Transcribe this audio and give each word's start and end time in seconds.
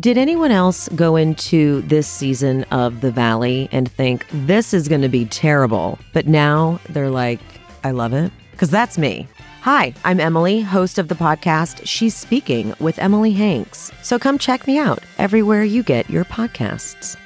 Did 0.00 0.16
anyone 0.16 0.52
else 0.52 0.88
go 0.90 1.16
into 1.16 1.82
this 1.82 2.06
season 2.06 2.62
of 2.70 3.00
The 3.00 3.10
Valley 3.10 3.68
and 3.72 3.90
think 3.90 4.24
this 4.30 4.72
is 4.72 4.86
going 4.86 5.00
to 5.00 5.08
be 5.08 5.24
terrible? 5.24 5.98
But 6.12 6.28
now 6.28 6.78
they're 6.88 7.10
like, 7.10 7.40
I 7.82 7.90
love 7.90 8.12
it? 8.12 8.30
Because 8.52 8.70
that's 8.70 8.96
me. 8.96 9.26
Hi, 9.62 9.92
I'm 10.04 10.20
Emily, 10.20 10.60
host 10.60 11.00
of 11.00 11.08
the 11.08 11.16
podcast 11.16 11.80
She's 11.84 12.14
Speaking 12.14 12.74
with 12.78 12.96
Emily 13.00 13.32
Hanks. 13.32 13.90
So 14.04 14.20
come 14.20 14.38
check 14.38 14.68
me 14.68 14.78
out 14.78 15.00
everywhere 15.18 15.64
you 15.64 15.82
get 15.82 16.08
your 16.08 16.24
podcasts. 16.24 17.16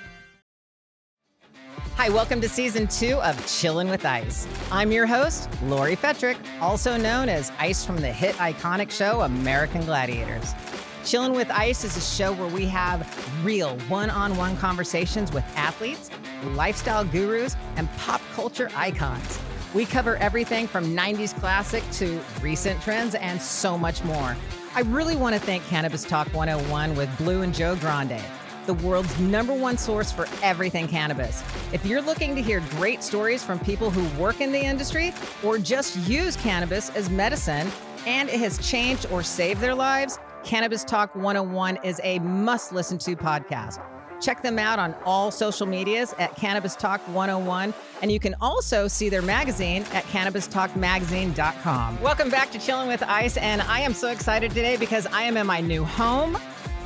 Hi, 1.96 2.08
welcome 2.08 2.40
to 2.40 2.48
season 2.48 2.86
two 2.86 3.16
of 3.16 3.36
Chillin' 3.44 3.90
with 3.90 4.06
Ice. 4.06 4.48
I'm 4.70 4.90
your 4.90 5.06
host, 5.06 5.50
Lori 5.64 5.94
Fetrick, 5.94 6.38
also 6.62 6.96
known 6.96 7.28
as 7.28 7.52
Ice 7.58 7.84
from 7.84 7.98
the 7.98 8.10
hit 8.10 8.34
iconic 8.36 8.90
show 8.90 9.20
American 9.20 9.84
Gladiators. 9.84 10.54
Chillin' 11.02 11.34
with 11.34 11.50
Ice 11.50 11.82
is 11.82 11.96
a 11.96 12.00
show 12.00 12.32
where 12.32 12.48
we 12.48 12.64
have 12.66 13.44
real 13.44 13.76
one 13.88 14.08
on 14.08 14.36
one 14.36 14.56
conversations 14.56 15.32
with 15.32 15.42
athletes, 15.56 16.10
lifestyle 16.54 17.04
gurus, 17.04 17.56
and 17.74 17.90
pop 17.96 18.20
culture 18.34 18.70
icons. 18.76 19.40
We 19.74 19.84
cover 19.84 20.16
everything 20.18 20.68
from 20.68 20.96
90s 20.96 21.34
classic 21.40 21.82
to 21.94 22.20
recent 22.40 22.80
trends 22.82 23.16
and 23.16 23.42
so 23.42 23.76
much 23.76 24.04
more. 24.04 24.36
I 24.76 24.82
really 24.82 25.16
want 25.16 25.34
to 25.34 25.40
thank 25.40 25.66
Cannabis 25.66 26.04
Talk 26.04 26.28
101 26.28 26.94
with 26.94 27.18
Blue 27.18 27.42
and 27.42 27.52
Joe 27.52 27.74
Grande, 27.74 28.22
the 28.66 28.74
world's 28.74 29.18
number 29.18 29.52
one 29.52 29.76
source 29.76 30.12
for 30.12 30.28
everything 30.40 30.86
cannabis. 30.86 31.42
If 31.72 31.84
you're 31.84 32.00
looking 32.00 32.36
to 32.36 32.42
hear 32.42 32.60
great 32.70 33.02
stories 33.02 33.42
from 33.42 33.58
people 33.58 33.90
who 33.90 34.22
work 34.22 34.40
in 34.40 34.52
the 34.52 34.60
industry 34.60 35.12
or 35.42 35.58
just 35.58 35.96
use 36.08 36.36
cannabis 36.36 36.90
as 36.90 37.10
medicine 37.10 37.72
and 38.06 38.28
it 38.28 38.38
has 38.38 38.58
changed 38.58 39.06
or 39.10 39.24
saved 39.24 39.60
their 39.60 39.74
lives, 39.74 40.18
Cannabis 40.44 40.84
Talk 40.84 41.14
101 41.14 41.78
is 41.84 42.00
a 42.02 42.18
must 42.20 42.72
listen 42.72 42.98
to 42.98 43.14
podcast. 43.16 43.80
Check 44.20 44.42
them 44.42 44.58
out 44.58 44.78
on 44.78 44.94
all 45.04 45.30
social 45.30 45.66
medias 45.66 46.14
at 46.18 46.36
Cannabis 46.36 46.76
Talk 46.76 47.00
101. 47.08 47.72
And 48.02 48.10
you 48.12 48.20
can 48.20 48.34
also 48.40 48.86
see 48.88 49.08
their 49.08 49.22
magazine 49.22 49.84
at 49.92 50.04
cannabistalkmagazine.com. 50.04 52.00
Welcome 52.00 52.30
back 52.30 52.50
to 52.52 52.58
Chilling 52.58 52.88
with 52.88 53.02
Ice. 53.02 53.36
And 53.36 53.62
I 53.62 53.80
am 53.80 53.94
so 53.94 54.08
excited 54.10 54.52
today 54.52 54.76
because 54.76 55.06
I 55.06 55.22
am 55.22 55.36
in 55.36 55.46
my 55.46 55.60
new 55.60 55.84
home. 55.84 56.36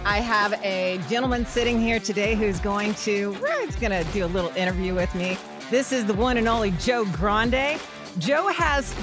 I 0.04 0.20
have 0.20 0.52
a 0.62 1.00
gentleman 1.08 1.44
sitting 1.44 1.80
here 1.80 1.98
today 1.98 2.34
who's 2.34 2.60
going 2.60 2.94
to, 2.94 3.34
he's 3.64 3.76
going 3.76 3.92
to 3.92 4.04
do 4.12 4.24
a 4.24 4.28
little 4.28 4.50
interview 4.50 4.94
with 4.94 5.14
me. 5.14 5.36
This 5.70 5.92
is 5.92 6.06
the 6.06 6.14
one 6.14 6.36
and 6.36 6.46
only 6.46 6.70
Joe 6.72 7.04
Grande. 7.06 7.80
Joe 8.18 8.48
has 8.48 8.94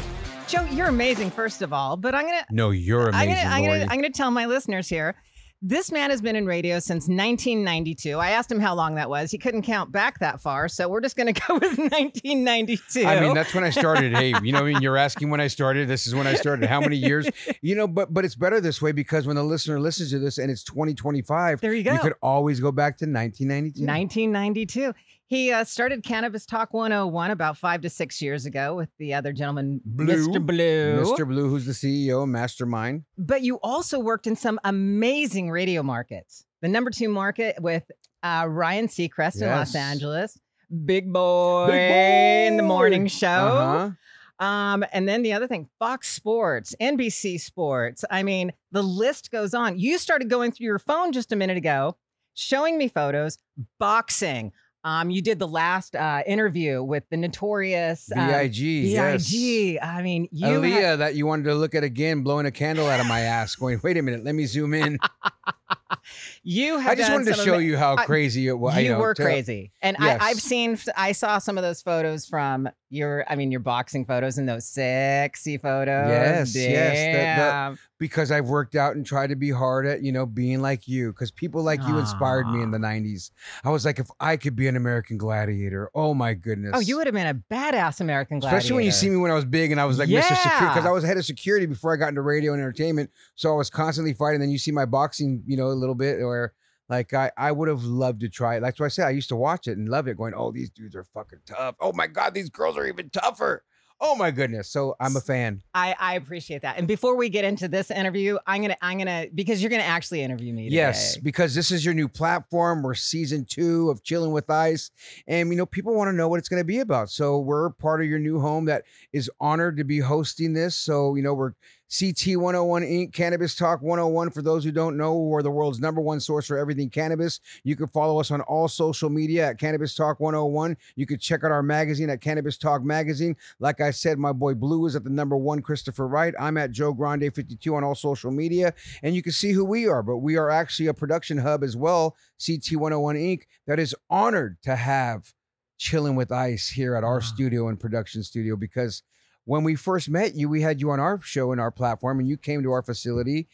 Joe, 0.54 0.66
you're 0.66 0.86
amazing, 0.90 1.32
first 1.32 1.64
of 1.64 1.74
all. 1.74 1.98
But 1.98 2.14
I'm 2.14 2.26
gonna 2.28 2.46
No, 2.52 2.70
you're 2.70 3.08
I'm 3.08 3.28
amazing. 3.28 3.34
gonna 3.44 3.56
I'm 3.56 3.66
gonna, 3.66 3.88
I'm 3.90 3.98
gonna 3.98 4.12
tell 4.12 4.30
my 4.30 4.46
listeners 4.46 4.88
here. 4.88 5.16
This 5.64 5.92
man 5.92 6.12
has 6.12 6.22
been 6.22 6.36
in 6.36 6.46
radio 6.46 6.78
since 6.78 7.08
1992. 7.08 8.20
I 8.20 8.32
asked 8.32 8.52
him 8.52 8.60
how 8.60 8.76
long 8.76 8.94
that 8.96 9.10
was. 9.10 9.32
He 9.32 9.40
couldn't 9.40 9.64
count 9.64 9.92
back 9.92 10.20
that 10.20 10.42
far, 10.42 10.68
so 10.68 10.88
we're 10.88 11.02
just 11.02 11.16
going 11.16 11.34
to 11.34 11.42
go 11.48 11.56
with 11.56 11.80
1992. 11.80 13.04
I 13.04 13.20
mean, 13.22 13.34
that's 13.34 13.56
when 13.56 13.64
I 13.64 13.72
started. 13.72 14.14
Hey, 14.16 14.34
you 14.44 14.52
know, 14.52 14.60
I 14.60 14.74
mean, 14.74 14.82
you're 14.84 14.98
asking 14.98 15.32
when 15.32 15.40
I 15.42 15.48
started. 15.48 15.88
This 15.88 16.06
is 16.06 16.14
when 16.14 16.28
I 16.28 16.36
started. 16.36 16.70
How 16.70 16.82
many 16.82 16.98
years? 16.98 17.28
You 17.62 17.76
know, 17.76 17.88
but 17.88 18.14
but 18.14 18.26
it's 18.26 18.36
better 18.36 18.60
this 18.62 18.82
way 18.82 18.92
because 18.92 19.26
when 19.26 19.38
the 19.38 19.44
listener 19.44 19.80
listens 19.80 20.12
to 20.12 20.20
this 20.20 20.38
and 20.38 20.52
it's 20.52 20.64
2025, 20.66 21.62
There 21.62 21.74
you 21.74 21.82
go. 21.82 21.94
You 21.94 22.00
could 22.00 22.14
always 22.22 22.60
go 22.60 22.72
back 22.74 22.98
to 22.98 23.06
1992. 23.06 23.86
1992. 23.88 24.94
He 25.28 25.52
uh, 25.52 25.64
started 25.64 26.04
Cannabis 26.04 26.46
Talk 26.46 26.74
101 26.74 27.32
about 27.32 27.58
five 27.58 27.82
to 27.82 27.90
six 27.90 28.22
years 28.22 28.46
ago 28.46 28.76
with 28.76 28.90
the 29.00 29.14
other 29.14 29.34
gentleman, 29.34 29.82
Blue. 29.86 30.28
Mr. 30.28 30.46
Blue. 30.46 31.02
Mr. 31.04 31.28
Blue, 31.28 31.50
who's 31.50 31.66
the 31.66 31.72
CEO, 31.72 32.28
mastermind. 32.28 33.04
But 33.18 33.42
you 33.42 33.56
also 33.64 34.00
worked 34.00 34.28
in 34.28 34.36
some 34.36 34.60
amazing 34.64 35.50
radio 35.50 35.82
markets. 35.82 36.46
The 36.62 36.68
number 36.68 36.92
two 36.92 37.10
market 37.10 37.56
with 37.62 37.84
uh, 38.22 38.46
Ryan 38.48 38.88
Seacrest 38.88 39.42
in 39.42 39.48
Los 39.48 39.74
Yes. 39.74 39.76
Angeles, 39.76 40.40
Big 40.86 41.12
Boy, 41.12 41.70
in 41.72 42.58
the 42.58 42.64
morning 42.64 43.08
show. 43.08 43.28
Uh-huh. 43.28 44.46
Um, 44.46 44.84
and 44.92 45.08
then 45.08 45.24
the 45.24 45.34
other 45.34 45.48
thing, 45.48 45.70
Fox 45.80 46.10
Sports, 46.10 46.76
NBC 46.82 47.40
Sports. 47.40 48.04
I 48.12 48.24
mean, 48.24 48.52
the 48.72 48.82
list 48.84 49.32
goes 49.32 49.54
on. 49.54 49.80
You 49.80 49.98
started 49.98 50.30
going 50.30 50.52
through 50.52 50.66
your 50.66 50.80
phone 50.80 51.12
just 51.12 51.32
a 51.32 51.36
minute 51.36 51.58
ago, 51.58 51.96
showing 52.34 52.78
me 52.78 52.88
photos, 52.88 53.38
boxing. 53.80 54.52
Um, 54.86 55.10
you 55.10 55.22
did 55.22 55.40
the 55.40 55.48
last 55.48 55.96
uh, 55.96 56.24
interview 56.28 56.84
with 56.84 57.04
the 57.10 57.16
notorious 57.18 58.12
uh, 58.16 58.28
Big. 58.42 58.56
yes. 58.58 59.32
BIG. 59.32 59.80
I 59.82 60.02
mean, 60.02 60.28
you 60.32 60.48
Aaliyah 60.48 60.82
had- 60.82 61.00
that 61.00 61.16
you 61.16 61.26
wanted 61.26 61.44
to 61.46 61.56
look 61.56 61.74
at 61.74 61.84
again, 61.84 62.22
blowing 62.24 62.46
a 62.46 62.52
candle 62.52 62.88
out 62.88 63.00
of 63.00 63.08
my 63.08 63.22
ass, 63.22 63.56
going, 63.58 63.80
wait 63.84 63.98
a 63.98 64.02
minute, 64.02 64.24
let 64.26 64.36
me 64.36 64.46
zoom 64.46 64.74
in. 64.74 65.00
you 66.44 66.78
have 66.80 66.92
I 66.92 66.96
just 66.96 67.12
wanted 67.12 67.34
to 67.36 67.42
show 67.42 67.58
you 67.58 67.78
how 67.78 67.96
crazy 67.96 68.48
it 68.48 68.58
was. 68.58 68.76
you 68.76 68.84
you 68.84 68.90
know, 68.90 69.00
were 69.00 69.14
to- 69.14 69.24
crazy, 69.24 69.72
and 69.82 69.96
Yes. 70.00 70.22
I, 70.22 70.30
I've 70.30 70.42
seen. 70.42 70.78
I 70.98 71.12
saw 71.14 71.38
some 71.38 71.58
of 71.58 71.64
those 71.64 71.82
photos 71.82 72.26
from 72.26 72.68
your. 72.90 73.24
I 73.30 73.36
mean, 73.36 73.52
your 73.52 73.60
boxing 73.62 74.06
photos 74.06 74.38
and 74.38 74.50
those 74.50 74.66
sexy 74.66 75.58
photos. 75.58 76.10
Yes, 76.10 76.56
yes, 76.56 76.98
the- 76.98 77.74
the- 77.76 77.80
because 78.00 78.32
I've 78.32 78.48
worked 78.50 78.76
out 78.76 78.96
and 78.98 79.06
tried 79.06 79.28
to 79.28 79.36
be 79.38 79.50
hard 79.50 79.86
at, 79.86 80.04
you 80.04 80.12
know, 80.12 80.26
being 80.26 80.62
like 80.62 80.88
you. 80.90 81.14
Because 81.14 81.32
people 81.32 81.64
like 81.64 81.82
you 81.88 81.98
inspired 81.98 82.48
me 82.50 82.62
in 82.62 82.72
the 82.72 82.78
90s. 82.78 83.32
I 83.64 83.70
was 83.70 83.86
like, 83.86 83.98
if 83.98 84.10
I 84.20 84.36
could 84.36 84.58
be 84.58 84.68
an 84.68 84.73
American 84.76 85.18
gladiator, 85.18 85.90
oh 85.94 86.14
my 86.14 86.34
goodness. 86.34 86.72
Oh, 86.74 86.80
you 86.80 86.98
would 86.98 87.08
have 87.08 87.14
been 87.14 87.28
a 87.28 87.34
badass 87.54 88.02
American 88.02 88.40
gladiator. 88.40 88.58
Especially 88.58 88.76
when 88.76 88.86
you 88.86 88.92
see 88.92 89.10
me 89.10 89.18
when 89.18 89.32
I 89.32 89.36
was 89.36 89.46
big 89.46 89.72
and 89.72 89.80
I 89.80 89.86
was 89.86 90.00
like 90.00 90.10
Mr. 90.10 90.36
Security, 90.36 90.68
because 90.68 90.86
I 90.86 90.92
was 90.92 91.04
head 91.04 91.18
of 91.18 91.26
security 91.26 91.66
before 91.66 91.94
I 91.94 91.98
got 91.98 92.10
into 92.10 92.22
radio 92.22 92.54
and 92.54 92.62
entertainment. 92.62 93.10
So 93.36 93.52
I 93.54 93.56
was 93.56 93.70
constantly 93.70 94.14
fighting. 94.14 94.40
Then 94.40 94.52
you 94.52 94.58
see 94.58 94.72
my 94.72 94.86
boxing, 94.86 95.44
you 95.46 95.58
know, 95.58 95.68
a 95.68 95.74
little 95.74 95.96
bit, 95.96 96.22
or 96.22 96.54
like 96.90 97.14
I, 97.14 97.32
I 97.38 97.52
would 97.52 97.70
have 97.70 97.84
loved 97.84 98.22
to 98.22 98.30
try 98.30 98.58
it. 98.58 98.60
That's 98.60 98.80
why 98.80 98.88
I 98.88 98.90
said 98.90 99.08
I 99.08 99.12
used 99.12 99.30
to 99.30 99.36
watch 99.36 99.68
it 99.68 99.78
and 99.78 99.90
love 99.90 100.08
it, 100.08 100.18
going, 100.18 100.34
oh, 100.36 100.52
these 100.52 100.70
dudes 100.70 100.96
are 100.96 101.06
fucking 101.06 101.40
tough. 101.46 101.76
Oh 101.80 101.94
my 101.94 102.08
God, 102.08 102.34
these 102.34 102.50
girls 102.50 102.78
are 102.78 102.86
even 102.86 103.10
tougher. 103.10 103.64
Oh 104.06 104.16
my 104.16 104.32
goodness. 104.32 104.70
So 104.70 104.98
I'm 105.00 105.16
a 105.16 105.22
fan. 105.22 105.64
I, 105.74 105.96
I 105.98 106.16
appreciate 106.16 106.62
that. 106.64 106.78
And 106.78 106.90
before 106.90 107.16
we 107.16 107.30
get 107.30 107.46
into 107.46 107.70
this 107.70 107.90
interview, 107.90 108.38
I'm 108.46 108.62
gonna 108.62 108.78
I'm 108.82 108.98
gonna 108.98 109.28
because 109.34 109.62
you're 109.62 109.70
gonna 109.70 109.84
actually 109.84 110.22
interview 110.22 110.54
me. 110.54 110.66
Today. 110.66 110.76
Yes, 110.76 111.18
because 111.18 111.56
this 111.56 111.72
is 111.72 111.86
your 111.86 111.94
new 111.94 112.10
platform. 112.10 112.84
We're 112.84 112.96
season 112.96 113.46
two 113.46 113.90
of 113.90 114.04
Chilling 114.04 114.34
with 114.34 114.50
Ice. 114.50 114.92
And, 115.26 115.50
you 115.50 115.56
know, 115.56 115.66
people 115.66 115.96
want 115.96 116.10
to 116.10 116.14
know 116.14 116.28
what 116.28 116.40
it's 116.40 116.50
going 116.50 116.60
to 116.60 116.66
be 116.66 116.80
about. 116.80 117.10
So 117.10 117.40
we're 117.40 117.70
part 117.70 118.02
of 118.02 118.08
your 118.08 118.20
new 118.20 118.40
home 118.42 118.66
that 118.66 118.84
is 119.14 119.32
honored 119.40 119.78
to 119.78 119.86
be 119.86 120.00
hosting 120.00 120.54
this. 120.54 120.76
So, 120.76 121.16
you 121.16 121.24
know, 121.24 121.34
we're 121.34 121.54
CT 121.90 122.38
101 122.38 122.82
Inc., 122.82 123.14
Cannabis 123.14 123.56
Talk 123.56 123.82
101. 123.82 124.32
For 124.32 124.42
those 124.42 124.64
who 124.64 124.72
don't 124.72 124.98
know, 124.98 125.16
we're 125.16 125.44
the 125.44 125.52
world's 125.52 125.80
number 125.80 126.02
one 126.02 126.20
source 126.20 126.48
for 126.48 126.58
everything 126.58 126.90
cannabis. 126.90 127.40
You 127.64 127.76
can 127.76 127.88
follow 127.88 128.20
us 128.20 128.32
on 128.32 128.42
all 128.42 128.68
social 128.68 129.10
media 129.10 129.50
at 129.50 129.60
Cannabis 129.60 129.94
Talk 129.94 130.20
101. 130.20 130.76
You 130.96 131.06
can 131.06 131.20
check 131.20 131.44
out 131.44 131.52
our 131.52 131.62
magazine 131.62 132.10
at 132.10 132.20
Cannabis 132.22 132.58
Talk 132.58 132.84
Magazine. 132.84 133.36
Like 133.60 133.80
I 133.80 133.92
said, 133.92 134.18
my 134.18 134.32
boy 134.32 134.56
Blue 134.56 134.86
is 134.88 134.96
at 134.96 135.04
the 135.04 135.10
number 135.12 135.38
one, 135.38 135.62
Christopher 135.62 136.08
Wright. 136.08 136.34
I'm 136.40 136.58
at 136.58 136.72
Joe 136.72 136.94
Grande 136.94 137.32
52 137.34 137.76
on 137.76 137.84
all 137.84 137.96
social 137.96 138.32
media 138.32 138.74
and 139.04 139.16
you 139.16 139.22
can 139.22 139.32
see 139.32 139.52
who 139.52 139.64
we 139.64 139.88
are. 139.88 140.02
But 140.02 140.18
we 140.18 140.36
are 140.36 140.50
actually 140.50 140.88
a 140.88 140.94
production 140.94 141.38
hub 141.38 141.64
as 141.64 141.78
well, 141.78 142.16
CT 142.44 142.76
101 142.76 143.16
Inc., 143.16 143.42
that 143.68 143.80
is 143.80 143.96
honored 144.10 144.58
to 144.64 144.76
have 144.76 145.34
Chilling 145.78 146.16
with 146.16 146.32
Ice 146.32 146.70
here 146.70 146.96
at 146.96 147.04
our 147.04 147.16
Wow. 147.16 147.20
studio 147.20 147.68
and 147.68 147.80
production 147.80 148.24
studio 148.24 148.56
because 148.56 149.04
when 149.46 149.64
we 149.64 149.76
first 149.76 150.10
met 150.10 150.36
you, 150.36 150.50
we 150.50 150.62
had 150.62 150.80
you 150.80 150.92
on 150.92 151.00
our 151.00 151.20
show 151.22 151.52
and 151.52 151.60
our 151.60 151.72
platform, 151.72 152.20
and 152.20 152.28
you 152.28 152.38
came 152.38 152.64
to 152.64 152.72
our 152.72 152.82
facility, 152.82 153.48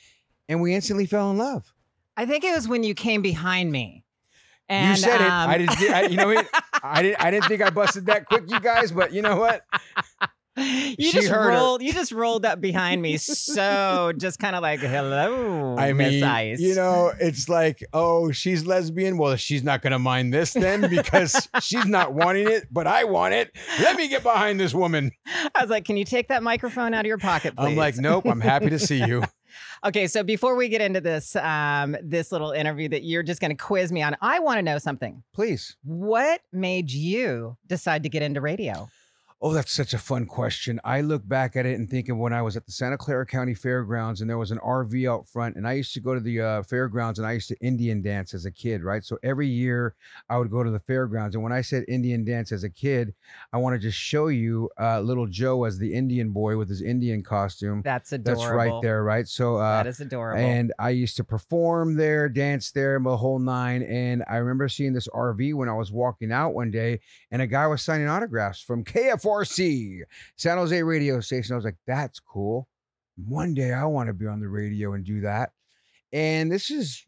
and 0.48 0.62
we 0.62 0.74
instantly 0.74 1.06
fell 1.06 1.32
in 1.32 1.38
love. 1.38 1.74
I 2.16 2.26
think 2.26 2.44
it 2.44 2.54
was 2.54 2.68
when 2.68 2.84
you 2.84 2.94
came 2.94 3.22
behind 3.22 3.72
me. 3.72 4.06
And, 4.68 4.98
you 4.98 5.04
said 5.04 5.22
it. 5.22 5.28
um, 5.28 5.50
I 5.50 5.58
didn't. 5.58 5.80
I, 5.82 6.02
you 6.04 6.18
know 6.18 6.28
what? 6.28 6.48
I 6.84 7.02
didn't. 7.02 7.24
I 7.24 7.32
didn't 7.32 7.46
think 7.46 7.62
I 7.62 7.72
busted 7.72 8.06
that 8.06 8.28
quick, 8.28 8.44
you 8.48 8.60
guys. 8.60 8.92
But 8.92 9.14
you 9.14 9.22
know 9.24 9.38
what? 9.38 9.66
you 10.98 11.08
She 11.08 11.12
just 11.12 11.28
heard 11.28 11.44
her. 11.44 11.50
rolled. 11.50 11.82
You 11.82 11.94
just 11.94 12.12
rolled 12.12 12.46
up 12.46 12.62
behind 12.62 13.02
me, 13.02 13.18
so 13.18 14.12
just 14.18 14.40
kind 14.40 14.56
of 14.56 14.62
like, 14.62 14.80
"Hello, 14.80 15.76
I 15.78 15.94
Miss 15.94 16.14
mean, 16.14 16.24
Ice." 16.24 16.60
you 16.60 16.76
know, 16.76 17.12
it's 17.20 17.50
like, 17.50 17.84
oh, 17.94 18.32
she's 18.32 18.66
lesbian. 18.66 19.18
Well, 19.18 19.36
she's 19.36 19.64
not 19.64 19.82
going 19.82 19.92
to 19.92 20.00
mind 20.00 20.34
this 20.34 20.54
then 20.54 20.90
because 20.90 21.48
she's 21.62 21.86
not 21.86 22.14
wanting 22.14 22.48
it, 22.48 22.68
but 22.72 22.88
I 22.88 23.04
want 23.06 23.34
it. 23.34 23.52
Let 23.80 23.96
me 23.98 24.08
get 24.08 24.24
behind 24.24 24.60
this 24.60 24.74
woman. 24.74 25.12
I 25.56 25.62
was 25.62 25.70
like, 25.70 25.86
"Can 25.86 25.98
you 25.98 26.06
take 26.06 26.28
that 26.30 26.44
microphone 26.44 26.94
out 26.94 27.02
of 27.02 27.08
your 27.08 27.18
pocket, 27.18 27.56
please?" 27.56 27.66
I'm 27.66 27.76
like, 27.76 27.98
nope. 27.98 28.26
I'm 28.26 28.42
happy 28.42 28.70
to 28.70 28.80
see 28.80 29.04
you. 29.04 29.24
Okay, 29.84 30.08
so 30.08 30.24
before 30.24 30.56
we 30.56 30.68
get 30.68 30.82
into 30.82 31.00
this, 31.02 31.36
um, 31.38 31.96
this 32.04 32.32
little 32.32 32.52
interview 32.52 32.90
that 32.90 33.04
you're 33.04 33.24
just 33.24 33.40
going 33.42 33.50
to 33.50 33.58
quiz 33.58 33.92
me 33.92 34.02
on, 34.02 34.16
I 34.22 34.40
want 34.40 34.58
to 34.58 34.62
know 34.62 34.78
something. 34.78 35.24
Please. 35.34 35.78
What 35.84 36.42
made 36.52 36.92
you 36.92 37.58
decide 37.66 38.04
to 38.04 38.10
get 38.10 38.22
into 38.22 38.42
radio? 38.42 38.90
Oh, 39.42 39.54
that's 39.54 39.72
such 39.72 39.94
a 39.94 39.98
fun 39.98 40.26
question. 40.26 40.82
I 40.84 41.00
look 41.00 41.26
back 41.26 41.56
at 41.56 41.66
it 41.66 41.80
and 41.80 41.90
think 41.90 42.10
of 42.10 42.18
when 42.18 42.34
I 42.34 42.42
was 42.42 42.58
at 42.58 42.66
the 42.66 42.74
Santa 42.74 42.98
Clara 42.98 43.26
County 43.26 43.54
Fairgrounds 43.54 44.20
and 44.20 44.30
there 44.30 44.38
was 44.38 44.52
an 44.52 44.58
RV 44.58 45.10
out 45.10 45.26
front, 45.28 45.56
and 45.56 45.66
I 45.66 45.74
used 45.74 45.94
to 45.94 46.02
go 46.02 46.14
to 46.14 46.20
the 46.20 46.42
uh, 46.42 46.64
fairgrounds 46.64 47.20
and 47.20 47.28
I 47.28 47.32
used 47.32 47.48
to 47.48 47.56
Indian 47.62 48.02
dance 48.02 48.34
as 48.34 48.44
a 48.46 48.52
kid, 48.52 48.84
right? 48.84 49.02
So 49.02 49.18
every 49.24 49.48
year 49.48 49.96
I 50.30 50.38
would 50.38 50.52
go 50.52 50.62
to 50.62 50.70
the 50.70 50.80
fairgrounds, 50.80 51.36
and 51.36 51.44
when 51.44 51.54
I 51.54 51.62
said 51.62 51.86
Indian 51.88 52.26
dance 52.26 52.52
as 52.52 52.66
a 52.66 52.70
kid, 52.70 53.14
I 53.54 53.58
want 53.58 53.76
to 53.76 53.80
just 53.80 53.98
show 53.98 54.28
you 54.28 54.70
uh, 54.78 55.00
little 55.00 55.26
Joe 55.26 55.64
as 55.64 55.78
the 55.78 55.94
Indian 55.94 56.32
boy 56.32 56.58
with 56.58 56.68
his 56.68 56.82
Indian 56.82 57.24
costume. 57.24 57.82
That's 57.82 58.12
adorable. 58.12 58.44
That's 58.44 58.54
right 58.54 58.82
there, 58.82 59.04
right? 59.06 59.26
So 59.26 59.56
uh, 59.56 59.84
that 59.84 59.88
is 59.88 60.02
adorable. 60.02 60.42
and 60.44 60.74
I 60.80 60.90
used 60.90 61.16
to 61.16 61.24
perform 61.24 61.96
there, 61.96 62.28
dance 62.28 62.72
there, 62.72 63.00
the 63.00 63.16
whole 63.16 63.40
nine. 63.40 63.84
And 63.84 64.22
I 64.30 64.36
remember 64.36 64.68
seeing 64.68 64.92
this 64.92 65.08
RV 65.08 65.54
when 65.54 65.70
I 65.70 65.74
was 65.76 65.94
walking 65.94 66.34
out 66.34 66.54
one 66.54 66.72
day, 66.72 67.00
and 67.32 67.42
a 67.42 67.48
guy 67.48 67.68
was 67.68 67.82
signing 67.82 68.10
autographs 68.10 68.62
from 68.62 68.84
KFRC, 69.30 70.02
San 70.36 70.58
Jose 70.58 70.84
radio 70.84 71.20
station. 71.20 71.54
I 71.54 71.56
was 71.56 71.66
like, 71.66 71.78
that's 71.86 72.20
cool. 72.20 72.68
One 73.16 73.54
day 73.54 73.74
I 73.74 73.86
want 73.86 74.08
to 74.08 74.14
be 74.14 74.28
on 74.28 74.40
the 74.40 74.48
radio 74.48 74.94
and 74.94 75.06
do 75.06 75.22
that. 75.22 75.52
And 76.12 76.52
this 76.52 76.72
is 76.72 77.06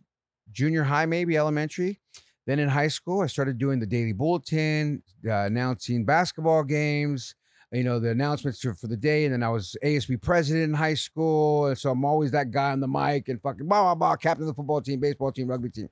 junior 0.51 0.83
high, 0.83 1.05
maybe 1.05 1.37
elementary. 1.37 1.99
Then 2.45 2.59
in 2.59 2.69
high 2.69 2.89
school, 2.89 3.21
I 3.21 3.27
started 3.27 3.57
doing 3.57 3.79
the 3.79 3.85
daily 3.85 4.13
bulletin, 4.13 5.03
uh, 5.25 5.45
announcing 5.45 6.05
basketball 6.05 6.63
games, 6.63 7.35
you 7.71 7.83
know, 7.83 7.99
the 7.99 8.09
announcements 8.09 8.59
for 8.59 8.73
for 8.73 8.87
the 8.87 8.97
day. 8.97 9.25
And 9.25 9.33
then 9.33 9.43
I 9.43 9.49
was 9.49 9.75
ASB 9.83 10.21
president 10.21 10.65
in 10.65 10.73
high 10.73 10.95
school. 10.95 11.67
And 11.67 11.77
so 11.77 11.91
I'm 11.91 12.03
always 12.03 12.31
that 12.31 12.51
guy 12.51 12.71
on 12.71 12.79
the 12.79 12.87
mic 12.87 13.29
and 13.29 13.41
fucking 13.41 13.67
blah, 13.67 13.83
blah, 13.83 13.95
blah, 13.95 14.15
captain 14.17 14.43
of 14.43 14.47
the 14.47 14.53
football 14.53 14.81
team, 14.81 14.99
baseball 14.99 15.31
team, 15.31 15.47
rugby 15.47 15.69
team. 15.69 15.89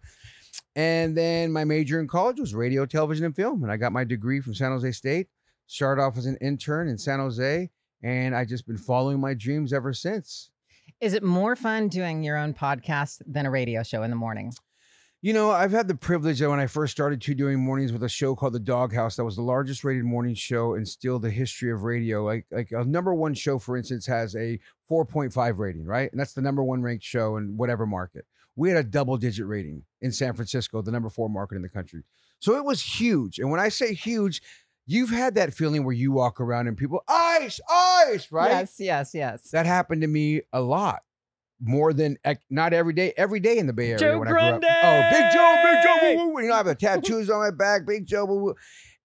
And 0.75 1.15
then 1.15 1.51
my 1.51 1.63
major 1.63 1.99
in 1.99 2.07
college 2.07 2.39
was 2.39 2.53
radio, 2.53 2.85
television, 2.85 3.25
and 3.25 3.35
film. 3.35 3.63
And 3.63 3.71
I 3.71 3.77
got 3.77 3.93
my 3.93 4.03
degree 4.03 4.41
from 4.41 4.53
San 4.53 4.71
Jose 4.71 4.91
State. 4.91 5.27
Started 5.69 6.01
off 6.01 6.17
as 6.17 6.25
an 6.25 6.35
intern 6.41 6.87
in 6.87 6.97
San 6.97 7.19
Jose. 7.19 7.69
And 8.01 8.35
I've 8.35 8.47
just 8.47 8.65
been 8.65 8.75
following 8.75 9.19
my 9.19 9.35
dreams 9.35 9.71
ever 9.71 9.93
since. 9.93 10.49
is 10.99 11.13
it 11.13 11.21
more 11.21 11.55
fun 11.55 11.89
doing 11.89 12.23
your 12.23 12.37
own 12.37 12.55
podcast 12.55 13.21
than 13.27 13.45
a 13.45 13.51
radio 13.51 13.83
show 13.83 14.01
in 14.01 14.09
the 14.09 14.15
morning? 14.15 14.51
You 15.21 15.31
know, 15.33 15.51
I've 15.51 15.71
had 15.71 15.87
the 15.87 15.93
privilege 15.95 16.39
that 16.39 16.49
when 16.49 16.59
I 16.59 16.65
first 16.65 16.91
started 16.91 17.21
to 17.21 17.35
doing 17.35 17.59
mornings 17.59 17.93
with 17.93 18.01
a 18.03 18.09
show 18.09 18.35
called 18.35 18.53
The 18.53 18.59
Doghouse, 18.59 19.15
that 19.17 19.25
was 19.25 19.35
the 19.35 19.43
largest 19.43 19.83
rated 19.83 20.05
morning 20.05 20.33
show 20.33 20.73
in 20.73 20.87
still 20.87 21.19
the 21.19 21.29
history 21.29 21.71
of 21.71 21.83
radio. 21.83 22.23
Like, 22.23 22.47
like 22.49 22.71
a 22.71 22.83
number 22.83 23.13
one 23.13 23.35
show, 23.35 23.59
for 23.59 23.77
instance, 23.77 24.07
has 24.07 24.35
a 24.35 24.59
4.5 24.89 25.59
rating, 25.59 25.85
right? 25.85 26.11
And 26.11 26.19
that's 26.19 26.33
the 26.33 26.41
number 26.41 26.63
one 26.63 26.81
ranked 26.81 27.03
show 27.03 27.37
in 27.37 27.57
whatever 27.57 27.85
market. 27.85 28.25
We 28.55 28.69
had 28.69 28.77
a 28.77 28.89
double 28.89 29.17
digit 29.17 29.45
rating 29.45 29.83
in 30.01 30.11
San 30.11 30.33
Francisco, 30.33 30.81
the 30.81 30.91
number 30.91 31.09
four 31.09 31.29
market 31.29 31.57
in 31.57 31.61
the 31.61 31.69
country. 31.69 32.03
So 32.39 32.55
it 32.55 32.65
was 32.65 32.81
huge. 32.81 33.37
And 33.37 33.51
when 33.51 33.59
I 33.59 33.69
say 33.69 33.93
huge, 33.93 34.41
you've 34.89 35.11
had 35.11 35.35
that 35.35 35.53
feeling 35.53 35.83
where 35.83 35.93
you 35.93 36.11
walk 36.11 36.41
around 36.41 36.67
and 36.67 36.75
people, 36.75 37.03
ice, 37.07 37.59
ice, 37.69 38.31
right? 38.31 38.49
Yes, 38.49 38.75
yes, 38.79 39.11
yes. 39.13 39.51
That 39.51 39.67
happened 39.67 40.01
to 40.01 40.07
me 40.07 40.41
a 40.51 40.61
lot. 40.61 41.03
More 41.61 41.93
than 41.93 42.17
not 42.49 42.73
every 42.73 42.93
day, 42.93 43.13
every 43.17 43.39
day 43.39 43.57
in 43.57 43.67
the 43.67 43.73
Bay 43.73 43.87
Area 43.87 43.99
Joe 43.99 44.19
when 44.19 44.29
I 44.29 44.31
grew 44.31 44.39
up. 44.39 44.63
Oh, 44.63 45.09
Big 45.11 45.31
Joe, 45.33 45.55
Big 45.63 45.83
Joe, 45.83 46.15
woo, 46.15 46.33
woo. 46.33 46.41
you 46.41 46.47
know, 46.47 46.53
I 46.53 46.57
have 46.57 46.65
the 46.65 46.73
tattoos 46.73 47.29
on 47.29 47.39
my 47.39 47.51
back, 47.51 47.85
Big 47.85 48.05
Joe, 48.05 48.25
woo, 48.25 48.39
woo. 48.39 48.55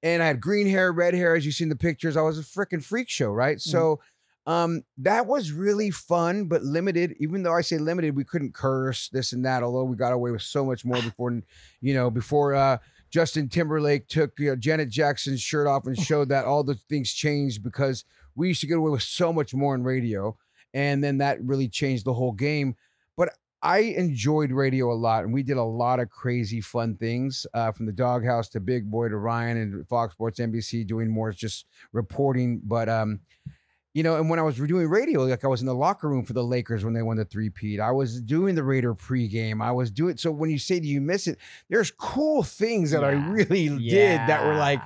and 0.04 0.22
I 0.22 0.26
had 0.26 0.40
green 0.40 0.68
hair, 0.68 0.92
red 0.92 1.14
hair, 1.14 1.34
as 1.34 1.44
you 1.44 1.50
see 1.52 1.64
in 1.64 1.68
the 1.68 1.76
pictures. 1.76 2.16
I 2.16 2.22
was 2.22 2.38
a 2.38 2.42
freaking 2.42 2.82
freak 2.82 3.10
show, 3.10 3.30
right? 3.30 3.60
So, 3.60 4.00
um, 4.46 4.84
that 4.98 5.26
was 5.26 5.50
really 5.50 5.90
fun, 5.90 6.46
but 6.46 6.62
limited. 6.62 7.16
Even 7.18 7.42
though 7.42 7.54
I 7.54 7.62
say 7.62 7.78
limited, 7.78 8.14
we 8.14 8.24
couldn't 8.24 8.54
curse 8.54 9.08
this 9.08 9.32
and 9.32 9.44
that. 9.44 9.62
Although 9.62 9.84
we 9.84 9.96
got 9.96 10.12
away 10.12 10.30
with 10.30 10.42
so 10.42 10.64
much 10.64 10.84
more 10.84 10.96
before, 11.02 11.42
you 11.80 11.94
know, 11.94 12.08
before 12.10 12.54
uh, 12.54 12.78
Justin 13.14 13.48
Timberlake 13.48 14.08
took 14.08 14.32
you 14.40 14.48
know, 14.48 14.56
Janet 14.56 14.88
Jackson's 14.88 15.40
shirt 15.40 15.68
off 15.68 15.86
and 15.86 15.96
showed 15.96 16.30
that 16.30 16.46
all 16.46 16.64
the 16.64 16.74
things 16.74 17.12
changed 17.12 17.62
because 17.62 18.04
we 18.34 18.48
used 18.48 18.60
to 18.62 18.66
get 18.66 18.76
away 18.76 18.90
with 18.90 19.04
so 19.04 19.32
much 19.32 19.54
more 19.54 19.76
in 19.76 19.84
radio. 19.84 20.36
And 20.72 21.04
then 21.04 21.18
that 21.18 21.40
really 21.40 21.68
changed 21.68 22.06
the 22.06 22.12
whole 22.12 22.32
game. 22.32 22.74
But 23.16 23.28
I 23.62 23.78
enjoyed 23.78 24.50
radio 24.50 24.92
a 24.92 24.98
lot, 24.98 25.22
and 25.22 25.32
we 25.32 25.44
did 25.44 25.58
a 25.58 25.62
lot 25.62 26.00
of 26.00 26.10
crazy, 26.10 26.60
fun 26.60 26.96
things 26.96 27.46
uh, 27.54 27.70
from 27.70 27.86
the 27.86 27.92
doghouse 27.92 28.48
to 28.48 28.58
Big 28.58 28.90
Boy 28.90 29.10
to 29.10 29.16
Ryan 29.16 29.58
and 29.58 29.86
Fox 29.86 30.14
Sports 30.14 30.40
NBC 30.40 30.84
doing 30.84 31.08
more 31.08 31.30
just 31.30 31.66
reporting. 31.92 32.62
But, 32.64 32.88
um, 32.88 33.20
you 33.94 34.02
know, 34.02 34.16
and 34.16 34.28
when 34.28 34.38
I 34.38 34.42
was 34.42 34.56
doing 34.56 34.88
radio, 34.88 35.22
like 35.24 35.44
I 35.44 35.48
was 35.48 35.60
in 35.60 35.66
the 35.66 35.74
locker 35.74 36.08
room 36.08 36.24
for 36.24 36.32
the 36.32 36.42
Lakers 36.44 36.84
when 36.84 36.92
they 36.94 37.02
won 37.02 37.16
the 37.16 37.24
three-peat. 37.24 37.78
I 37.80 37.92
was 37.92 38.20
doing 38.20 38.56
the 38.56 38.64
Raider 38.64 38.94
pregame. 38.94 39.62
I 39.62 39.70
was 39.70 39.90
doing 39.90 40.16
so 40.16 40.30
when 40.32 40.50
you 40.50 40.58
say 40.58 40.80
do 40.80 40.88
you 40.88 41.00
miss 41.00 41.26
it, 41.28 41.38
there's 41.70 41.90
cool 41.92 42.42
things 42.42 42.90
that 42.90 43.04
I 43.04 43.12
Yeah. 43.12 43.30
really 43.30 43.68
did 43.68 44.18
that 44.26 44.44
were 44.44 44.56
like, 44.56 44.82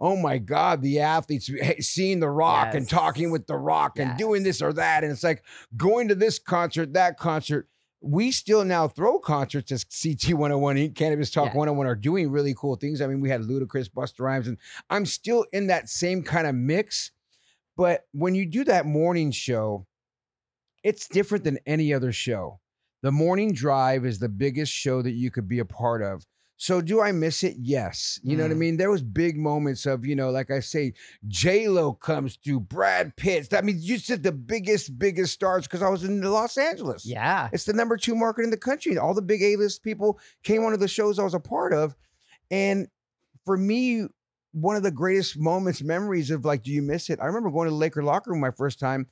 oh 0.00 0.16
my 0.16 0.38
God, 0.38 0.80
the 0.80 1.00
athletes 1.00 1.50
seeing 1.80 2.20
The 2.20 2.30
Rock 2.30 2.74
and 2.74 2.88
talking 2.88 3.30
with 3.30 3.46
The 3.46 3.56
Rock 3.56 3.98
and 3.98 4.16
doing 4.16 4.42
this 4.44 4.62
or 4.62 4.72
that. 4.72 5.02
And 5.04 5.12
it's 5.12 5.22
like 5.24 5.42
going 5.76 6.08
to 6.08 6.14
this 6.14 6.38
concert, 6.38 6.92
that 6.94 7.18
concert. 7.18 7.68
We 8.04 8.32
still 8.32 8.64
now 8.64 8.88
throw 8.88 9.20
concerts 9.20 9.70
as 9.70 9.84
CT 9.84 10.34
101, 10.34 10.74
Inc., 10.76 10.94
Cannabis 10.96 11.30
Talk 11.30 11.52
Yeah. 11.52 11.58
101 11.58 11.86
are 11.86 11.94
doing 11.94 12.32
really 12.32 12.52
cool 12.52 12.74
things. 12.74 13.00
I 13.00 13.06
mean, 13.06 13.20
we 13.20 13.28
had 13.28 13.42
Ludacris, 13.42 13.88
Busta 13.90 14.18
Rhymes, 14.20 14.48
and 14.48 14.58
I'm 14.90 15.06
still 15.06 15.46
in 15.52 15.68
that 15.68 15.88
same 15.88 16.24
kind 16.24 16.48
of 16.48 16.54
mix. 16.56 17.12
But 17.76 18.04
when 18.12 18.34
you 18.34 18.46
do 18.46 18.64
that 18.64 18.86
morning 18.86 19.30
show, 19.30 19.86
it's 20.82 21.08
different 21.08 21.44
than 21.44 21.58
any 21.66 21.92
other 21.94 22.12
show. 22.12 22.60
The 23.02 23.12
morning 23.12 23.52
drive 23.52 24.04
is 24.04 24.18
the 24.18 24.28
biggest 24.28 24.72
show 24.72 25.02
that 25.02 25.12
you 25.12 25.30
could 25.30 25.48
be 25.48 25.58
a 25.58 25.64
part 25.64 26.02
of. 26.02 26.24
So 26.56 26.80
do 26.80 27.00
I 27.00 27.10
miss 27.10 27.42
it? 27.42 27.56
Yes. 27.58 28.20
You 28.22 28.36
know 28.36 28.44
what 28.44 28.52
I 28.52 28.54
Mm. 28.54 28.58
mean? 28.58 28.76
There 28.76 28.90
was 28.90 29.02
big 29.02 29.36
moments 29.36 29.84
of, 29.84 30.06
you 30.06 30.14
know, 30.14 30.30
like 30.30 30.48
I 30.52 30.60
say, 30.60 30.92
J 31.26 31.66
Lo 31.66 31.92
comes 31.92 32.36
through, 32.36 32.60
Brad 32.60 33.16
Pitt. 33.16 33.52
I 33.52 33.62
mean, 33.62 33.78
you 33.80 33.98
said 33.98 34.22
the 34.22 34.30
biggest, 34.30 34.96
biggest 34.96 35.32
stars 35.32 35.64
because 35.66 35.82
I 35.82 35.88
was 35.88 36.04
in 36.04 36.20
Los 36.22 36.56
Angeles. 36.56 37.04
Yeah. 37.04 37.48
It's 37.52 37.64
the 37.64 37.72
number 37.72 37.96
two 37.96 38.14
market 38.14 38.44
in 38.44 38.50
the 38.50 38.56
country. 38.56 38.96
All 38.96 39.12
the 39.14 39.22
big 39.22 39.42
A-list 39.42 39.82
people 39.82 40.20
came 40.44 40.62
onto 40.62 40.76
the 40.76 40.86
shows 40.86 41.18
I 41.18 41.24
was 41.24 41.34
a 41.34 41.40
part 41.40 41.72
of. 41.72 41.96
And 42.48 42.86
for 43.44 43.56
me, 43.56 44.06
one 44.52 44.76
of 44.76 44.82
the 44.82 44.90
greatest 44.90 45.38
moments, 45.38 45.82
memories 45.82 46.30
of 46.30 46.44
like, 46.44 46.62
do 46.62 46.70
you 46.70 46.82
miss 46.82 47.10
it? 47.10 47.18
I 47.20 47.26
remember 47.26 47.50
going 47.50 47.66
to 47.66 47.70
the 47.70 47.76
Laker 47.76 48.02
locker 48.02 48.30
room 48.30 48.40
my 48.40 48.50
first 48.50 48.78
time 48.78 49.06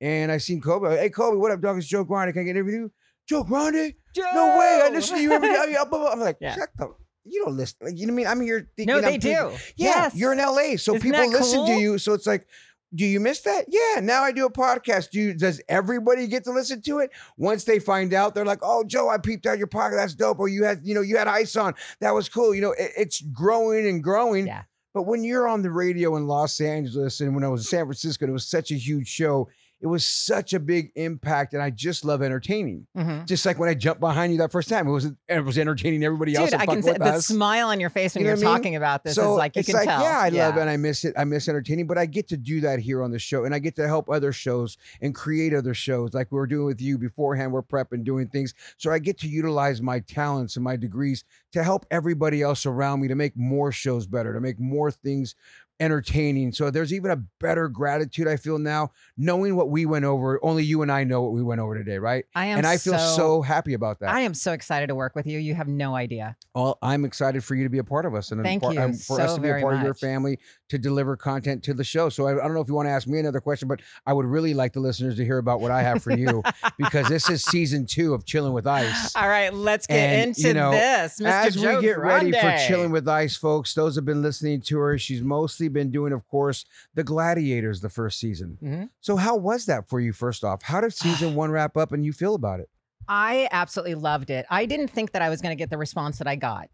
and 0.00 0.30
I 0.32 0.38
seen 0.38 0.60
Kobe. 0.60 0.96
Hey, 0.96 1.10
Kobe, 1.10 1.36
what 1.38 1.52
up, 1.52 1.60
dog? 1.60 1.78
It's 1.78 1.86
Joe 1.86 2.04
Grande. 2.04 2.32
Can 2.32 2.42
I 2.42 2.44
get 2.44 2.50
an 2.52 2.56
interview? 2.56 2.88
Joe 3.28 3.42
Grande? 3.44 3.94
No 4.16 4.56
way. 4.58 4.80
I 4.84 4.90
listen 4.92 5.16
to 5.16 5.22
you 5.22 5.32
every 5.32 5.48
day. 5.48 5.76
Oh, 5.78 5.84
blah. 5.86 6.10
I'm 6.12 6.20
like, 6.20 6.38
Yeah. 6.40 6.54
shut 6.54 6.68
the. 6.76 6.94
You 7.28 7.44
don't 7.44 7.56
listen. 7.56 7.76
Like, 7.82 7.98
you 7.98 8.06
know 8.06 8.12
what 8.12 8.16
I 8.20 8.22
mean? 8.22 8.26
I'm 8.28 8.40
here 8.40 8.70
thinking. 8.76 8.92
No, 8.92 8.98
I'm 8.98 9.02
they 9.04 9.10
thinking- 9.18 9.32
do. 9.32 9.50
Yeah, 9.76 9.88
yes. 10.04 10.14
you're 10.14 10.32
in 10.32 10.38
LA, 10.38 10.76
so 10.76 10.94
Isn't 10.94 11.00
people 11.00 11.28
listen 11.28 11.66
to 11.66 11.72
you. 11.72 11.98
So 11.98 12.12
it's 12.14 12.26
like, 12.26 12.46
do 12.94 13.04
you 13.04 13.18
miss 13.18 13.40
that? 13.40 13.64
Yeah. 13.68 14.00
Now 14.00 14.22
I 14.22 14.30
do 14.30 14.46
a 14.46 14.50
podcast. 14.52 15.10
Do 15.10 15.18
you, 15.18 15.34
does 15.34 15.60
everybody 15.68 16.28
get 16.28 16.44
to 16.44 16.52
listen 16.52 16.80
to 16.82 17.00
it? 17.00 17.10
Once 17.36 17.64
they 17.64 17.80
find 17.80 18.14
out, 18.14 18.34
they're 18.34 18.44
like, 18.44 18.60
"Oh, 18.62 18.84
Joe, 18.84 19.08
I 19.10 19.18
peeped 19.18 19.44
out 19.44 19.58
your 19.58 19.66
podcast. 19.66 19.96
That's 19.96 20.14
dope." 20.14 20.38
Or 20.38 20.46
you 20.48 20.62
had, 20.64 20.80
you 20.84 20.94
know, 20.94 21.00
you 21.00 21.16
had 21.16 21.26
ice 21.26 21.56
on. 21.56 21.74
That 22.00 22.12
was 22.14 22.28
cool. 22.28 22.54
You 22.54 22.60
know, 22.60 22.70
it- 22.72 22.92
it's 22.96 23.20
growing 23.20 23.86
and 23.88 24.02
growing. 24.04 24.46
Yeah. 24.46 24.62
But 24.96 25.02
when 25.02 25.24
you're 25.24 25.46
on 25.46 25.60
the 25.60 25.70
radio 25.70 26.16
in 26.16 26.26
Los 26.26 26.58
Angeles 26.58 27.20
and 27.20 27.34
when 27.34 27.44
I 27.44 27.48
was 27.48 27.60
in 27.60 27.64
San 27.64 27.84
Francisco, 27.84 28.26
it 28.26 28.30
was 28.30 28.46
such 28.46 28.70
a 28.70 28.76
huge 28.76 29.06
show. 29.06 29.46
It 29.78 29.88
was 29.88 30.06
such 30.06 30.54
a 30.54 30.58
big 30.58 30.90
impact, 30.94 31.52
and 31.52 31.62
I 31.62 31.68
just 31.68 32.02
love 32.02 32.22
entertaining. 32.22 32.86
Mhm. 32.96 33.26
Just 33.26 33.44
like 33.44 33.58
when 33.58 33.68
I 33.68 33.74
jumped 33.74 34.00
behind 34.00 34.32
you 34.32 34.38
that 34.38 34.50
first 34.50 34.70
time, 34.70 34.88
it 34.88 34.90
was 34.90 35.12
it 35.28 35.44
was 35.44 35.58
entertaining 35.58 36.02
everybody 36.02 36.34
else. 36.34 36.50
Dude, 36.50 36.60
I 36.60 36.64
can 36.66 36.82
see 36.82 36.92
the 36.92 37.04
us. 37.04 37.26
smile 37.26 37.68
on 37.68 37.78
your 37.78 37.90
face 37.90 38.14
when 38.14 38.22
you 38.24 38.28
you're 38.28 38.36
what 38.36 38.42
I 38.42 38.46
mean? 38.48 38.56
talking 38.56 38.76
about 38.76 39.04
this 39.04 39.16
so 39.16 39.32
is 39.32 39.38
like 39.38 39.54
you 39.54 39.62
can 39.64 39.74
like, 39.74 39.84
tell. 39.86 40.00
yeah, 40.00 40.18
I 40.18 40.30
love 40.30 40.56
it 40.56 40.60
and 40.62 40.70
I 40.70 40.78
miss 40.78 41.04
it. 41.04 41.12
I 41.16 41.24
miss 41.24 41.46
entertaining, 41.46 41.86
but 41.86 41.98
I 41.98 42.06
get 42.06 42.26
to 42.28 42.38
do 42.38 42.62
that 42.62 42.78
here 42.78 43.02
on 43.02 43.10
the 43.10 43.18
show, 43.18 43.44
and 43.44 43.54
I 43.54 43.58
get 43.58 43.76
to 43.76 43.86
help 43.86 44.08
other 44.08 44.32
shows 44.32 44.78
and 45.02 45.14
create 45.14 45.52
other 45.52 45.74
shows 45.74 46.14
like 46.14 46.32
we 46.32 46.36
were 46.38 46.46
doing 46.46 46.64
with 46.64 46.80
you 46.80 46.96
beforehand. 46.96 47.52
We're 47.52 47.62
prepping, 47.62 48.02
doing 48.02 48.28
things, 48.28 48.54
so 48.78 48.90
I 48.90 48.98
get 48.98 49.18
to 49.18 49.28
utilize 49.28 49.82
my 49.82 50.00
talents 50.00 50.56
and 50.56 50.64
my 50.64 50.76
degrees 50.76 51.22
to 51.52 51.62
help 51.62 51.84
everybody 51.90 52.40
else 52.40 52.64
around 52.64 53.00
me 53.02 53.08
to 53.08 53.14
make 53.14 53.36
more 53.36 53.72
shows 53.72 54.06
better, 54.06 54.32
to 54.32 54.40
make 54.40 54.58
more 54.58 54.90
things 54.90 55.34
entertaining. 55.80 56.52
So 56.52 56.70
there's 56.70 56.92
even 56.92 57.10
a 57.10 57.16
better 57.16 57.68
gratitude 57.68 58.28
I 58.28 58.36
feel 58.36 58.58
now, 58.58 58.92
knowing 59.16 59.56
what 59.56 59.70
we 59.70 59.86
went 59.86 60.04
over. 60.04 60.42
Only 60.44 60.64
you 60.64 60.82
and 60.82 60.90
I 60.90 61.04
know 61.04 61.22
what 61.22 61.32
we 61.32 61.42
went 61.42 61.60
over 61.60 61.76
today, 61.76 61.98
right? 61.98 62.24
I 62.34 62.46
am 62.46 62.58
and 62.58 62.66
I 62.66 62.78
feel 62.78 62.98
so, 62.98 63.42
happy 63.42 63.74
about 63.74 64.00
that. 64.00 64.10
I 64.10 64.20
am 64.20 64.34
so 64.34 64.52
excited 64.52 64.88
to 64.88 64.94
work 64.94 65.14
with 65.14 65.26
you. 65.26 65.38
You 65.38 65.54
have 65.54 65.68
no 65.68 65.94
idea. 65.94 66.36
Well, 66.54 66.78
I'm 66.82 67.04
excited 67.04 67.44
for 67.44 67.54
you 67.54 67.64
to 67.64 67.70
be 67.70 67.78
a 67.78 67.84
part 67.84 68.06
of 68.06 68.14
us 68.14 68.30
and 68.30 68.42
Thank 68.42 68.62
part- 68.62 68.74
you 68.74 68.80
um, 68.80 68.94
for 68.94 69.20
us 69.20 69.34
to 69.34 69.40
be 69.40 69.48
a 69.50 69.60
part 69.60 69.74
of 69.74 69.82
your 69.82 69.94
family 69.94 70.38
to 70.68 70.78
deliver 70.78 71.16
content 71.16 71.62
to 71.64 71.74
the 71.74 71.84
show. 71.84 72.08
So 72.08 72.26
I, 72.26 72.32
I 72.32 72.44
don't 72.44 72.54
know 72.54 72.60
if 72.60 72.68
you 72.68 72.74
want 72.74 72.86
to 72.86 72.92
ask 72.92 73.06
me 73.06 73.18
another 73.18 73.40
question, 73.40 73.68
but 73.68 73.80
I 74.06 74.12
would 74.12 74.26
really 74.26 74.54
like 74.54 74.72
the 74.72 74.80
listeners 74.80 75.16
to 75.16 75.24
hear 75.24 75.38
about 75.38 75.60
what 75.60 75.70
I 75.70 75.82
have 75.82 76.02
for 76.02 76.12
you 76.12 76.42
because 76.78 77.08
this 77.08 77.28
is 77.28 77.44
season 77.44 77.86
two 77.86 78.14
of 78.14 78.24
Chilling 78.24 78.52
with 78.52 78.66
Ice. 78.66 79.14
All 79.14 79.28
right, 79.28 79.52
let's 79.52 79.86
get 79.86 79.96
And, 79.96 80.28
into 80.28 80.48
you 80.48 80.54
know, 80.54 80.70
this. 80.72 81.20
Mr. 81.20 81.26
As 81.26 81.54
Joe 81.56 81.76
we 81.76 81.82
get 81.82 81.98
ready 81.98 82.32
for 82.32 82.56
Chilling 82.66 82.90
with 82.90 83.06
Ice, 83.08 83.36
folks, 83.36 83.74
those 83.74 83.94
have 83.96 84.04
been 84.04 84.22
listening 84.22 84.60
to 84.62 84.78
her. 84.78 84.98
She's 84.98 85.22
mostly 85.22 85.65
been 85.68 85.90
doing, 85.90 86.12
of 86.12 86.26
course, 86.26 86.64
the 86.94 87.04
Gladiators 87.04 87.80
the 87.80 87.88
first 87.88 88.18
season. 88.18 88.58
Mhm. 88.62 88.90
So 89.00 89.16
how 89.16 89.36
was 89.36 89.66
that 89.66 89.88
for 89.88 90.00
you? 90.00 90.12
First 90.12 90.44
off, 90.44 90.62
how 90.62 90.80
did 90.80 90.92
season 90.92 91.34
one 91.34 91.50
wrap 91.50 91.76
up, 91.76 91.92
and 91.92 92.04
you 92.04 92.12
feel 92.12 92.34
about 92.34 92.60
it? 92.60 92.68
I 93.08 93.48
absolutely 93.52 93.94
loved 93.94 94.30
it. 94.30 94.46
I 94.50 94.66
didn't 94.66 94.88
think 94.88 95.12
that 95.12 95.22
I 95.22 95.28
was 95.28 95.40
going 95.40 95.56
to 95.56 95.58
get 95.58 95.70
the 95.70 95.78
response 95.78 96.18
that 96.18 96.26
I 96.26 96.36
got. 96.36 96.68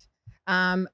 Um, 0.47 0.89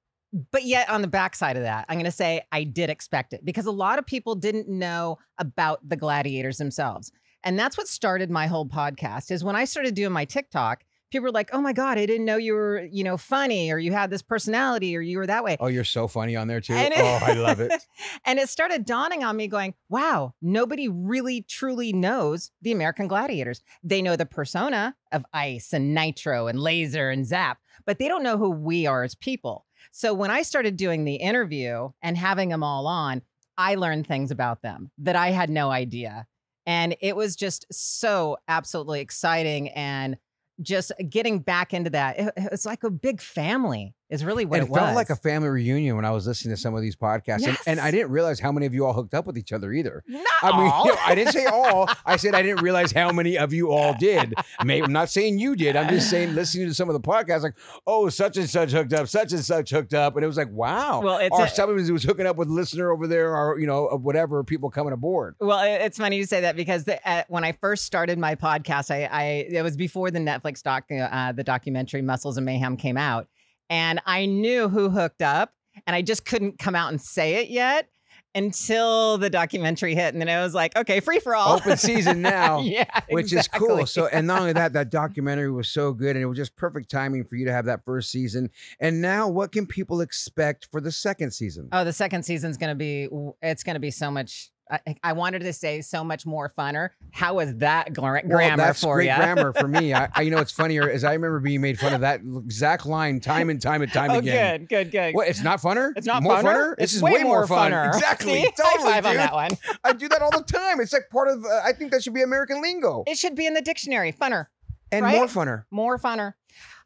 but 0.51 0.65
yet 0.65 0.91
on 0.91 1.01
the 1.01 1.09
backside 1.09 1.57
of 1.57 1.63
that, 1.63 1.87
I'm 1.89 1.97
going 1.97 2.05
to 2.05 2.11
say 2.11 2.43
I 2.53 2.65
did 2.65 2.91
expect 2.91 3.33
it 3.33 3.45
because 3.45 3.67
a 3.67 3.71
lot 3.71 3.99
of 3.99 4.07
people 4.07 4.35
didn't 4.35 4.69
know 4.69 5.19
about 5.39 5.89
the 5.89 5.97
gladiators 5.97 6.59
themselves. 6.59 7.13
And 7.45 7.59
that's 7.59 7.79
what 7.79 7.87
started 7.87 8.31
my 8.31 8.47
whole 8.47 8.67
podcast 8.67 9.31
is 9.31 9.45
when 9.45 9.57
I 9.57 9.65
started 9.65 9.95
doing 9.95 10.13
my 10.13 10.25
TikTok, 10.25 10.83
people 11.11 11.25
were 11.25 11.31
like, 11.33 11.51
"Oh 11.53 11.61
my 11.61 11.73
god, 11.73 11.99
I 11.99 12.07
didn't 12.07 12.25
know 12.27 12.37
you 12.37 12.55
were, 12.55 12.83
you 12.91 13.05
know, 13.05 13.17
funny 13.17 13.73
or 13.73 13.79
you 13.79 13.93
had 13.93 14.11
this 14.11 14.23
personality 14.23 14.97
or 14.97 15.01
you 15.01 15.19
were 15.19 15.27
that 15.27 15.45
way." 15.45 15.57
Oh, 15.61 15.67
you're 15.67 15.85
so 15.85 16.09
funny 16.09 16.37
on 16.37 16.49
there 16.49 16.61
too. 16.61 16.75
It- 16.75 16.93
oh, 16.97 17.19
I 17.23 17.33
love 17.35 17.61
it. 17.61 17.73
and 18.25 18.39
it 18.39 18.49
started 18.49 18.85
dawning 18.85 19.25
on 19.25 19.37
me 19.37 19.49
going, 19.49 19.75
"Wow, 19.89 20.35
nobody 20.43 20.89
really 20.89 21.43
truly 21.43 21.93
knows 21.93 22.51
the 22.63 22.73
American 22.73 23.09
Gladiators. 23.09 23.63
They 23.83 24.03
know 24.03 24.17
the 24.17 24.27
persona 24.27 24.97
of 25.13 25.25
Ice 25.33 25.73
and 25.73 25.95
Nitro 25.95 26.47
and 26.47 26.61
Laser 26.61 27.11
and 27.11 27.27
Zap, 27.27 27.59
but 27.87 27.99
they 27.99 28.09
don't 28.09 28.23
know 28.23 28.39
who 28.39 28.51
we 28.51 28.87
are 28.87 29.03
as 29.05 29.15
people." 29.15 29.67
So 29.93 30.13
when 30.13 30.31
I 30.31 30.43
started 30.43 30.77
doing 30.77 31.05
the 31.05 31.17
interview 31.17 31.91
and 32.03 32.17
having 32.17 32.51
them 32.51 32.63
all 32.63 32.87
on, 32.87 33.23
I 33.57 33.75
learned 33.75 34.07
things 34.07 34.31
about 34.31 34.63
them 34.63 34.91
that 34.99 35.17
I 35.17 35.31
had 35.31 35.51
no 35.51 35.71
idea. 35.71 36.27
And 36.67 36.95
it 37.01 37.17
was 37.17 37.35
just 37.35 37.67
so 37.73 38.37
absolutely 38.47 39.01
exciting 39.01 39.71
and 39.71 40.19
just 40.61 40.93
getting 41.09 41.41
back 41.41 41.73
into 41.75 41.91
that. 41.91 42.19
It- 42.19 42.33
it's 42.37 42.67
like 42.67 42.85
a 42.85 42.91
big 42.91 43.21
family 43.21 43.95
is 44.11 44.25
really 44.25 44.45
what 44.45 44.61
it, 44.61 44.65
it, 44.65 44.75
felt 44.75 44.89
was. 44.89 44.95
like 44.97 45.11
a 45.11 45.17
family 45.17 45.49
reunion 45.49 45.97
when 45.97 46.05
I 46.05 46.11
was 46.11 46.27
listening 46.27 46.55
to 46.55 46.61
some 46.61 46.75
of 46.75 46.81
these 46.83 46.97
podcasts. 46.97 47.47
And, 47.47 47.59
and 47.67 47.81
I 47.81 47.91
didn't 47.91 48.11
realize 48.11 48.41
how 48.41 48.53
many 48.53 48.67
of 48.67 48.73
you 48.73 48.87
all 48.87 48.93
hooked 48.93 49.15
up 49.15 49.27
with 49.27 49.37
each 49.37 49.53
other 49.53 49.73
either. 49.73 50.03
Not 50.07 50.27
I 50.43 50.57
mean, 50.57 50.71
all. 50.71 50.87
you 50.87 50.93
know, 50.93 50.99
I 51.05 51.15
didn't 51.15 51.33
say 51.33 51.45
all. 51.47 51.89
I 52.07 52.17
said 52.17 52.35
I 52.35 52.43
didn't 52.43 52.63
realize 52.63 52.93
how 52.93 53.13
many 53.13 53.37
of 53.37 53.53
you 53.53 53.71
all 53.71 53.95
did. 53.95 54.35
Maybe 54.65 54.85
I'm 54.85 54.93
not 54.93 55.11
saying 55.11 55.39
you 55.39 55.57
did. 55.57 55.77
I'm 55.77 55.89
just 55.89 56.09
saying 56.09 56.35
listening 56.35 56.69
to 56.69 56.75
some 56.75 56.89
of 56.89 56.95
the 56.95 57.01
podcasts, 57.01 57.43
like, 57.43 57.55
oh, 57.87 58.09
such 58.09 58.37
and 58.37 58.49
such 58.49 58.73
hooked 58.73 58.93
up, 58.93 59.09
such 59.09 59.33
and 59.33 59.45
such 59.45 59.71
hooked 59.71 59.95
up, 59.95 60.17
and 60.17 60.25
it 60.25 60.27
was 60.27 60.37
like, 60.37 60.51
wow. 60.51 61.01
Well, 61.03 61.19
it's 61.19 61.37
or 61.37 61.45
a- 61.45 61.49
somebody 61.49 61.91
was 61.91 62.03
hooking 62.03 62.27
up 62.27 62.37
with 62.37 62.49
a 62.49 62.53
listener 62.53 62.91
over 62.91 63.07
there, 63.07 63.37
or 63.37 63.59
you 63.59 63.67
know, 63.67 63.89
whatever 64.03 64.43
people 64.45 64.71
coming 64.71 64.93
aboard. 64.93 65.37
Well, 65.41 65.61
it's 65.63 65.99
funny 65.99 66.17
you 66.17 66.25
say 66.25 66.41
that 66.43 66.57
because 66.57 66.85
the, 66.85 67.07
uh, 67.09 67.25
when 67.29 67.45
I 67.45 67.53
first 67.53 67.85
started 67.85 68.19
my 68.19 68.35
podcast, 68.35 68.91
I, 68.91 69.05
I 69.05 69.25
it 69.51 69.63
was 69.63 69.77
before 69.77 70.11
the 70.11 70.19
Netflix 70.19 70.63
doc, 70.63 70.85
uh, 70.91 71.33
the 71.33 71.45
documentary 71.45 72.03
Muscles 72.03 72.37
and 72.37 72.47
Mayhem 72.47 72.77
came 72.77 72.97
out, 72.97 73.29
and 73.71 74.01
I 74.07 74.27
knew 74.27 74.69
who 74.69 74.91
hooked 74.91 75.23
up, 75.23 75.53
and 75.87 75.95
I 75.95 76.03
just 76.03 76.25
couldn't 76.25 76.59
come 76.59 76.75
out 76.75 76.91
and 76.91 77.01
say 77.01 77.37
it 77.37 77.49
yet 77.49 77.89
until 78.35 79.19
the 79.19 79.31
documentary 79.31 79.95
hit, 79.95 80.13
and 80.15 80.21
then 80.21 80.29
I 80.29 80.43
was 80.43 80.55
like, 80.55 80.77
okay, 80.77 81.01
free 81.01 81.19
for 81.19 81.35
all, 81.35 81.57
Open 81.57 81.77
season 81.77 82.23
now. 82.23 82.61
yeah, 82.61 82.85
which 83.11 83.33
is 83.33 83.49
cool. 83.49 83.87
So, 83.87 84.07
and 84.07 84.27
not 84.27 84.41
only 84.41 84.53
that, 84.53 84.75
that 84.75 84.91
documentary 84.91 85.51
was 85.51 85.69
so 85.69 85.93
good, 85.93 86.15
and 86.15 86.23
it 86.23 86.27
was 86.27 86.37
just 86.37 86.55
perfect 86.57 86.91
timing 86.91 87.25
for 87.25 87.37
you 87.37 87.47
to 87.47 87.53
have 87.53 87.65
that 87.65 87.85
first 87.85 88.11
season. 88.11 88.51
And 88.81 89.01
now, 89.01 89.29
what 89.29 89.51
can 89.51 89.67
people 89.67 90.01
expect 90.01 90.69
for 90.71 90.81
the 90.81 90.93
second 90.93 91.33
season? 91.33 91.69
Oh, 91.73 91.85
the 91.85 91.93
second 91.93 92.23
season's 92.25 92.57
gonna 92.57 92.75
be 92.75 93.09
it's 93.43 93.63
gonna 93.65 93.81
be 93.81 93.91
so 93.91 94.11
much. 94.11 94.51
I, 94.71 94.97
I 95.03 95.13
wanted 95.13 95.41
to 95.41 95.53
say 95.53 95.81
so 95.81 96.05
much 96.05 96.27
more 96.27 96.53
funner. 96.57 96.91
How 97.13 97.35
was 97.35 97.57
that 97.57 97.95
gra- 97.95 98.23
Well, 98.25 98.37
grammar 98.37 98.57
that's 98.57 98.83
for 98.83 98.97
great 98.97 99.09
you? 99.09 99.17
grammar 99.17 99.53
for 99.53 99.69
me. 99.69 99.95
I, 99.95 100.09
I, 100.15 100.23
you 100.23 100.31
know, 100.31 100.39
it's 100.39 100.53
funnier 100.53 100.89
is 100.89 101.05
I 101.05 101.13
remember 101.15 101.41
being 101.41 101.61
made 101.61 101.79
fun 101.79 101.95
of 101.95 102.01
that 102.03 102.21
exact 102.21 102.87
line 102.87 103.21
time 103.21 103.51
and 103.51 103.61
time 103.61 103.83
and 103.83 103.93
time 103.93 104.11
oh, 104.11 104.19
again. 104.19 104.61
good, 104.61 104.69
good, 104.69 104.91
good. 104.91 105.15
What? 105.15 105.29
It's 105.29 105.43
not 105.43 105.61
funner. 105.61 105.93
It's 105.97 106.07
not 106.07 106.23
more 106.23 106.37
funner. 106.37 106.77
This 106.77 106.85
It's 106.85 106.95
is 106.95 107.03
way, 107.03 107.23
more 107.23 107.47
fun. 107.47 107.73
funner. 107.73 107.89
Exactly. 107.89 108.43
See? 108.43 108.51
Totally, 108.57 108.93
High 108.93 109.01
five 109.01 109.07
on 109.07 109.17
that 109.17 109.33
one. 109.33 109.51
I 109.85 109.93
do 109.93 110.09
that 110.09 110.23
all 110.23 110.31
the 110.31 110.43
time. 110.45 110.81
It's 110.81 110.93
like 110.93 111.09
part 111.11 111.29
of. 111.29 111.45
Uh, 111.45 111.61
I 111.65 111.73
think 111.73 111.91
that 111.93 112.03
should 112.03 112.15
be 112.15 112.23
American 112.23 112.61
lingo 112.63 113.05
It 113.07 113.17
should 113.19 113.35
be 113.35 113.47
in 113.47 113.55
the 113.55 113.63
dictionary. 113.63 114.13
Funner, 114.13 114.47
and 114.93 115.05
right? 115.05 115.17
more 115.17 115.27
funner. 115.27 115.65
more 115.71 115.99
funner. 115.99 116.35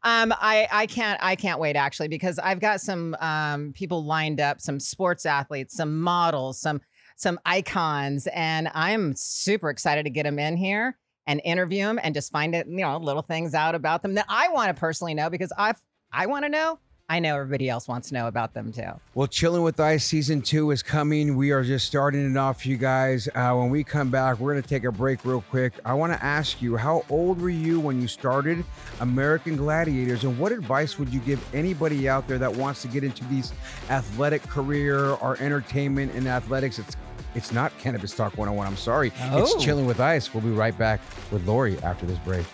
Um, 0.04 0.34
I 0.36 0.66
I 0.70 0.86
can't 0.86 1.22
I 1.22 1.36
can't 1.36 1.60
wait 1.60 1.76
actually 1.76 2.08
because 2.08 2.38
I've 2.38 2.58
got 2.60 2.80
some 2.80 3.16
um 3.20 3.72
people 3.72 4.04
lined 4.04 4.40
up, 4.40 4.60
some 4.60 4.80
sports 4.80 5.24
athletes, 5.26 5.76
some 5.76 6.00
models, 6.00 6.60
some 6.60 6.80
some 7.16 7.38
icons, 7.45 8.26
and 8.35 8.71
I'm 8.75 9.14
super 9.14 9.71
excited 9.71 10.04
to 10.04 10.11
get 10.11 10.25
them 10.25 10.38
in 10.38 10.57
here 10.57 10.97
and 11.26 11.40
interview 11.45 11.85
them 11.85 12.00
and 12.02 12.14
just 12.14 12.33
find 12.33 12.54
it 12.54 12.66
you 12.66 12.78
know 12.78 12.97
little 12.97 13.23
things 13.23 13.54
out 13.54 13.75
about 13.75 14.02
them 14.02 14.14
that 14.14 14.26
I 14.28 14.49
want 14.49 14.75
to 14.75 14.81
personally 14.81 15.14
know 15.14 15.31
because 15.31 15.52
I 15.57 15.75
I 16.12 16.26
want 16.26 16.45
to 16.45 16.49
know. 16.49 16.78
I 17.12 17.19
know 17.19 17.35
everybody 17.35 17.69
else 17.69 17.88
wants 17.88 18.09
to 18.09 18.14
know 18.14 18.26
about 18.26 18.54
them 18.54 18.73
too. 18.73 18.88
Well, 19.12 19.26
Chilling 19.26 19.61
with 19.61 19.78
Ice 19.78 20.02
season 20.02 20.40
two 20.40 20.71
is 20.71 20.83
coming. 20.83 21.37
We 21.37 21.50
are 21.50 21.62
just 21.62 21.87
starting 21.87 22.31
it 22.31 22.38
off, 22.38 22.64
you 22.64 22.78
guys. 22.78 23.28
Uh, 23.35 23.52
when 23.52 23.69
we 23.69 23.85
come 23.85 24.09
back, 24.09 24.38
we're 24.38 24.52
going 24.52 24.62
to 24.62 24.66
take 24.66 24.85
a 24.85 24.90
break 24.90 25.23
real 25.26 25.42
quick. 25.50 25.75
I 25.85 25.92
want 25.92 26.14
to 26.14 26.25
ask 26.25 26.62
you, 26.62 26.78
how 26.78 27.04
old 27.11 27.42
were 27.42 27.50
you 27.50 27.81
when 27.81 28.00
you 28.00 28.09
started 28.09 28.64
American 29.00 29.57
Gladiators? 29.57 30.25
And 30.25 30.38
what 30.38 30.52
advice 30.52 30.99
would 30.99 31.11
you 31.11 31.21
give 31.21 31.47
anybody 31.54 32.09
out 32.09 32.26
there 32.28 32.38
that 32.38 32.57
wants 32.57 32.81
to 32.81 32.88
get 32.88 33.04
into 33.04 33.25
these 33.25 33.52
athletic 33.90 34.42
career 34.45 35.11
or 35.11 35.37
entertainment 35.38 36.14
and 36.14 36.26
athletics? 36.26 36.78
It's 36.78 36.97
it's 37.35 37.52
not 37.52 37.76
Cannabis 37.78 38.16
Talk 38.16 38.38
101. 38.38 38.66
I'm 38.66 38.76
sorry. 38.78 39.12
Oh. 39.25 39.42
It's 39.42 39.62
Chilling 39.62 39.85
with 39.85 40.00
Ice. 40.00 40.33
We'll 40.33 40.42
be 40.42 40.49
right 40.49 40.76
back 40.78 41.02
with 41.31 41.47
Lori 41.47 41.78
after 41.81 42.07
this 42.07 42.19
break. 42.21 42.47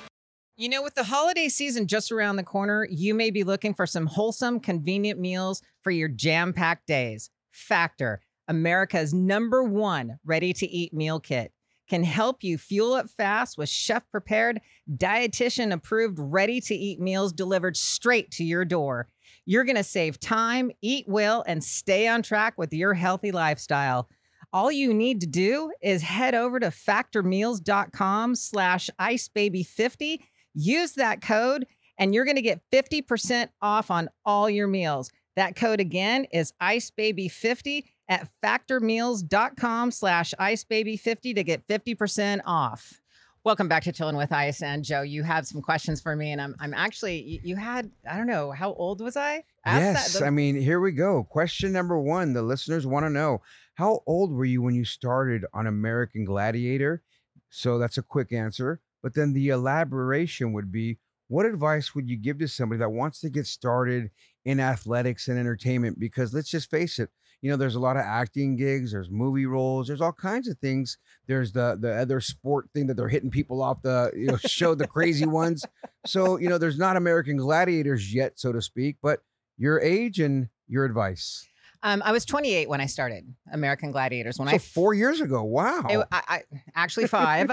You 0.61 0.69
know, 0.69 0.83
with 0.83 0.97
the 0.97 1.05
holiday 1.05 1.49
season 1.49 1.87
just 1.87 2.11
around 2.11 2.35
the 2.35 2.43
corner, 2.43 2.85
you 2.91 3.15
may 3.15 3.31
be 3.31 3.45
looking 3.45 3.75
for 3.75 3.87
some 3.87 4.07
wholesome, 4.07 4.59
convenient 4.59 5.21
meals 5.21 5.63
for 5.85 5.93
your 5.93 6.09
jam 6.09 6.53
packed 6.53 6.89
days. 6.89 7.31
Factor, 7.53 8.23
America's 8.49 9.15
number 9.15 9.63
one 9.63 10.19
ready 10.25 10.53
to 10.55 10.67
eat 10.69 10.93
meal 10.93 11.21
kit, 11.21 11.53
can 11.89 12.03
help 12.03 12.43
you 12.43 12.59
fuel 12.59 12.95
up 12.95 13.09
fast 13.09 13.57
with 13.57 13.69
chef 13.69 14.03
prepared, 14.11 14.61
dietitian 14.97 15.73
approved, 15.73 16.19
ready 16.19 16.61
to 16.63 16.75
eat 16.75 16.99
meals 16.99 17.33
delivered 17.33 17.77
straight 17.77 18.33
to 18.33 18.43
your 18.43 18.65
door. 18.65 19.07
You're 19.47 19.63
going 19.63 19.77
to 19.77 19.85
save 19.85 20.19
time, 20.19 20.73
eat 20.83 21.05
well, 21.07 21.45
and 21.47 21.63
stay 21.63 22.09
on 22.09 22.23
track 22.23 22.55
with 22.59 22.73
your 22.73 22.95
healthy 22.95 23.31
lifestyle. 23.31 24.09
All 24.53 24.73
you 24.73 24.93
need 24.93 25.21
to 25.21 25.29
do 25.29 25.71
is 25.81 26.03
head 26.03 26.35
over 26.35 26.59
to 26.59 26.67
factormeals.com 26.67 28.35
slash 28.35 28.91
icebaby50 29.01 30.19
Use 30.55 30.93
that 30.93 31.21
code 31.23 31.67
and 31.99 32.15
you're 32.15 32.25
going 32.25 32.37
to 32.37 32.43
get 32.43 32.61
50% 32.73 33.49
off 33.61 33.91
on 33.91 34.09
all 34.25 34.49
your 34.49 34.69
meals. 34.69 35.11
That 35.37 35.57
code 35.57 35.81
again 35.81 36.27
is 36.33 36.53
icebaby50 36.63 37.85
at 38.09 38.29
factormeals.com 38.43 39.91
slash 39.91 40.35
icebaby50 40.39 41.35
to 41.35 41.45
get 41.45 41.67
50% 41.67 42.41
off. 42.45 43.01
Welcome 43.45 43.69
back 43.69 43.85
to 43.85 43.93
Chilling 43.93 44.17
with 44.17 44.33
Ice. 44.33 44.63
And 44.63 44.85
Joe, 44.85 45.03
you 45.03 45.23
have 45.23 45.47
some 45.47 45.63
questions 45.63 46.01
for 46.01 46.17
me. 46.17 46.33
And 46.33 46.41
I'm, 46.41 46.57
I'm 46.61 46.75
actually, 46.75 47.23
you, 47.23 47.41
you 47.45 47.57
had, 47.57 47.91
I 48.11 48.17
don't 48.17 48.27
know, 48.27 48.51
how 48.51 48.73
old 48.75 49.01
was 49.01 49.17
I? 49.17 49.45
Ask 49.65 49.81
yes. 49.81 50.13
that- 50.13 50.21
the- 50.21 50.27
I 50.27 50.31
mean, 50.31 50.61
here 50.61 50.81
we 50.81 50.93
go. 50.93 51.23
Question 51.25 51.73
number 51.73 51.99
one. 51.99 52.33
The 52.33 52.43
listeners 52.43 52.87
want 52.87 53.07
to 53.07 53.11
know 53.11 53.41
how 53.75 54.01
old 54.07 54.33
were 54.33 54.45
you 54.45 54.61
when 54.61 54.75
you 54.75 54.85
started 54.85 55.45
on 55.55 55.67
American 55.67 56.25
Gladiator? 56.25 57.03
So 57.49 57.79
that's 57.79 57.97
a 57.97 58.03
quick 58.03 58.33
answer. 58.33 58.81
But 59.03 59.15
then 59.15 59.33
the 59.33 59.49
elaboration 59.49 60.53
would 60.53 60.73
be 60.73 60.99
what 61.29 61.47
advice 61.47 61.95
would 61.95 62.09
you 62.09 62.17
give 62.17 62.39
to 62.39 62.49
somebody 62.49 62.79
that 62.79 62.91
wants 62.91 63.21
to 63.21 63.29
get 63.29 63.47
started 63.47 64.11
in 64.45 64.61
athletics 64.61 65.29
and 65.29 65.39
entertainment? 65.39 66.01
Because 66.01 66.33
let's 66.33 66.51
just 66.51 66.71
face 66.71 66.99
it, 66.99 67.11
you 67.43 67.51
know, 67.51 67.57
there's 67.57 67.77
a 67.77 67.81
lot 67.81 67.97
of 67.97 68.03
acting 68.03 68.57
gigs, 68.57 68.93
there's 68.93 69.11
movie 69.11 69.47
roles, 69.47 69.87
there's 69.87 70.01
all 70.01 70.13
kinds 70.13 70.49
of 70.49 70.59
things. 70.59 70.99
There's 71.27 71.53
the 71.53 71.77
the 71.81 71.95
other 71.95 72.21
sport 72.21 72.69
thing 72.75 72.87
that 72.89 72.97
they're 72.97 73.09
hitting 73.09 73.31
people 73.31 73.63
off 73.63 73.83
the 73.83 74.11
you 74.17 74.27
know 74.27 74.37
show, 74.39 74.75
the 74.75 74.89
crazy 74.89 75.27
ones. 75.27 75.65
So, 76.07 76.39
you 76.39 76.49
know, 76.49 76.59
there's 76.59 76.79
not 76.79 76.97
American 76.97 77.37
gladiators 77.37 78.13
yet, 78.13 78.41
so 78.41 78.53
to 78.53 78.61
speak, 78.61 78.97
but 79.03 79.21
your 79.57 79.81
age 79.81 80.19
and 80.19 80.49
your 80.67 80.85
advice. 80.85 81.47
Um, 81.83 82.03
I 82.05 82.13
was 82.13 82.25
28 82.25 82.69
when 82.69 82.81
I 82.81 82.87
started 82.87 83.25
American 83.53 83.93
Gladiators. 83.93 84.39
When 84.39 84.49
so 84.49 84.55
I, 84.55 84.59
four 84.59 84.95
years 84.95 85.21
ago. 85.21 85.43
Wow. 85.45 85.85
it- 85.89 86.07
I, 86.11 86.23
I 86.29 86.43
actually 86.75 87.07
five. 87.07 87.51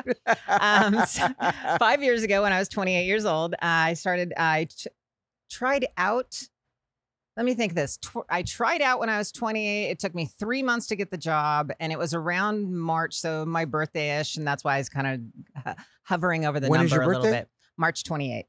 um, 0.48 1.05
so- 1.08 1.27
five 1.79 2.01
years 2.01 2.24
ago 2.24 2.41
when 2.41 2.51
I 2.53 2.60
was 2.60 2.70
28 2.70 3.05
years 3.05 3.25
old, 3.25 3.55
I 3.62 3.94
started, 3.94 4.34
I 4.38 4.65
t- 4.65 4.89
tried 5.50 5.86
out. 5.98 6.41
Let 7.38 7.46
me 7.46 7.53
think 7.53 7.74
this. 7.74 7.98
Tw- 7.98 8.25
I 8.29 8.44
tried 8.44 8.82
out 8.82 9.00
when 9.00 9.10
I 9.10 9.17
was 9.17 9.32
28. 9.32 9.89
It 9.91 10.00
took 10.00 10.15
me 10.15 10.25
three 10.39 10.63
months 10.63 10.88
to 10.88 10.96
get 10.96 11.12
the 11.12 11.17
job, 11.17 11.72
and 11.82 11.91
it 11.91 12.00
was 12.00 12.13
around 12.13 12.74
March, 12.77 13.15
so 13.15 13.46
my 13.46 13.65
birthday 13.65 14.20
ish. 14.22 14.38
And 14.38 14.48
that's 14.48 14.63
why 14.63 14.75
I 14.75 14.77
was 14.77 14.88
kind 14.89 15.32
of 15.65 15.75
hovering 16.03 16.46
over 16.46 16.60
the 16.62 16.70
When 16.70 16.79
is 16.82 16.91
number 16.91 17.03
your 17.03 17.12
a 17.13 17.17
little 17.17 17.32
bit. 17.32 17.50
March 17.77 18.03
28th. 18.03 18.46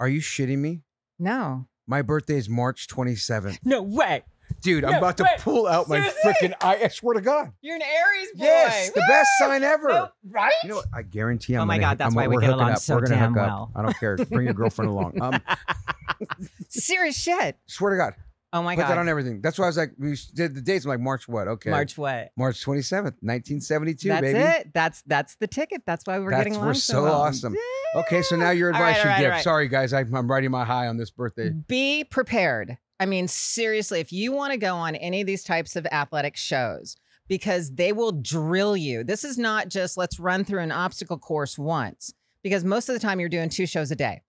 Are 0.00 0.08
you 0.08 0.20
shitting 0.20 0.58
me? 0.58 0.82
No. 1.18 1.66
My 1.86 2.02
birthday 2.02 2.36
is 2.36 2.48
March 2.50 2.86
27th. 2.88 3.58
No 3.64 3.80
way. 3.82 4.22
Dude, 4.60 4.84
I'm 4.84 4.92
No, 4.92 4.98
about 4.98 5.16
to 5.18 5.22
wait, 5.24 5.38
pull 5.40 5.66
out 5.66 5.88
my 5.88 6.00
freaking 6.24 6.52
eye. 6.60 6.80
I 6.84 6.88
swear 6.88 7.14
to 7.14 7.20
God. 7.20 7.52
You're 7.60 7.76
an 7.76 7.82
Aries 7.82 8.28
boy. 8.34 8.44
Yes, 8.44 8.90
the 8.90 9.02
best 9.08 9.28
sign 9.38 9.62
ever. 9.62 9.90
Oh, 9.90 10.08
right? 10.28 10.52
You 10.64 10.70
know 10.70 10.76
what? 10.76 10.86
I 10.92 11.02
guarantee 11.02 11.54
I'm 11.54 11.62
Oh 11.62 11.66
my 11.66 11.76
gonna- 11.76 11.92
God, 11.92 11.98
that's 11.98 12.06
I'm- 12.08 12.14
why 12.14 12.26
we 12.26 12.34
we're 12.36 12.40
get 12.40 12.50
along 12.50 12.70
up. 12.72 12.78
so 12.78 12.96
We're 12.96 13.02
gonna 13.02 13.14
damn 13.16 13.34
hook 13.34 13.42
well. 13.46 13.70
up. 13.74 13.78
I 13.78 13.82
don't 13.82 13.96
care. 13.98 14.16
Bring 14.16 14.46
your 14.46 14.54
girlfriend 14.54 14.90
along. 14.90 15.20
Um, 15.20 15.40
Serious 16.68 17.16
shit. 17.16 17.56
swear 17.66 17.92
to 17.92 17.96
God. 17.96 18.14
Oh 18.52 18.62
my 18.62 18.74
Put 18.74 18.80
God. 18.82 18.86
Put 18.86 18.94
that 18.94 18.98
on 19.00 19.08
everything. 19.10 19.40
That's 19.42 19.58
why 19.58 19.66
I 19.66 19.68
was 19.68 19.76
like, 19.76 19.92
we 19.98 20.16
did 20.34 20.54
the 20.54 20.62
dates. 20.62 20.86
I'm 20.86 20.88
like, 20.88 21.00
March 21.00 21.28
what? 21.28 21.48
Okay. 21.48 21.70
March 21.70 21.98
what? 21.98 22.30
March 22.36 22.64
27th, 22.64 23.16
1972, 23.20 24.08
That's 24.08 24.20
baby. 24.22 24.38
That's 24.38 24.60
it. 24.64 24.74
That's 24.74 25.02
that's 25.06 25.34
the 25.36 25.46
ticket. 25.46 25.82
That's 25.86 26.06
why 26.06 26.18
we're 26.18 26.30
That's- 26.30 26.46
getting 26.48 26.60
we're 26.66 26.72
so 26.74 27.04
well. 27.04 27.20
awesome. 27.22 27.54
Okay, 27.94 28.22
so 28.22 28.36
now 28.36 28.50
your 28.50 28.70
advice 28.70 28.96
all 28.98 29.02
you 29.04 29.08
right, 29.10 29.18
give. 29.18 29.26
all 29.26 29.30
right. 29.32 29.44
Sorry, 29.44 29.68
guys, 29.68 29.92
I, 29.92 30.00
I'm 30.00 30.30
riding 30.30 30.50
my 30.50 30.64
high 30.64 30.88
on 30.88 30.96
this 30.96 31.10
birthday. 31.10 31.50
Be 31.50 32.04
prepared. 32.04 32.78
I 33.00 33.06
mean, 33.06 33.28
seriously, 33.28 34.00
if 34.00 34.12
you 34.12 34.32
want 34.32 34.52
to 34.52 34.58
go 34.58 34.74
on 34.74 34.96
any 34.96 35.20
of 35.20 35.26
these 35.26 35.44
types 35.44 35.76
of 35.76 35.86
athletic 35.86 36.36
shows, 36.36 36.96
because 37.28 37.74
they 37.74 37.92
will 37.92 38.12
drill 38.12 38.76
you. 38.76 39.04
This 39.04 39.22
is 39.22 39.38
not 39.38 39.68
just 39.68 39.96
let's 39.96 40.18
run 40.18 40.44
through 40.44 40.62
an 40.62 40.72
obstacle 40.72 41.18
course 41.18 41.58
once, 41.58 42.12
because 42.42 42.64
most 42.64 42.88
of 42.88 42.94
the 42.94 42.98
time 42.98 43.20
you're 43.20 43.28
doing 43.28 43.50
two 43.50 43.66
shows 43.66 43.90
a 43.90 43.96
day. 43.96 44.22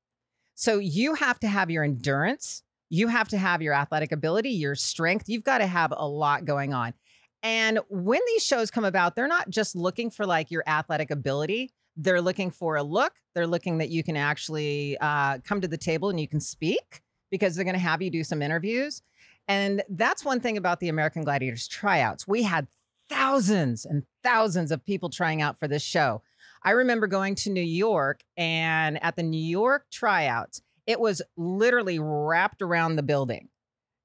So 0.55 0.77
you 0.77 1.15
have 1.15 1.39
to 1.39 1.47
have 1.47 1.71
your 1.71 1.83
endurance, 1.83 2.61
you 2.89 3.07
have 3.07 3.29
to 3.29 3.37
have 3.37 3.61
your 3.61 3.73
athletic 3.73 4.11
ability, 4.11 4.49
your 4.49 4.75
strength. 4.75 5.29
You've 5.29 5.43
got 5.43 5.59
to 5.59 5.67
have 5.67 5.93
a 5.95 6.07
lot 6.07 6.45
going 6.45 6.73
on. 6.73 6.93
And 7.41 7.79
when 7.87 8.19
these 8.27 8.43
shows 8.43 8.69
come 8.69 8.83
about, 8.83 9.15
they're 9.15 9.27
not 9.27 9.49
just 9.49 9.75
looking 9.75 10.09
for 10.09 10.25
like 10.25 10.51
your 10.51 10.63
athletic 10.67 11.11
ability. 11.11 11.71
They're 11.95 12.21
looking 12.21 12.51
for 12.51 12.75
a 12.75 12.83
look. 12.83 13.13
They're 13.33 13.47
looking 13.47 13.77
that 13.77 13.89
you 13.89 14.03
can 14.03 14.17
actually 14.17 14.97
uh, 14.99 15.37
come 15.45 15.61
to 15.61 15.67
the 15.67 15.77
table 15.77 16.09
and 16.09 16.19
you 16.19 16.27
can 16.27 16.41
speak 16.41 17.01
because 17.31 17.55
they're 17.55 17.65
going 17.65 17.73
to 17.73 17.79
have 17.79 18.01
you 18.01 18.09
do 18.09 18.23
some 18.23 18.41
interviews. 18.41 19.01
And 19.47 19.83
that's 19.89 20.23
one 20.23 20.39
thing 20.39 20.57
about 20.57 20.79
the 20.79 20.89
American 20.89 21.23
Gladiators 21.23 21.67
tryouts. 21.67 22.27
We 22.27 22.43
had 22.43 22.67
thousands 23.09 23.85
and 23.85 24.03
thousands 24.23 24.71
of 24.71 24.85
people 24.85 25.09
trying 25.09 25.41
out 25.41 25.57
for 25.57 25.67
this 25.67 25.81
show. 25.81 26.21
I 26.63 26.71
remember 26.71 27.07
going 27.07 27.35
to 27.35 27.49
New 27.49 27.61
York 27.61 28.21
and 28.37 29.01
at 29.03 29.15
the 29.15 29.23
New 29.23 29.41
York 29.41 29.85
tryouts, 29.91 30.61
it 30.85 30.99
was 30.99 31.21
literally 31.37 31.99
wrapped 31.99 32.61
around 32.61 32.95
the 32.95 33.03
building 33.03 33.49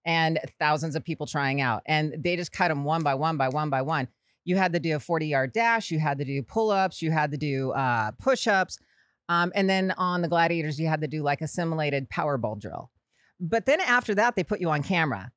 and 0.05 0.39
thousands 0.59 0.97
of 0.97 1.05
people 1.05 1.27
trying 1.27 1.61
out. 1.61 1.83
And 1.87 2.15
they 2.19 2.37
just 2.37 2.53
cut 2.53 2.69
them 2.69 2.85
one 2.85 3.03
by 3.03 3.15
one 3.15 3.37
by 3.37 3.49
one 3.49 3.71
by 3.71 3.83
one. 3.83 4.09
You 4.45 4.57
had 4.57 4.75
to 4.75 4.81
do 4.81 4.97
a 4.97 5.01
40 5.01 5.27
yard 5.27 5.53
dash, 5.53 5.91
you 5.91 5.99
had 5.99 6.19
to 6.19 6.25
do 6.25 6.43
pull 6.43 6.71
ups, 6.71 7.01
you 7.03 7.11
had 7.11 7.31
to 7.33 7.37
do 7.37 7.73
uh, 7.73 8.13
push 8.13 8.47
ups. 8.47 8.79
Um, 9.29 9.53
and 9.55 9.69
then 9.69 9.93
on 9.93 10.21
the 10.21 10.29
gladiators, 10.29 10.79
you 10.79 10.87
had 10.87 11.01
to 11.01 11.09
do 11.09 11.23
like 11.23 11.41
a 11.41 11.49
simulated 11.49 12.11
Powerball 12.11 12.61
drill. 12.61 12.91
But 13.41 13.67
then 13.67 13.81
after 13.81 14.15
that, 14.15 14.37
they 14.37 14.45
put 14.45 14.61
you 14.61 14.71
on 14.71 14.83
camera. 14.83 15.31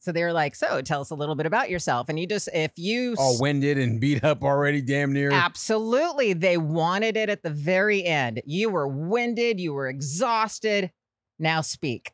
So 0.00 0.12
they 0.12 0.22
were 0.22 0.32
like, 0.32 0.54
"So, 0.54 0.80
tell 0.80 1.02
us 1.02 1.10
a 1.10 1.14
little 1.14 1.34
bit 1.34 1.44
about 1.44 1.68
yourself." 1.68 2.08
And 2.08 2.18
you 2.18 2.26
just, 2.26 2.48
if 2.54 2.72
you 2.76 3.14
all 3.18 3.38
winded 3.38 3.76
and 3.76 4.00
beat 4.00 4.24
up 4.24 4.42
already, 4.42 4.80
damn 4.80 5.12
near. 5.12 5.30
Absolutely, 5.30 6.32
they 6.32 6.56
wanted 6.56 7.16
it 7.16 7.28
at 7.28 7.42
the 7.42 7.50
very 7.50 8.04
end. 8.04 8.40
You 8.46 8.70
were 8.70 8.88
winded, 8.88 9.60
you 9.60 9.74
were 9.74 9.88
exhausted. 9.88 10.90
Now 11.38 11.62
speak. 11.62 12.12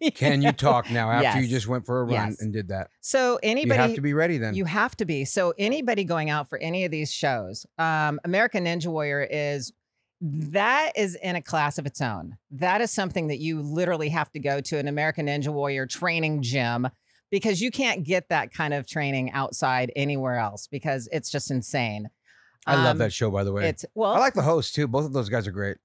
you 0.00 0.12
Can 0.14 0.42
you 0.42 0.52
talk 0.52 0.90
now 0.90 1.10
after 1.10 1.24
yes. 1.24 1.42
you 1.42 1.48
just 1.48 1.66
went 1.66 1.86
for 1.86 2.00
a 2.00 2.04
run 2.04 2.30
yes. 2.30 2.40
and 2.40 2.52
did 2.52 2.68
that? 2.68 2.88
So 3.00 3.38
anybody, 3.42 3.80
you 3.80 3.86
have 3.88 3.94
to 3.96 4.00
be 4.00 4.14
ready 4.14 4.38
then. 4.38 4.54
You 4.54 4.64
have 4.64 4.96
to 4.96 5.04
be. 5.04 5.24
So 5.24 5.52
anybody 5.58 6.04
going 6.04 6.30
out 6.30 6.48
for 6.48 6.56
any 6.58 6.84
of 6.84 6.92
these 6.92 7.12
shows, 7.12 7.66
um, 7.78 8.20
American 8.24 8.64
Ninja 8.64 8.86
Warrior 8.86 9.26
is 9.28 9.72
that 10.20 10.92
is 10.96 11.14
in 11.16 11.36
a 11.36 11.42
class 11.42 11.78
of 11.78 11.86
its 11.86 12.00
own. 12.00 12.36
That 12.50 12.80
is 12.80 12.90
something 12.90 13.28
that 13.28 13.38
you 13.38 13.62
literally 13.62 14.10
have 14.10 14.30
to 14.32 14.38
go 14.38 14.60
to 14.60 14.78
an 14.78 14.88
American 14.88 15.26
Ninja 15.26 15.52
Warrior 15.52 15.86
training 15.86 16.42
gym 16.42 16.88
because 17.30 17.60
you 17.60 17.70
can't 17.70 18.04
get 18.04 18.28
that 18.28 18.52
kind 18.52 18.74
of 18.74 18.86
training 18.86 19.30
outside 19.32 19.92
anywhere 19.96 20.36
else 20.36 20.66
because 20.66 21.08
it's 21.12 21.30
just 21.30 21.50
insane. 21.50 22.10
I 22.66 22.74
um, 22.74 22.84
love 22.84 22.98
that 22.98 23.12
show, 23.12 23.30
by 23.30 23.44
the 23.44 23.52
way. 23.52 23.68
It's 23.68 23.84
well, 23.94 24.12
I 24.12 24.18
like 24.18 24.34
the 24.34 24.42
host 24.42 24.74
too. 24.74 24.86
Both 24.86 25.06
of 25.06 25.12
those 25.12 25.28
guys 25.28 25.46
are 25.46 25.52
great. 25.52 25.78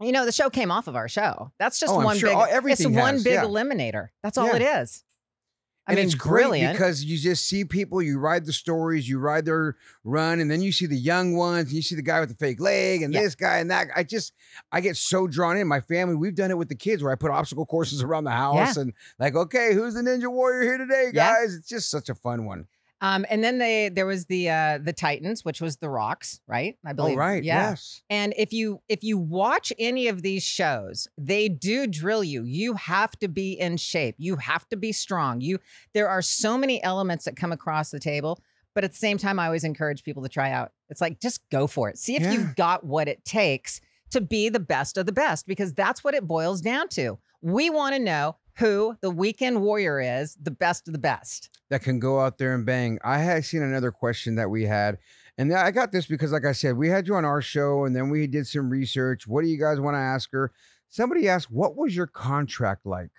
You 0.00 0.12
know, 0.12 0.24
the 0.24 0.32
show 0.32 0.48
came 0.48 0.70
off 0.70 0.86
of 0.86 0.96
our 0.96 1.08
show. 1.08 1.52
That's 1.58 1.78
just 1.78 1.92
oh, 1.92 1.96
one 1.96 2.16
sure. 2.16 2.30
big. 2.30 2.38
Oh, 2.38 2.42
everything 2.42 2.92
it's 2.92 3.00
one 3.00 3.14
has, 3.14 3.24
big 3.24 3.34
yeah. 3.34 3.44
eliminator. 3.44 4.08
That's 4.22 4.38
all 4.38 4.46
Yeah. 4.46 4.56
it 4.56 4.62
is. 4.82 5.04
I 5.90 5.92
and 5.92 5.96
mean, 5.98 6.06
it's 6.06 6.14
great 6.14 6.42
brilliant. 6.44 6.72
because 6.74 7.04
you 7.04 7.18
just 7.18 7.46
see 7.46 7.64
people, 7.64 8.00
you 8.02 8.18
ride 8.18 8.46
the 8.46 8.52
stories, 8.52 9.08
you 9.08 9.18
ride 9.18 9.44
their 9.44 9.76
run, 10.04 10.40
and 10.40 10.50
then 10.50 10.60
you 10.62 10.72
see 10.72 10.86
the 10.86 10.96
young 10.96 11.34
ones, 11.36 11.66
and 11.66 11.72
you 11.74 11.82
see 11.82 11.94
the 11.94 12.02
guy 12.02 12.20
with 12.20 12.28
the 12.30 12.34
fake 12.36 12.60
leg, 12.60 13.02
and 13.02 13.12
Yeah. 13.12 13.22
this 13.22 13.34
guy 13.34 13.58
and 13.58 13.70
that. 13.70 13.88
I 13.94 14.02
just, 14.02 14.32
I 14.72 14.80
get 14.80 14.96
so 14.96 15.26
drawn 15.26 15.56
in. 15.56 15.66
My 15.68 15.80
family, 15.80 16.14
we've 16.16 16.34
done 16.34 16.50
it 16.50 16.58
with 16.58 16.68
the 16.68 16.74
kids 16.74 17.02
where 17.02 17.12
I 17.12 17.16
put 17.16 17.30
obstacle 17.30 17.66
courses 17.66 18.02
around 18.02 18.24
the 18.24 18.30
house, 18.30 18.76
and 18.76 18.92
like, 19.18 19.34
okay, 19.34 19.74
who's 19.74 19.94
the 19.94 20.00
Ninja 20.02 20.30
Warrior 20.30 20.62
here 20.62 20.78
today, 20.78 21.10
Yeah. 21.12 21.32
guys? 21.34 21.54
It's 21.54 21.68
just 21.68 21.90
such 21.90 22.08
a 22.08 22.14
fun 22.14 22.44
one. 22.46 22.66
Um, 23.02 23.24
and 23.30 23.42
then 23.42 23.58
they 23.58 23.88
there 23.88 24.06
was 24.06 24.26
the 24.26 24.50
uh 24.50 24.78
the 24.82 24.92
Titans, 24.92 25.44
which 25.44 25.60
was 25.60 25.78
the 25.78 25.88
Rocks, 25.88 26.40
right? 26.46 26.76
I 26.84 26.90
Oh, 26.90 26.94
believe. 26.94 27.16
right, 27.16 27.42
Yeah. 27.42 27.70
yes. 27.70 28.02
And 28.10 28.34
if 28.36 28.52
you 28.52 28.80
if 28.88 29.02
you 29.02 29.16
watch 29.16 29.72
any 29.78 30.08
of 30.08 30.22
these 30.22 30.42
shows, 30.42 31.08
they 31.16 31.48
do 31.48 31.86
drill 31.86 32.22
you. 32.22 32.44
You 32.44 32.74
have 32.74 33.12
to 33.20 33.28
be 33.28 33.52
in 33.52 33.76
shape. 33.78 34.16
You 34.18 34.36
have 34.36 34.68
to 34.68 34.76
be 34.76 34.92
strong. 34.92 35.40
You 35.40 35.58
there 35.94 36.08
are 36.08 36.22
so 36.22 36.58
many 36.58 36.82
elements 36.82 37.24
that 37.24 37.36
come 37.36 37.52
across 37.52 37.90
the 37.90 38.00
table, 38.00 38.38
but 38.74 38.84
at 38.84 38.90
the 38.92 38.98
same 38.98 39.16
time 39.18 39.38
I 39.38 39.46
always 39.46 39.64
encourage 39.64 40.02
people 40.04 40.22
to 40.22 40.28
try 40.28 40.50
out. 40.50 40.72
It's 40.90 41.00
like 41.00 41.20
just 41.20 41.40
go 41.50 41.66
for 41.66 41.88
it. 41.88 41.96
See 41.98 42.16
if 42.16 42.22
Yeah. 42.22 42.32
you've 42.32 42.54
got 42.56 42.84
what 42.84 43.08
it 43.08 43.24
takes 43.24 43.80
to 44.10 44.20
be 44.20 44.48
the 44.48 44.60
best 44.60 44.98
of 44.98 45.06
the 45.06 45.12
best 45.12 45.46
because 45.46 45.72
that's 45.72 46.04
what 46.04 46.14
it 46.14 46.26
boils 46.26 46.60
down 46.60 46.88
to. 46.88 47.18
We 47.42 47.70
want 47.70 47.94
to 47.94 47.98
know 47.98 48.36
who 48.58 48.96
the 49.00 49.10
weekend 49.10 49.62
warrior 49.62 50.00
is, 50.00 50.36
the 50.40 50.50
best 50.50 50.86
of 50.88 50.92
the 50.92 50.98
best. 50.98 51.50
that 51.70 51.82
can 51.82 51.98
go 51.98 52.20
out 52.20 52.38
there 52.38 52.54
and 52.54 52.66
bang. 52.66 52.98
I 53.04 53.18
had 53.18 53.44
seen 53.44 53.62
another 53.62 53.90
question 53.92 54.34
that 54.36 54.50
we 54.50 54.64
had, 54.64 54.98
and 55.38 55.52
I 55.54 55.70
got 55.70 55.92
this 55.92 56.06
because, 56.06 56.32
like 56.32 56.44
I 56.44 56.52
said, 56.52 56.76
we 56.76 56.88
had 56.88 57.06
you 57.06 57.14
on 57.14 57.24
our 57.24 57.40
show, 57.40 57.84
and 57.84 57.94
then 57.94 58.10
we 58.10 58.26
did 58.26 58.46
some 58.46 58.68
research. 58.70 59.26
What 59.26 59.42
do 59.42 59.48
you 59.48 59.58
guys 59.58 59.80
want 59.80 59.94
to 59.94 59.98
ask 60.00 60.30
her? 60.32 60.52
Somebody 60.88 61.28
asked, 61.28 61.50
"What 61.50 61.76
was 61.76 61.94
your 61.96 62.06
contract 62.08 62.84
like?" 62.86 63.10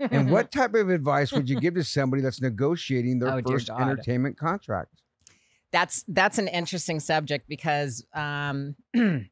and 0.00 0.30
what 0.32 0.50
type 0.52 0.74
of 0.74 0.90
advice 0.90 1.32
would 1.32 1.48
you 1.48 1.58
give 1.60 1.74
to 1.74 1.84
somebody 1.84 2.22
that's 2.22 2.40
negotiating 2.42 3.18
their 3.20 3.30
Oh, 3.38 3.42
first 3.42 3.70
entertainment 3.70 4.36
contract? 4.38 4.92
that's 5.70 6.02
that's 6.08 6.38
an 6.38 6.48
interesting 6.48 6.98
subject 6.98 7.46
because 7.46 8.02
um 8.14 8.74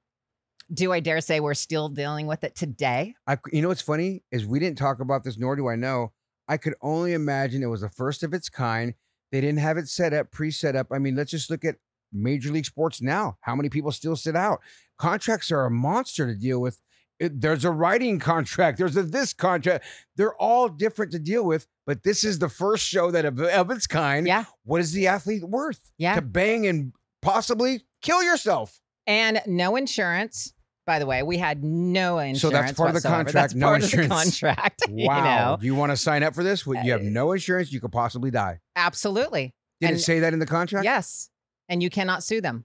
do 0.73 0.93
I 0.93 1.01
dare 1.01 1.21
say 1.21 1.41
we're 1.41 1.55
still 1.55 1.89
dealing 1.89 2.27
with 2.27 2.45
it 2.45 2.55
today? 2.57 3.15
I, 3.27 3.39
you 3.53 3.63
know 3.63 3.69
what's 3.69 3.83
funny 3.83 4.23
is 4.33 4.47
we 4.47 4.59
didn't 4.59 4.79
talk 4.79 5.01
about 5.01 5.25
this, 5.25 5.39
nor 5.39 5.57
do 5.57 5.69
I 5.69 5.77
know. 5.77 6.13
I 6.49 6.57
could 6.57 6.75
only 6.81 7.13
imagine 7.13 7.63
it 7.63 7.67
was 7.67 7.81
the 7.81 7.89
first 7.89 8.23
of 8.23 8.33
its 8.35 8.49
kind. 8.49 8.95
They 9.33 9.41
didn't 9.41 9.59
have 9.59 9.77
it 9.79 9.89
set 9.89 10.13
up, 10.13 10.31
pre-set 10.31 10.77
up. 10.77 10.89
I 10.93 10.99
mean, 10.99 11.17
let's 11.17 11.31
just 11.31 11.51
look 11.51 11.65
at 11.65 11.77
Major 12.13 12.53
League 12.53 12.67
Sports 12.67 13.03
now. 13.03 13.37
How 13.41 13.55
many 13.57 13.69
people 13.69 13.91
still 13.93 14.17
sit 14.17 14.37
out? 14.37 14.61
Contracts 14.99 15.51
are 15.51 15.65
a 15.67 15.71
monster 15.71 16.27
to 16.27 16.35
deal 16.35 16.61
with. 16.61 16.81
It- 17.19 17.41
there's 17.41 17.65
a 17.65 17.71
writing 17.71 18.19
contract. 18.19 18.79
There's 18.79 18.97
a 18.97 19.03
this 19.03 19.33
contract. 19.33 19.85
They're 20.17 20.37
all 20.37 20.69
different 20.69 21.13
to 21.13 21.19
deal 21.19 21.45
with. 21.45 21.67
But 21.87 22.03
this 22.03 22.25
is 22.25 22.39
the 22.39 22.49
first 22.49 22.85
show 22.87 23.11
that 23.11 23.25
of, 23.25 23.41
of 23.41 23.71
its 23.71 23.87
kind. 23.87 24.27
Yeah. 24.27 24.45
What 24.65 24.81
is 24.81 24.93
the 24.93 25.07
athlete 25.09 25.43
worth? 25.45 25.91
Yeah. 25.99 26.15
To 26.17 26.23
bang 26.23 26.67
and 26.67 26.93
possibly 27.23 27.83
kill 28.03 28.23
yourself. 28.23 28.81
And 29.07 29.41
no 29.47 29.77
insurance. 29.77 30.53
By 30.87 31.01
the 31.01 31.07
way, 31.07 31.23
we 31.25 31.37
had 31.37 31.65
no 31.65 32.19
insurance. 32.19 32.41
So 32.43 32.51
that's 32.51 32.73
part 32.73 32.91
of 32.91 32.95
the 32.95 33.01
contract, 33.03 33.33
That's 33.33 33.55
no 33.55 33.67
part 33.67 33.83
insurance. 33.83 34.13
of 34.13 34.19
the 34.41 34.55
contract. 34.55 34.83
Wow. 34.89 35.17
You 35.17 35.25
know, 35.25 35.57
Do 35.61 35.67
you 35.67 35.75
want 35.75 35.91
to 35.91 35.97
sign 35.97 36.23
up 36.23 36.35
for 36.35 36.45
this? 36.45 36.65
You 36.65 36.75
have 36.93 37.01
Uh, 37.01 37.05
no 37.11 37.33
insurance. 37.33 37.73
You 37.73 37.81
could 37.81 37.91
possibly 37.93 38.31
die. 38.31 38.61
absolutely. 38.77 39.53
Did 39.81 39.91
and- 39.91 39.99
it 39.99 40.01
say 40.01 40.21
that 40.21 40.33
in 40.33 40.39
the 40.39 40.47
contract? 40.47 40.85
Yes. 40.85 41.29
And 41.69 41.83
you 41.83 41.91
cannot 41.91 42.23
sue 42.23 42.41
them. 42.41 42.65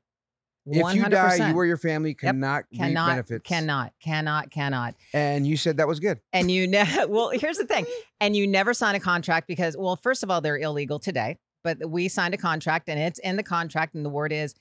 If 0.67 0.93
you 0.95 1.03
die, 1.09 1.49
you 1.49 1.55
or 1.55 1.65
your 1.65 1.77
family 1.77 2.13
cannot 2.13 2.65
reap 2.71 2.79
cannot, 2.79 3.07
benefits. 3.09 3.47
cannot, 3.49 3.93
cannot, 3.99 4.51
cannot. 4.51 4.93
And 5.11 5.47
you 5.47 5.57
said 5.57 5.77
that 5.77 5.87
was 5.87 5.99
good. 5.99 6.19
And 6.31 6.51
you 6.51 6.67
ne- 6.67 7.05
well, 7.09 7.31
here's 7.31 7.57
the 7.57 7.65
thing. 7.65 7.85
And 8.21 8.35
you 8.35 8.45
never 8.45 8.75
sign 8.75 8.93
a 8.93 8.99
contract 8.99 9.47
because, 9.47 9.75
well, 9.75 9.95
first 9.95 10.21
of 10.21 10.29
all, 10.29 10.41
they're 10.41 10.59
illegal 10.59 10.99
today. 10.99 11.39
But 11.63 11.89
we 11.89 12.07
signed 12.07 12.35
a 12.35 12.37
contract 12.37 12.87
and 12.87 12.99
it's 12.99 13.17
in 13.17 13.35
the 13.35 13.41
contract, 13.43 13.95
and 13.95 14.05
the 14.05 14.09
word 14.11 14.31
is 14.31 14.53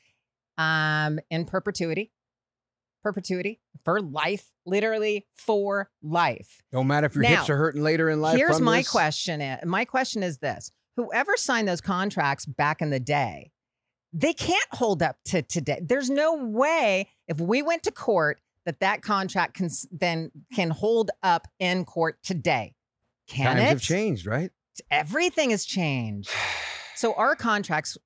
um 0.57 1.20
in 1.31 1.44
perpetuity. 1.44 2.11
Perpetuity 3.03 3.61
for 3.85 4.01
life, 4.01 4.47
literally 4.67 5.27
for 5.35 5.91
life. 6.03 6.61
Don't 6.73 6.87
matter 6.87 7.07
if 7.07 7.15
your 7.15 7.25
hips 7.25 7.49
are 7.49 7.57
hurting 7.57 7.83
later 7.83 8.11
in 8.11 8.21
life. 8.21 8.37
Here's 8.37 8.61
my 8.61 8.79
this. 8.79 8.91
question. 8.91 9.59
My 9.65 9.85
question 9.85 10.23
is 10.23 10.39
this: 10.39 10.71
Whoever 10.97 11.37
signed 11.37 11.69
those 11.69 11.81
contracts 11.81 12.45
back 12.45 12.83
in 12.83 12.91
the 12.91 13.01
day, 13.01 13.53
they 14.13 14.33
can't 14.33 14.67
hold 14.73 15.03
up 15.03 15.17
to 15.27 15.43
today. 15.43 15.81
There's 15.83 16.11
no 16.11 16.35
way 16.35 17.09
if 17.29 17.41
we 17.41 17.63
went 17.63 17.85
to 17.85 17.91
court 17.91 18.41
that 18.67 18.81
that 18.81 19.03
contract 19.03 19.55
can 19.55 19.71
then 19.91 20.31
can 20.55 20.71
hold 20.71 21.11
up 21.23 21.49
in 21.59 21.85
court 21.85 22.19
today. 22.23 22.75
Can 23.29 23.47
Times 23.47 23.61
it? 23.61 23.69
have 23.69 23.83
changed, 23.83 24.27
right? 24.27 24.51
Everything 24.91 25.51
has 25.51 25.65
changed. 25.65 26.31
So 26.97 27.15
our 27.15 27.35
contracts, 27.35 27.97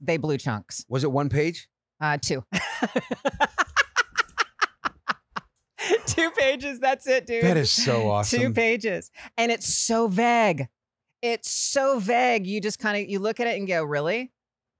they 0.00 0.16
blew 0.16 0.38
chunks. 0.38 0.84
Was 0.88 1.02
it 1.02 1.10
one 1.10 1.28
page? 1.28 1.66
Uh, 2.00 2.18
two. 2.18 2.44
two 6.06 6.30
pages. 6.30 6.80
That's 6.80 7.06
it, 7.06 7.26
dude. 7.26 7.44
That 7.44 7.56
is 7.56 7.70
so 7.70 8.10
awesome. 8.10 8.40
Two 8.40 8.52
pages. 8.52 9.10
And 9.36 9.50
it's 9.50 9.72
so 9.72 10.08
vague. 10.08 10.68
It's 11.20 11.50
so 11.50 11.98
vague. 11.98 12.46
You 12.46 12.60
just 12.60 12.78
kind 12.78 13.02
of 13.02 13.08
you 13.08 13.18
look 13.18 13.40
at 13.40 13.46
it 13.46 13.58
and 13.58 13.66
go, 13.68 13.84
really? 13.84 14.32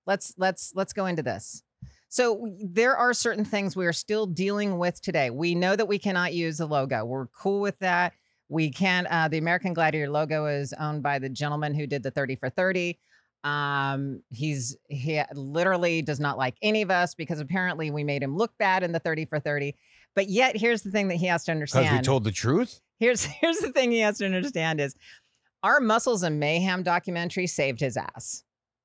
Let's 0.07 0.35
let's 0.37 0.73
let's 0.75 0.93
go 0.93 1.07
into 1.07 1.23
this. 1.23 1.63
So 2.09 2.53
there 2.63 2.97
are 2.97 3.15
certain 3.15 3.45
things 3.45 3.75
we 3.75 3.87
are 3.87 3.93
still 3.93 4.27
dealing 4.27 4.77
with 4.77 5.01
today. 5.01 5.31
We 5.31 5.55
know 5.55 5.77
that 5.77 5.87
we 5.87 5.99
cannot 5.99 6.35
use 6.35 6.59
the 6.59 6.67
logo. 6.67 7.05
We're 7.05 7.29
cool 7.29 7.61
with 7.61 7.79
that. 7.79 8.13
We 8.49 8.71
can 8.71 9.07
uh 9.07 9.29
the 9.29 9.39
American 9.39 9.73
Gladiator 9.73 10.11
logo 10.11 10.47
is 10.47 10.75
owned 10.75 11.03
by 11.03 11.19
the 11.19 11.29
gentleman 11.29 11.75
who 11.75 11.87
did 11.87 12.03
the 12.03 12.11
30 12.11 12.37
for 12.37 12.51
30. 12.51 12.99
Um 13.45 14.23
he's 14.31 14.77
he 14.89 15.23
literally 15.35 16.03
does 16.03 16.21
not 16.21 16.37
like 16.37 16.57
any 16.61 16.83
of 16.83 16.91
us 16.91 17.15
because 17.15 17.41
apparently 17.41 17.91
we 17.91 18.05
made 18.05 18.23
him 18.23 18.37
look 18.37 18.53
bad 18.59 18.83
in 18.83 18.93
the 18.93 19.01
30 19.01 19.27
for 19.27 19.41
30. 19.41 19.75
But 20.15 20.29
yet 20.29 20.57
here's 20.57 20.83
the 20.83 20.91
thing 20.91 21.09
that 21.09 21.17
he 21.17 21.27
has 21.27 21.45
to 21.45 21.53
understand. 21.53 21.87
Because 21.87 21.99
we 21.99 22.03
told 22.03 22.25
the 22.25 22.33
truth. 22.33 22.81
here's 22.99 23.25
here's 23.41 23.59
the 23.59 23.73
thing 23.73 23.91
he 23.91 24.01
has 24.01 24.19
to 24.19 24.27
understand 24.27 24.81
is 24.81 24.95
our 25.63 25.81
Muscles 25.81 26.23
and 26.23 26.41
Mayhem 26.41 26.83
documentary 26.83 27.47
saved 27.47 27.81
his 27.81 27.97
ass. 27.97 28.43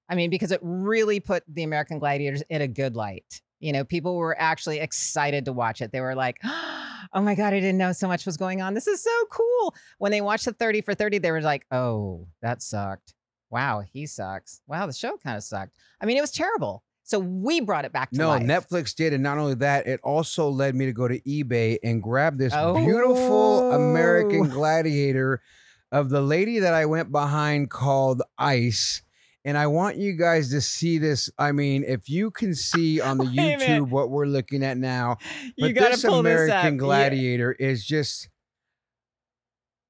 I 0.10 0.16
mean, 0.16 0.30
because 0.30 0.52
it 0.52 0.60
really 0.62 1.20
put 1.20 1.44
the 1.48 1.64
American 1.64 2.00
Gladiators 2.00 2.44
in 2.50 2.62
a 2.62 2.68
good 2.68 2.96
light. 2.96 3.42
You 3.60 3.74
know, 3.74 3.84
people 3.84 4.16
were 4.16 4.40
actually 4.40 4.80
excited 4.80 5.46
to 5.46 5.54
watch 5.54 5.82
it. 5.82 5.92
They 5.92 6.02
were 6.02 6.16
like, 6.16 6.38
oh 6.44 7.22
my 7.22 7.36
God, 7.36 7.54
I 7.54 7.60
didn't 7.60 7.78
know 7.78 7.92
so 7.92 8.08
much 8.08 8.26
was 8.26 8.38
going 8.38 8.62
on. 8.62 8.74
This 8.74 8.88
is 8.88 9.04
so 9.04 9.26
cool. 9.32 9.76
When 9.98 10.12
they 10.12 10.22
watched 10.22 10.46
the 10.46 10.54
30 10.54 10.82
for 10.82 10.94
30, 10.94 11.18
they 11.18 11.32
were 11.32 11.42
like, 11.42 11.66
oh, 11.72 12.28
that 12.42 12.62
sucked. 12.62 13.16
Wow, 13.50 13.84
he 13.92 14.06
sucks. 14.06 14.62
Wow, 14.68 14.86
the 14.86 14.94
show 14.94 15.18
kind 15.18 15.38
of 15.38 15.44
sucked. 15.44 15.76
I 16.00 16.06
mean, 16.06 16.18
it 16.18 16.22
was 16.22 16.32
terrible. 16.32 16.84
So 17.08 17.20
we 17.20 17.62
brought 17.62 17.86
it 17.86 17.94
back 17.94 18.12
to 18.12 18.18
No, 18.18 18.28
life. 18.28 18.44
Netflix 18.44 18.94
did, 18.94 19.14
and 19.14 19.24
not 19.24 19.38
only 19.38 19.56
that, 19.56 19.88
it 19.88 20.02
also 20.04 20.50
led 20.50 20.76
me 20.76 20.88
to 20.88 20.92
go 20.92 21.08
to 21.08 21.18
eBay 21.22 21.78
and 21.82 22.04
grab 22.04 22.38
this 22.38 22.54
beautiful 22.54 23.72
American 23.72 24.42
Oh. 24.42 24.54
Gladiator 24.54 25.42
of 25.90 26.10
the 26.10 26.20
lady 26.20 26.60
that 26.60 26.74
I 26.74 26.86
went 26.86 27.10
behind 27.10 27.70
called 27.70 28.22
Ice. 28.38 29.04
And 29.46 29.58
I 29.58 29.68
want 29.68 29.96
you 29.96 30.18
guys 30.18 30.50
to 30.50 30.60
see 30.60 30.98
this. 30.98 31.30
I 31.40 31.54
mean, 31.54 31.86
if 31.88 32.10
you 32.10 32.30
can 32.30 32.54
see 32.54 33.00
on 33.10 33.18
the 33.18 33.24
Wait 33.24 33.32
a 33.32 33.36
minute. 33.58 33.62
YouTube 33.62 33.90
what 33.90 34.10
we're 34.10 34.26
looking 34.26 34.62
at 34.62 34.78
now, 34.78 35.16
but 35.58 35.76
this 35.76 36.04
American 36.04 36.26
this 36.26 36.52
up. 36.58 36.64
Yeah. 36.64 36.72
Gladiator 36.72 37.54
is 37.54 37.86
just. 37.86 38.28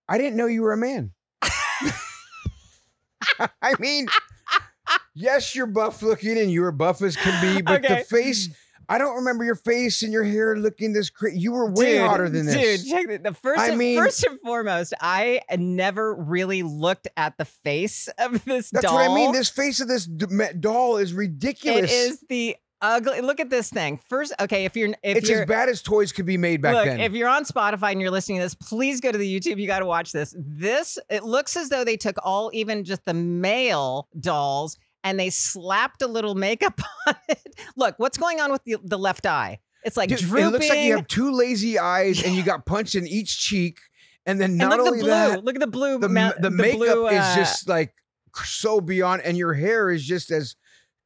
I 0.07 0.19
didn't 0.19 0.37
know 0.37 0.45
you 0.45 0.61
were 0.61 0.73
a 0.73 0.77
man. 0.77 1.13
I 3.61 3.73
mean, 3.79 4.07
yes, 5.13 5.55
you're 5.55 5.65
buff 5.67 6.01
looking 6.01 6.37
and 6.37 6.51
you're 6.51 6.71
buff 6.71 7.01
as 7.01 7.15
can 7.15 7.55
be, 7.55 7.61
but 7.61 7.83
Okay. 7.85 7.99
the 7.99 8.03
face. 8.05 8.49
I 8.89 8.97
don't 8.97 9.17
remember 9.17 9.43
your 9.43 9.55
face 9.55 10.01
and 10.01 10.13
your 10.13 10.23
hair 10.23 10.55
looking 10.55 10.93
this 10.93 11.09
crazy. 11.09 11.39
You 11.39 11.51
were 11.51 11.69
way 11.69 11.97
Dude, 11.97 12.07
hotter 12.07 12.29
than 12.29 12.45
this. 12.45 12.83
Dude, 12.83 12.89
check 12.89 13.09
it. 13.09 13.21
The 13.21 13.33
first, 13.33 13.59
I 13.59 13.67
and, 13.69 13.77
mean- 13.77 13.97
first 13.97 14.23
and 14.23 14.39
foremost, 14.39 14.93
I 15.01 15.41
never 15.57 16.15
really 16.15 16.63
looked 16.63 17.09
at 17.17 17.37
the 17.37 17.43
face 17.43 18.07
of 18.17 18.45
this 18.45 18.69
That's 18.69 18.85
doll. 18.85 18.95
what 18.95 19.09
I 19.11 19.13
mean. 19.13 19.33
This 19.33 19.49
face 19.49 19.81
of 19.81 19.89
this 19.89 20.05
d- 20.05 20.25
doll 20.61 20.95
is 20.97 21.13
ridiculous. 21.13 21.91
It 21.91 21.93
is 21.93 22.23
the 22.29 22.55
ugly. 22.81 23.21
Look 23.21 23.39
at 23.39 23.49
this 23.49 23.69
thing. 23.69 23.99
First, 24.09 24.33
okay, 24.39 24.65
if 24.65 24.75
you're 24.75 24.89
if 25.03 25.17
it's 25.17 25.29
you're 25.29 25.41
as 25.41 25.47
bad 25.47 25.69
as 25.69 25.81
toys 25.81 26.11
could 26.11 26.25
be 26.25 26.37
made 26.37 26.61
back 26.61 26.75
look, 26.75 26.85
then. 26.85 26.99
if 26.99 27.13
you're 27.13 27.29
on 27.29 27.43
Spotify 27.43 27.91
and 27.91 28.01
you're 28.01 28.11
listening 28.11 28.37
to 28.39 28.43
this, 28.43 28.55
please 28.55 29.01
go 29.01 29.11
to 29.11 29.17
the 29.17 29.39
YouTube. 29.39 29.59
You 29.59 29.67
got 29.67 29.79
to 29.79 29.85
watch 29.85 30.11
this. 30.11 30.35
This 30.37 30.97
it 31.09 31.23
looks 31.23 31.55
as 31.55 31.69
though 31.69 31.83
they 31.83 31.97
took 31.97 32.17
all 32.23 32.49
even 32.53 32.83
just 32.83 33.05
the 33.05 33.13
male 33.13 34.07
dolls 34.19 34.77
and 35.03 35.19
they 35.19 35.29
slapped 35.29 36.01
a 36.01 36.07
little 36.07 36.35
makeup 36.35 36.79
on 37.07 37.15
it. 37.29 37.55
Look, 37.75 37.95
what's 37.97 38.17
going 38.17 38.39
on 38.39 38.51
with 38.51 38.63
the, 38.65 38.77
the 38.83 38.97
left 38.97 39.25
eye? 39.25 39.59
It's 39.83 39.95
like 39.95 40.09
Dude, 40.09 40.19
drooping. 40.19 40.45
it 40.45 40.49
looks 40.49 40.69
like 40.69 40.79
you 40.79 40.95
have 40.97 41.07
two 41.07 41.31
lazy 41.31 41.79
eyes 41.79 42.23
and 42.23 42.35
you 42.35 42.43
got 42.43 42.65
punched 42.65 42.95
in 42.95 43.07
each 43.07 43.39
cheek. 43.39 43.79
And 44.25 44.41
then 44.41 44.49
and 44.51 44.57
not 44.57 44.71
look 44.71 44.79
at 44.79 44.87
only 44.87 44.99
the 44.99 45.03
blue. 45.05 45.09
that, 45.11 45.43
look 45.45 45.55
at 45.55 45.61
the 45.61 45.67
blue. 45.67 45.99
the, 45.99 46.09
ma- 46.09 46.33
the 46.37 46.51
makeup 46.51 46.79
blue, 46.79 47.07
is 47.07 47.23
uh, 47.23 47.35
just 47.37 47.69
like 47.69 47.93
so 48.35 48.81
beyond, 48.81 49.21
and 49.21 49.37
your 49.37 49.53
hair 49.53 49.89
is 49.89 50.03
just 50.03 50.31
as 50.31 50.57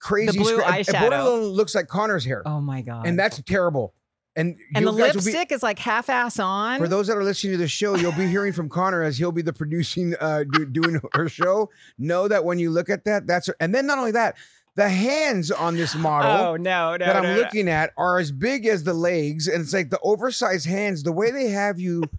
crazy. 0.02 0.38
The 0.38 0.44
blue 0.44 0.60
it 0.60 0.66
eyeshadow. 0.66 1.54
looks 1.54 1.74
like 1.76 1.88
Connor's 1.88 2.26
hair, 2.26 2.42
Oh 2.46 2.60
my 2.60 2.82
god! 2.82 3.08
and 3.08 3.18
that's 3.18 3.42
terrible. 3.44 3.94
And 4.36 4.56
and 4.76 4.86
the 4.86 4.92
will 4.92 4.98
be- 4.98 5.04
lipstick 5.04 5.52
is 5.52 5.62
like 5.62 5.78
half 5.78 6.10
ass 6.10 6.40
on. 6.40 6.80
For 6.80 6.88
those 6.88 7.08
that 7.08 7.18
are 7.18 7.24
listening 7.24 7.52
to 7.54 7.58
the 7.58 7.68
show, 7.68 7.96
you'll 7.96 8.14
be 8.14 8.28
hearing 8.28 8.54
from 8.54 8.70
Connor 8.70 9.04
as 9.04 9.18
he'll 9.18 9.34
be 9.34 9.42
the 9.42 9.52
producing, 9.52 10.16
uh, 10.22 10.46
do, 10.50 10.66
doing 10.66 11.02
her 11.14 11.28
show. 11.28 11.70
Know 11.98 12.28
that 12.30 12.46
when 12.46 12.58
you 12.58 12.70
look 12.72 12.90
at 12.90 13.04
that, 13.06 13.28
that's 13.28 13.48
her. 13.48 13.56
And 13.60 13.76
then 13.76 13.86
not 13.88 13.98
only 13.98 14.12
that, 14.12 14.38
the 14.78 14.88
hands 14.88 15.52
on 15.52 15.76
this 15.76 15.96
model 15.96 16.32
oh 16.32 16.56
no, 16.56 16.92
no, 16.92 16.98
that 17.00 17.18
I'm 17.18 17.24
no, 17.24 17.36
no. 17.36 17.42
looking 17.42 17.68
at 17.68 17.92
are 17.98 18.20
as 18.20 18.32
big 18.32 18.66
as 18.66 18.86
the 18.86 18.94
legs, 18.94 19.50
and 19.50 19.62
it's 19.62 19.74
like 19.74 19.90
the 19.90 20.00
oversized 20.00 20.66
hands. 20.66 21.04
The 21.04 21.12
way 21.12 21.32
they 21.32 21.50
have 21.50 21.78
you. 21.80 22.04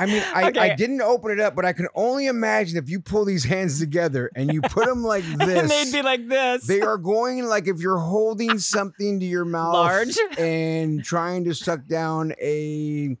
I 0.00 0.06
mean, 0.06 0.22
I, 0.34 0.50
I 0.58 0.74
didn't 0.74 1.02
open 1.02 1.30
it 1.30 1.40
up, 1.40 1.54
but 1.54 1.66
I 1.66 1.74
can 1.74 1.86
only 1.94 2.26
imagine 2.26 2.78
if 2.78 2.88
you 2.88 3.00
pull 3.00 3.26
these 3.26 3.44
hands 3.44 3.78
together 3.78 4.30
and 4.34 4.50
you 4.50 4.62
put 4.62 4.86
them 4.86 5.04
like 5.04 5.24
this, 5.24 5.48
and 5.60 5.70
they'd 5.70 5.92
be 5.92 6.00
like 6.00 6.26
this. 6.26 6.66
They 6.66 6.80
are 6.80 6.96
going 6.96 7.44
like 7.44 7.68
if 7.68 7.80
you're 7.80 7.98
holding 7.98 8.58
something 8.58 9.20
to 9.20 9.26
your 9.26 9.44
mouth 9.44 9.74
Large. 9.74 10.16
and 10.38 11.04
trying 11.04 11.44
to 11.44 11.54
suck 11.54 11.86
down 11.86 12.32
a 12.40 13.14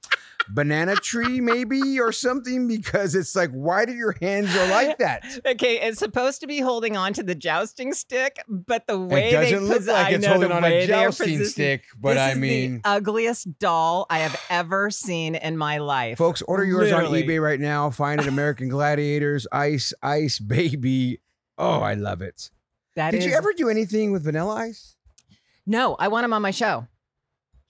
banana 0.52 0.94
tree, 0.96 1.40
maybe 1.40 1.98
or 2.00 2.12
something, 2.12 2.68
because 2.68 3.14
it's 3.14 3.34
like, 3.34 3.50
why 3.50 3.84
do 3.84 3.92
your 3.92 4.16
hands 4.20 4.54
are 4.56 4.68
like 4.68 4.98
that? 4.98 5.24
Okay, 5.46 5.80
it's 5.80 5.98
supposed 5.98 6.40
to 6.40 6.46
be 6.46 6.60
holding 6.60 6.96
on 6.96 7.12
to 7.14 7.22
the 7.22 7.34
jousting 7.34 7.92
stick, 7.92 8.42
but 8.48 8.86
the 8.86 8.98
way 8.98 9.28
it 9.28 9.32
doesn't 9.32 9.52
they 9.52 9.60
look 9.60 9.78
pos- 9.78 9.86
like 9.88 10.06
I 10.06 10.10
it's 10.10 10.26
holding 10.26 10.52
on 10.52 10.64
a 10.64 10.86
jousting 10.86 11.44
stick, 11.44 11.84
but 11.98 12.14
this 12.14 12.20
I 12.22 12.30
is 12.32 12.38
mean, 12.38 12.80
the 12.82 12.88
ugliest 12.88 13.58
doll 13.58 14.06
I 14.10 14.18
have 14.18 14.40
ever 14.50 14.90
seen 14.90 15.34
in 15.34 15.56
my 15.56 15.78
life. 15.78 16.18
folks, 16.18 16.42
order 16.42 16.64
yours 16.64 16.90
Literally. 16.90 17.22
on 17.22 17.28
eBay 17.28 17.42
right 17.42 17.60
now. 17.60 17.90
Find 17.90 18.20
it, 18.20 18.26
American 18.26 18.68
Gladiators, 18.70 19.46
Ice, 19.52 19.92
Ice 20.02 20.38
Baby. 20.38 21.20
Oh, 21.58 21.80
I 21.80 21.94
love 21.94 22.22
it. 22.22 22.50
That 22.96 23.12
Did 23.12 23.24
you 23.24 23.32
ever 23.34 23.52
do 23.52 23.68
anything 23.68 24.12
with 24.12 24.24
Vanilla 24.24 24.54
Ice? 24.56 24.96
No, 25.66 25.94
I 25.98 26.08
want 26.08 26.24
him 26.24 26.32
on 26.32 26.42
my 26.42 26.50
show. 26.50 26.86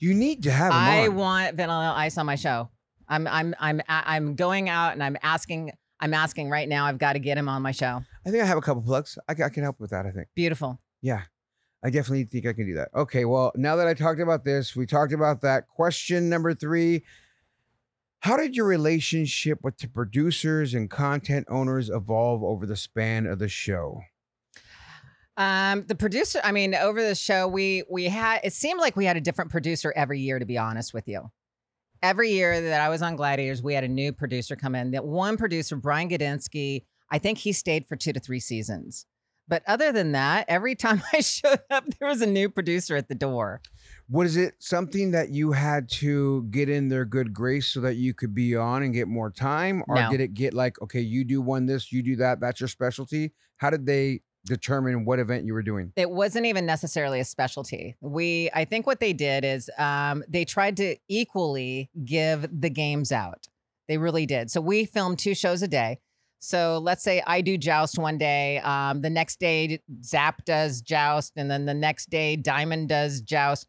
You 0.01 0.15
need 0.15 0.43
to 0.45 0.51
have 0.51 0.73
him 0.73 0.79
I 0.79 1.07
on. 1.07 1.15
want 1.15 1.57
Vanilla 1.57 1.93
Ice 1.95 2.17
on 2.17 2.27
my 2.27 2.35
show. 2.35 2.71
I'm 3.07 3.27
I'm 3.27 3.55
I'm 3.61 3.83
I'm 3.89 4.35
going 4.35 4.69
out 4.69 4.95
and 4.95 5.03
I'm 5.03 5.17
asking 5.23 5.73
I'm 6.01 6.15
asking 6.15 6.49
right 6.49 6.69
now. 6.69 6.87
I've 6.87 6.99
got 6.99 7.13
to 7.13 7.19
get 7.19 7.37
him 7.37 7.49
on 7.49 7.61
my 7.61 7.73
show. 7.73 8.03
I 8.27 8.31
think 8.31 8.43
I 8.43 8.47
have 8.47 8.57
a 8.57 8.63
couple 8.63 8.83
plugs. 8.83 9.19
I, 9.29 9.33
I 9.33 9.49
can 9.51 9.63
help 9.63 9.79
with 9.79 9.91
that. 9.91 10.07
I 10.07 10.11
think. 10.11 10.29
Beautiful. 10.35 10.81
Yeah, 11.03 11.23
I 11.85 11.91
definitely 11.91 12.25
think 12.25 12.47
I 12.47 12.55
can 12.55 12.67
do 12.67 12.75
that. 12.75 12.89
Okay, 12.95 13.27
well, 13.27 13.53
now 13.57 13.77
that 13.77 13.87
I 13.87 13.95
talked 13.95 14.21
about 14.21 14.45
this, 14.45 14.75
we 14.75 14.87
talked 14.87 15.13
about 15.13 15.43
that. 15.43 15.69
Question 15.69 16.31
number 16.31 16.55
three 16.55 17.03
How 18.21 18.39
did 18.39 18.57
your 18.57 18.67
relationship 18.67 19.59
with 19.63 19.77
the 19.79 19.89
producers 19.89 20.73
and 20.73 20.89
content 20.89 21.47
owners 21.51 21.91
evolve 21.91 22.43
over 22.43 22.65
the 22.65 22.77
span 22.77 23.27
of 23.27 23.39
the 23.39 23.49
show? 23.49 24.01
Um, 25.37 25.85
the 25.87 25.95
producer, 25.95 26.41
I 26.45 26.53
mean, 26.53 26.75
over 26.75 27.03
the 27.03 27.15
show, 27.15 27.49
we 27.49 27.85
we 27.91 28.05
had 28.05 28.41
it 28.45 28.53
seemed 28.53 28.81
like 28.81 28.97
we 28.97 29.05
had 29.05 29.17
a 29.17 29.21
different 29.21 29.51
producer 29.51 29.93
every 29.97 30.21
year, 30.21 30.39
to 30.39 30.45
be 30.45 30.59
honest 30.59 30.93
with 30.93 31.09
you. 31.09 31.31
Every 32.03 32.31
year 32.31 32.61
that 32.61 32.81
I 32.81 32.89
was 32.89 33.03
on 33.03 33.17
Gladiators, 33.17 33.63
we 33.63 33.75
had 33.75 33.85
a 33.85 33.89
new 33.89 34.13
producer 34.13 34.57
come 34.57 34.75
in. 34.75 34.91
That 34.93 35.05
one 35.05 35.37
producer, 35.37 35.77
Brian 35.77 36.09
Gadinsky, 36.09 36.85
I 37.11 37.19
think 37.19 37.39
he 37.39 37.53
stayed 37.53 37.87
for 37.87 37.97
two 37.97 38.13
to 38.13 38.21
three 38.21 38.41
seasons. 38.41 39.07
But 39.49 39.65
other 39.67 39.91
than 39.93 40.13
that, 40.13 40.47
every 40.49 40.77
time 40.77 41.03
I 41.13 41.21
showed 41.21 41.61
up, 41.71 41.85
there 41.99 42.09
was 42.09 42.23
a 42.23 42.27
new 42.27 42.49
producer 42.49 42.97
at 42.97 43.09
the 43.09 43.15
door. 43.15 43.61
Was 44.09 44.37
it 44.37 44.55
something 44.61 45.11
that 45.11 45.31
you 45.31 45.53
had 45.53 45.89
to 45.91 46.45
get 46.51 46.69
in 46.69 46.89
their 46.89 47.05
good 47.05 47.35
grace 47.35 47.67
so 47.69 47.81
that 47.81 47.97
you 47.97 48.15
could 48.15 48.35
be 48.35 48.57
on 48.57 48.83
and 48.83 48.95
get 48.95 49.09
more 49.09 49.31
time? 49.31 49.83
Or 49.89 49.97
No. 49.97 50.11
did 50.11 50.21
it 50.21 50.35
get 50.35 50.55
like, 50.55 50.81
okay, 50.81 51.01
you 51.01 51.25
do 51.25 51.43
one 51.43 51.67
this, 51.67 51.93
you 51.93 52.03
do 52.03 52.17
that, 52.17 52.41
that's 52.41 52.61
your 52.61 52.69
specialty? 52.69 53.33
How 53.57 53.71
did 53.71 53.87
they 53.87 54.23
determine 54.47 55.05
what 55.05 55.19
event 55.19 55.45
you 55.45 55.53
were 55.55 55.63
doing? 55.63 55.93
it 55.97 56.11
wasn't 56.11 56.47
even 56.47 56.67
necessarily 56.67 57.21
a 57.21 57.25
specialty. 57.25 57.97
We, 58.01 58.51
I 58.55 58.65
think 58.65 58.87
what 58.87 59.01
they 59.01 59.13
did 59.13 59.45
is 59.45 59.71
um, 59.79 60.25
they 60.29 60.45
tried 60.45 60.77
to 60.79 60.97
equally 61.09 61.91
give 62.05 62.49
the 62.61 62.71
games 62.71 63.13
out. 63.13 63.49
They 63.89 63.99
really 63.99 64.27
did. 64.27 64.51
So 64.51 64.61
we 64.61 64.85
filmed 64.85 65.19
two 65.19 65.35
shows 65.35 65.63
a 65.63 65.69
day. 65.69 65.99
So 66.41 66.79
let's 66.79 67.03
say 67.03 67.23
I 67.27 67.43
do 67.43 67.59
joust 67.59 67.99
one 67.99 68.17
day, 68.17 68.59
um, 68.61 69.03
the 69.03 69.11
next 69.11 69.41
day 69.41 69.81
Zap 70.03 70.45
does 70.47 70.81
joust, 70.81 71.35
and 71.37 71.51
then 71.51 71.67
the 71.67 71.75
next 71.75 72.09
day 72.09 72.35
Diamond 72.37 72.89
does 72.89 73.21
joust. 73.21 73.69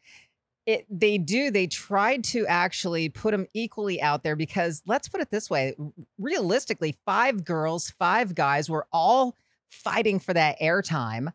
It 0.64 0.86
they 0.88 1.18
do. 1.18 1.50
They 1.50 1.66
tried 1.66 2.24
to 2.24 2.46
actually 2.46 3.10
put 3.10 3.32
them 3.32 3.46
equally 3.52 4.00
out 4.00 4.22
there 4.22 4.36
because 4.36 4.80
let's 4.86 5.08
put 5.08 5.20
it 5.20 5.30
this 5.30 5.50
way: 5.50 5.74
realistically, 6.18 6.96
five 7.04 7.44
girls, 7.44 7.90
five 7.98 8.34
guys 8.34 8.70
were 8.70 8.86
all 8.90 9.36
fighting 9.72 10.18
for 10.18 10.32
that 10.34 10.60
airtime 10.60 11.32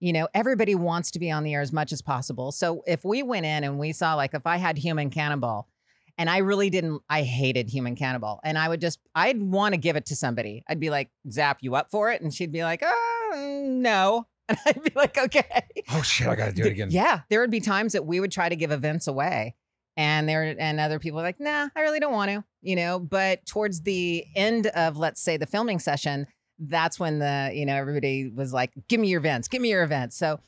you 0.00 0.12
know 0.12 0.28
everybody 0.34 0.74
wants 0.74 1.10
to 1.10 1.18
be 1.18 1.30
on 1.30 1.44
the 1.44 1.52
air 1.54 1.60
as 1.60 1.72
much 1.72 1.92
as 1.92 2.00
possible. 2.02 2.52
So 2.52 2.82
if 2.86 3.04
we 3.04 3.22
went 3.22 3.44
in 3.44 3.64
and 3.64 3.78
we 3.78 3.92
saw 3.92 4.14
like 4.14 4.32
if 4.34 4.46
i 4.46 4.56
had 4.56 4.78
human 4.78 5.10
cannonball 5.10 5.68
and 6.16 6.30
i 6.30 6.38
really 6.38 6.70
didn't 6.70 7.02
i 7.10 7.22
hated 7.22 7.68
human 7.68 7.94
cannonball 7.96 8.40
and 8.42 8.56
i 8.56 8.68
would 8.68 8.80
just 8.80 8.98
i'd 9.14 9.40
want 9.40 9.74
to 9.74 9.78
give 9.78 9.96
it 9.96 10.06
to 10.06 10.16
somebody. 10.16 10.64
I'd 10.68 10.80
be 10.80 10.90
like 10.90 11.10
zap 11.30 11.58
you 11.60 11.74
up 11.74 11.90
for 11.90 12.10
it 12.10 12.22
and 12.22 12.32
she'd 12.32 12.52
be 12.52 12.62
like 12.64 12.82
oh 12.82 13.64
no. 13.68 14.26
And 14.48 14.58
i'd 14.66 14.82
be 14.82 14.92
like 14.96 15.16
okay. 15.18 15.62
Oh 15.92 16.02
shit, 16.02 16.26
I 16.26 16.34
gotta 16.34 16.52
do 16.52 16.62
it 16.62 16.70
again. 16.72 16.88
yeah 16.90 17.20
there 17.28 17.40
would 17.40 17.50
be 17.50 17.60
times 17.60 17.92
that 17.92 18.06
we 18.06 18.20
would 18.20 18.32
try 18.32 18.48
to 18.48 18.56
give 18.56 18.70
events 18.72 19.06
away 19.06 19.54
and 19.96 20.28
there 20.28 20.56
and 20.58 20.80
other 20.80 20.98
people 20.98 21.20
are 21.20 21.24
like 21.24 21.38
nah 21.38 21.68
i 21.76 21.82
really 21.82 22.00
don't 22.00 22.12
want 22.12 22.30
to 22.30 22.42
you 22.62 22.76
know? 22.76 22.98
But 22.98 23.46
towards 23.46 23.82
the 23.82 24.24
end 24.36 24.66
of 24.68 24.96
let's 24.96 25.22
say 25.22 25.36
the 25.36 25.46
filming 25.46 25.78
session 25.78 26.26
that's 26.60 27.00
when 27.00 27.18
the 27.18 27.50
you 27.54 27.64
know 27.64 27.74
everybody 27.74 28.28
was 28.28 28.52
like 28.52 28.70
give 28.88 29.00
me 29.00 29.08
your 29.08 29.18
events 29.18 29.48
give 29.48 29.62
me 29.62 29.70
your 29.70 29.82
events 29.82 30.16
so 30.16 30.38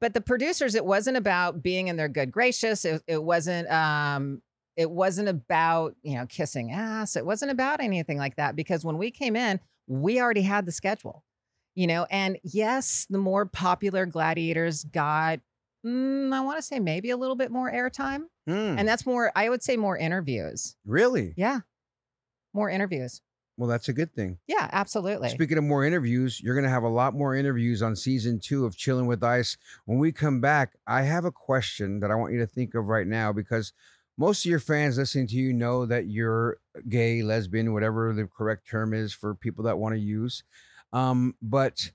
but 0.00 0.14
the 0.14 0.20
producers 0.20 0.74
it 0.74 0.84
wasn't 0.84 1.16
about 1.16 1.62
being 1.62 1.88
in 1.88 1.96
their 1.96 2.08
good 2.08 2.32
gracious. 2.32 2.84
It, 2.84 3.02
it 3.06 3.22
wasn't 3.22 3.70
um 3.70 4.42
it 4.76 4.90
wasn't 4.90 5.28
about 5.28 5.94
you 6.02 6.16
know 6.16 6.26
kissing 6.26 6.72
ass. 6.72 7.16
It 7.16 7.24
wasn't 7.24 7.50
about 7.50 7.80
anything 7.80 8.18
like 8.18 8.36
that 8.36 8.56
because 8.56 8.84
when 8.84 8.98
we 8.98 9.10
came 9.10 9.36
in 9.36 9.60
we 9.86 10.20
already 10.20 10.42
had 10.42 10.66
the 10.66 10.72
schedule 10.72 11.24
you 11.76 11.86
know? 11.86 12.06
And 12.10 12.38
yes 12.42 13.06
the 13.08 13.18
more 13.18 13.46
popular 13.46 14.06
gladiators 14.06 14.84
got 14.84 15.40
mm, 15.86 16.32
i 16.32 16.40
want 16.40 16.58
to 16.58 16.62
say 16.62 16.80
maybe 16.80 17.10
a 17.10 17.16
little 17.16 17.36
bit 17.36 17.50
more 17.50 17.70
airtime. 17.70 18.24
Hmm, 18.46 18.78
and 18.78 18.88
that's 18.88 19.06
more 19.06 19.30
i 19.36 19.48
would 19.48 19.62
say 19.62 19.76
more 19.76 19.96
interviews. 19.96 20.76
Really? 20.84 21.34
yeah. 21.36 21.60
More 22.52 22.68
interviews 22.68 23.20
Well, 23.60 23.68
that's 23.68 23.90
a 23.90 23.92
good 23.92 24.14
thing. 24.14 24.38
Yeah, 24.46 24.70
absolutely. 24.72 25.28
Speaking 25.28 25.58
of 25.58 25.64
more 25.64 25.84
interviews, 25.84 26.40
you're 26.40 26.54
going 26.54 26.64
to 26.64 26.70
have 26.70 26.82
a 26.82 26.88
lot 26.88 27.12
more 27.12 27.34
interviews 27.34 27.82
on 27.82 27.94
season 27.94 28.40
two 28.40 28.64
of 28.64 28.74
Chilling 28.74 29.06
with 29.06 29.22
Ice. 29.22 29.58
When 29.84 29.98
we 29.98 30.12
come 30.12 30.40
back, 30.40 30.78
I 30.86 31.02
have 31.02 31.26
a 31.26 31.30
question 31.30 32.00
that 32.00 32.10
I 32.10 32.14
want 32.14 32.32
you 32.32 32.38
to 32.38 32.46
think 32.46 32.74
of 32.74 32.86
right 32.86 33.06
now 33.06 33.34
because 33.34 33.74
most 34.16 34.46
of 34.46 34.50
your 34.50 34.60
fans 34.60 34.96
listening 34.96 35.26
to 35.26 35.36
you 35.36 35.52
know 35.52 35.84
that 35.84 36.06
you're 36.06 36.56
gay, 36.88 37.22
lesbian, 37.22 37.74
whatever 37.74 38.14
the 38.14 38.26
correct 38.26 38.66
term 38.66 38.94
is 38.94 39.12
for 39.12 39.34
people 39.34 39.64
that 39.64 39.76
want 39.76 39.94
to 39.94 40.00
use. 40.00 40.42
Um, 40.94 41.34
but 41.42 41.90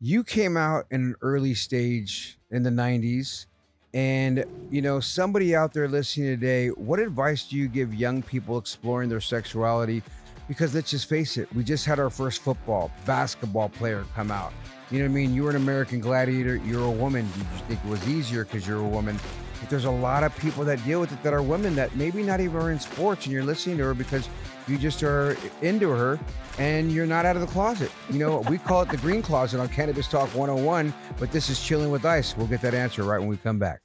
you 0.00 0.24
came 0.24 0.56
out 0.56 0.86
in 0.90 1.02
an 1.02 1.16
early 1.20 1.52
stage 1.52 2.38
in 2.50 2.62
the 2.62 2.70
90s. 2.70 3.44
And, 3.92 4.44
you 4.70 4.80
know, 4.80 5.00
somebody 5.00 5.54
out 5.54 5.74
there 5.74 5.88
listening 5.88 6.28
today, 6.28 6.68
what 6.68 6.98
advice 6.98 7.44
do 7.44 7.56
you 7.56 7.68
give 7.68 7.92
young 7.92 8.22
people 8.22 8.56
exploring 8.56 9.08
their 9.08 9.20
sexuality? 9.20 10.02
Because 10.48 10.74
let's 10.74 10.90
just 10.90 11.08
face 11.08 11.36
it, 11.36 11.48
we 11.54 11.62
just 11.62 11.84
had 11.84 11.98
our 11.98 12.10
first 12.10 12.40
football, 12.40 12.90
basketball 13.04 13.68
player 13.68 14.04
come 14.14 14.30
out. 14.30 14.52
You 14.90 14.98
know 14.98 15.04
what 15.04 15.10
I 15.10 15.14
mean? 15.14 15.34
You 15.34 15.44
were 15.44 15.50
an 15.50 15.56
American 15.56 16.00
gladiator, 16.00 16.56
you're 16.56 16.84
a 16.84 16.90
woman. 16.90 17.28
Did 17.32 17.36
you 17.36 17.64
think 17.68 17.80
it 17.84 17.88
was 17.88 18.08
easier 18.08 18.44
because 18.44 18.66
you're 18.66 18.80
a 18.80 18.88
woman? 18.88 19.18
But 19.60 19.68
there's 19.68 19.84
a 19.84 19.90
lot 19.90 20.24
of 20.24 20.36
people 20.38 20.64
that 20.64 20.82
deal 20.84 21.00
with 21.00 21.12
it 21.12 21.22
that 21.22 21.34
are 21.34 21.42
women 21.42 21.74
that 21.74 21.94
maybe 21.96 22.22
not 22.22 22.40
even 22.40 22.56
are 22.56 22.70
in 22.70 22.80
sports 22.80 23.26
and 23.26 23.32
you're 23.32 23.44
listening 23.44 23.76
to 23.78 23.84
her 23.84 23.94
because 23.94 24.28
you 24.66 24.78
just 24.78 25.02
are 25.02 25.36
into 25.60 25.90
her 25.90 26.18
and 26.58 26.90
you're 26.90 27.06
not 27.06 27.26
out 27.26 27.36
of 27.36 27.42
the 27.42 27.48
closet. 27.48 27.90
You 28.10 28.18
know, 28.18 28.38
we 28.48 28.58
call 28.58 28.82
it 28.82 28.88
the 28.88 28.96
green 28.96 29.20
closet 29.20 29.60
on 29.60 29.68
Cannabis 29.68 30.08
Talk 30.08 30.28
101, 30.34 30.94
but 31.18 31.30
this 31.32 31.50
is 31.50 31.62
Chilling 31.62 31.90
with 31.90 32.04
Ice. 32.04 32.36
We'll 32.36 32.46
get 32.46 32.62
that 32.62 32.74
answer 32.74 33.02
right 33.02 33.18
when 33.18 33.28
we 33.28 33.36
come 33.36 33.58
back. 33.58 33.80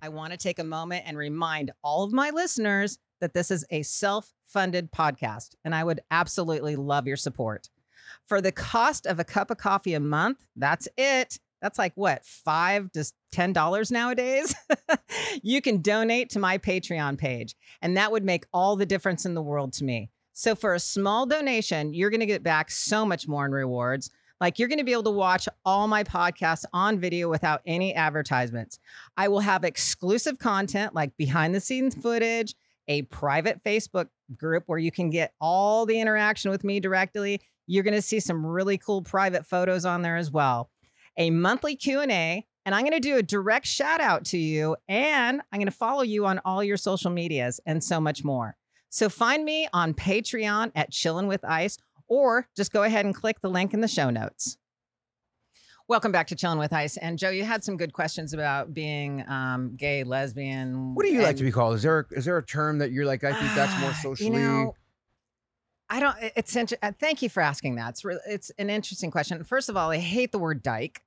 I 0.00 0.08
want 0.08 0.32
to 0.32 0.38
take 0.38 0.58
a 0.58 0.64
moment 0.64 1.04
and 1.06 1.18
remind 1.18 1.72
all 1.84 2.04
of 2.04 2.12
my 2.12 2.30
listeners 2.30 2.98
that 3.20 3.34
this 3.34 3.50
is 3.50 3.66
a 3.70 3.82
self 3.82 4.32
funded 4.52 4.92
podcast, 4.92 5.54
and 5.64 5.74
I 5.74 5.84
would 5.84 6.00
absolutely 6.10 6.76
love 6.76 7.06
your 7.06 7.16
support. 7.16 7.70
For 8.26 8.40
the 8.40 8.52
cost 8.52 9.06
of 9.06 9.18
a 9.18 9.24
cup 9.24 9.50
of 9.50 9.58
coffee 9.58 9.94
a 9.94 10.00
month, 10.00 10.44
that's 10.56 10.88
it. 10.96 11.38
That's 11.60 11.78
like 11.78 11.92
what, 11.94 12.24
five 12.24 12.90
to 12.92 13.04
$10 13.34 13.90
nowadays? 13.90 14.54
you 15.42 15.60
can 15.60 15.82
donate 15.82 16.30
to 16.30 16.38
my 16.38 16.58
Patreon 16.58 17.18
page, 17.18 17.54
and 17.82 17.96
that 17.96 18.12
would 18.12 18.24
make 18.24 18.46
all 18.52 18.76
the 18.76 18.86
difference 18.86 19.26
in 19.26 19.34
the 19.34 19.42
world 19.42 19.72
to 19.74 19.84
me. 19.84 20.10
So, 20.32 20.54
for 20.54 20.74
a 20.74 20.80
small 20.80 21.26
donation, 21.26 21.92
you're 21.92 22.08
going 22.08 22.20
to 22.20 22.26
get 22.26 22.42
back 22.42 22.70
so 22.70 23.04
much 23.04 23.28
more 23.28 23.44
in 23.44 23.52
rewards. 23.52 24.10
Like, 24.40 24.58
you're 24.58 24.68
going 24.68 24.78
to 24.78 24.84
be 24.84 24.92
able 24.92 25.02
to 25.02 25.10
watch 25.10 25.48
all 25.66 25.86
my 25.86 26.02
podcasts 26.02 26.64
on 26.72 26.98
video 26.98 27.28
without 27.28 27.60
any 27.66 27.94
advertisements. 27.94 28.78
I 29.18 29.28
will 29.28 29.40
have 29.40 29.64
exclusive 29.64 30.38
content 30.38 30.94
like 30.94 31.14
behind 31.18 31.54
the 31.54 31.60
scenes 31.60 31.94
footage, 31.94 32.54
a 32.90 33.02
private 33.02 33.62
Facebook 33.62 34.08
group 34.36 34.64
where 34.66 34.78
you 34.78 34.90
can 34.90 35.10
get 35.10 35.32
all 35.40 35.86
the 35.86 36.00
interaction 36.00 36.50
with 36.50 36.64
me 36.64 36.80
directly. 36.80 37.40
You're 37.68 37.84
going 37.84 37.94
to 37.94 38.02
see 38.02 38.18
some 38.18 38.44
really 38.44 38.78
cool 38.78 39.00
private 39.00 39.46
photos 39.46 39.84
on 39.84 40.02
there 40.02 40.16
as 40.16 40.30
well. 40.30 40.70
A 41.16 41.30
monthly 41.30 41.76
Q&A 41.76 42.44
and 42.66 42.74
I'm 42.74 42.82
going 42.82 42.92
to 42.92 43.00
do 43.00 43.16
a 43.16 43.22
direct 43.22 43.66
shout 43.66 44.00
out 44.00 44.24
to 44.26 44.38
you 44.38 44.76
and 44.88 45.40
I'm 45.52 45.60
going 45.60 45.66
to 45.66 45.72
follow 45.72 46.02
you 46.02 46.26
on 46.26 46.40
all 46.44 46.64
your 46.64 46.76
social 46.76 47.12
medias 47.12 47.60
and 47.64 47.82
so 47.82 48.00
much 48.00 48.24
more. 48.24 48.56
So 48.88 49.08
find 49.08 49.44
me 49.44 49.68
on 49.72 49.94
Patreon 49.94 50.72
at 50.74 50.90
Chillin' 50.90 51.28
with 51.28 51.44
Ice 51.44 51.78
or 52.08 52.48
just 52.56 52.72
go 52.72 52.82
ahead 52.82 53.04
and 53.04 53.14
click 53.14 53.40
the 53.40 53.50
link 53.50 53.72
in 53.72 53.82
the 53.82 53.88
show 53.88 54.10
notes. 54.10 54.58
Welcome 55.90 56.12
back 56.12 56.28
to 56.28 56.36
Chillin' 56.36 56.60
with 56.60 56.72
Ice. 56.72 56.96
And 56.98 57.18
Joe, 57.18 57.30
you 57.30 57.42
had 57.42 57.64
some 57.64 57.76
good 57.76 57.92
questions 57.92 58.32
about 58.32 58.72
being 58.72 59.28
um, 59.28 59.74
gay, 59.74 60.04
lesbian. 60.04 60.94
What 60.94 61.04
do 61.04 61.10
you 61.10 61.20
like 61.20 61.34
to 61.38 61.42
be 61.42 61.50
called? 61.50 61.74
Is 61.74 61.82
there 61.82 62.06
is 62.12 62.24
there 62.24 62.38
a 62.38 62.46
term 62.46 62.78
that 62.78 62.92
you're 62.92 63.04
like? 63.04 63.24
I 63.24 63.32
think 63.32 63.52
that's 63.56 63.76
more 63.80 63.90
Ah, 63.94 64.00
socially. 64.00 64.30
You 64.30 64.38
know, 64.38 64.76
I 65.88 65.98
don't. 65.98 66.16
It's 66.36 66.54
inter- 66.54 66.76
uh, 66.80 66.92
thank 67.00 67.22
you 67.22 67.28
for 67.28 67.40
asking 67.40 67.74
that. 67.74 67.88
It's 67.88 68.04
it's 68.24 68.50
an 68.50 68.70
interesting 68.70 69.10
question. 69.10 69.42
First 69.42 69.68
of 69.68 69.76
all, 69.76 69.90
I 69.90 69.96
hate 69.96 70.30
the 70.30 70.38
word 70.38 70.62
dyke. 70.62 71.02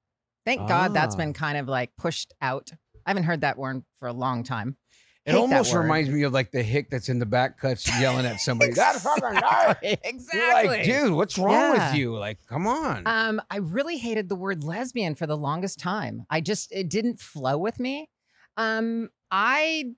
Thank 0.45 0.67
God 0.67 0.93
that's 0.93 1.15
been 1.15 1.31
kind 1.31 1.57
of 1.57 1.69
like 1.69 1.95
pushed 1.95 2.33
out. 2.41 2.69
I 3.05 3.09
haven't 3.09 3.23
heard 3.23 3.39
that 3.39 3.57
word 3.57 3.83
for 3.99 4.09
a 4.09 4.13
long 4.13 4.43
time. 4.43 4.75
It 5.25 5.35
almost 5.35 5.73
reminds 5.73 6.09
me 6.09 6.23
of 6.23 6.33
like 6.33 6.51
the 6.51 6.61
hick 6.63 6.89
that's 6.89 7.07
in 7.09 7.19
the 7.19 7.25
back 7.25 7.57
cuts 7.57 7.87
yelling 8.01 8.25
at 8.25 8.39
somebody. 8.41 8.73
That's 8.75 9.03
fucking 9.03 9.33
nice. 9.35 9.75
exactly. 10.03 10.39
You're 10.39 10.65
like, 10.65 10.83
dude, 10.83 11.13
what's 11.13 11.37
wrong 11.37 11.53
Yeah. 11.53 11.89
with 11.91 11.97
you? 11.97 12.17
Like, 12.17 12.39
come 12.47 12.67
on. 12.67 13.03
Um, 13.07 13.41
I 13.49 13.57
really 13.57 13.97
hated 13.97 14.27
the 14.27 14.35
word 14.35 14.63
lesbian 14.63 15.15
for 15.15 15.25
the 15.25 15.37
longest 15.37 15.79
time. 15.79 16.25
I 16.29 16.41
just 16.41 16.71
it 16.73 16.89
didn't 16.89 17.19
flow 17.21 17.57
with 17.57 17.79
me. 17.79 18.09
Um, 18.57 19.09
I 19.31 19.93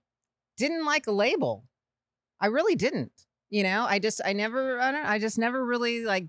didn't 0.58 0.86
like 0.86 1.08
a 1.08 1.12
label. 1.12 1.66
I 2.40 2.48
really 2.48 2.76
didn't. 2.76 3.12
You 3.50 3.64
know, 3.64 3.86
I 3.88 4.00
just 4.00 4.22
I 4.24 4.34
never 4.34 4.80
I 4.80 4.92
don't 4.92 5.06
I 5.06 5.18
just 5.20 5.38
never 5.38 5.66
really 5.66 6.04
like 6.06 6.28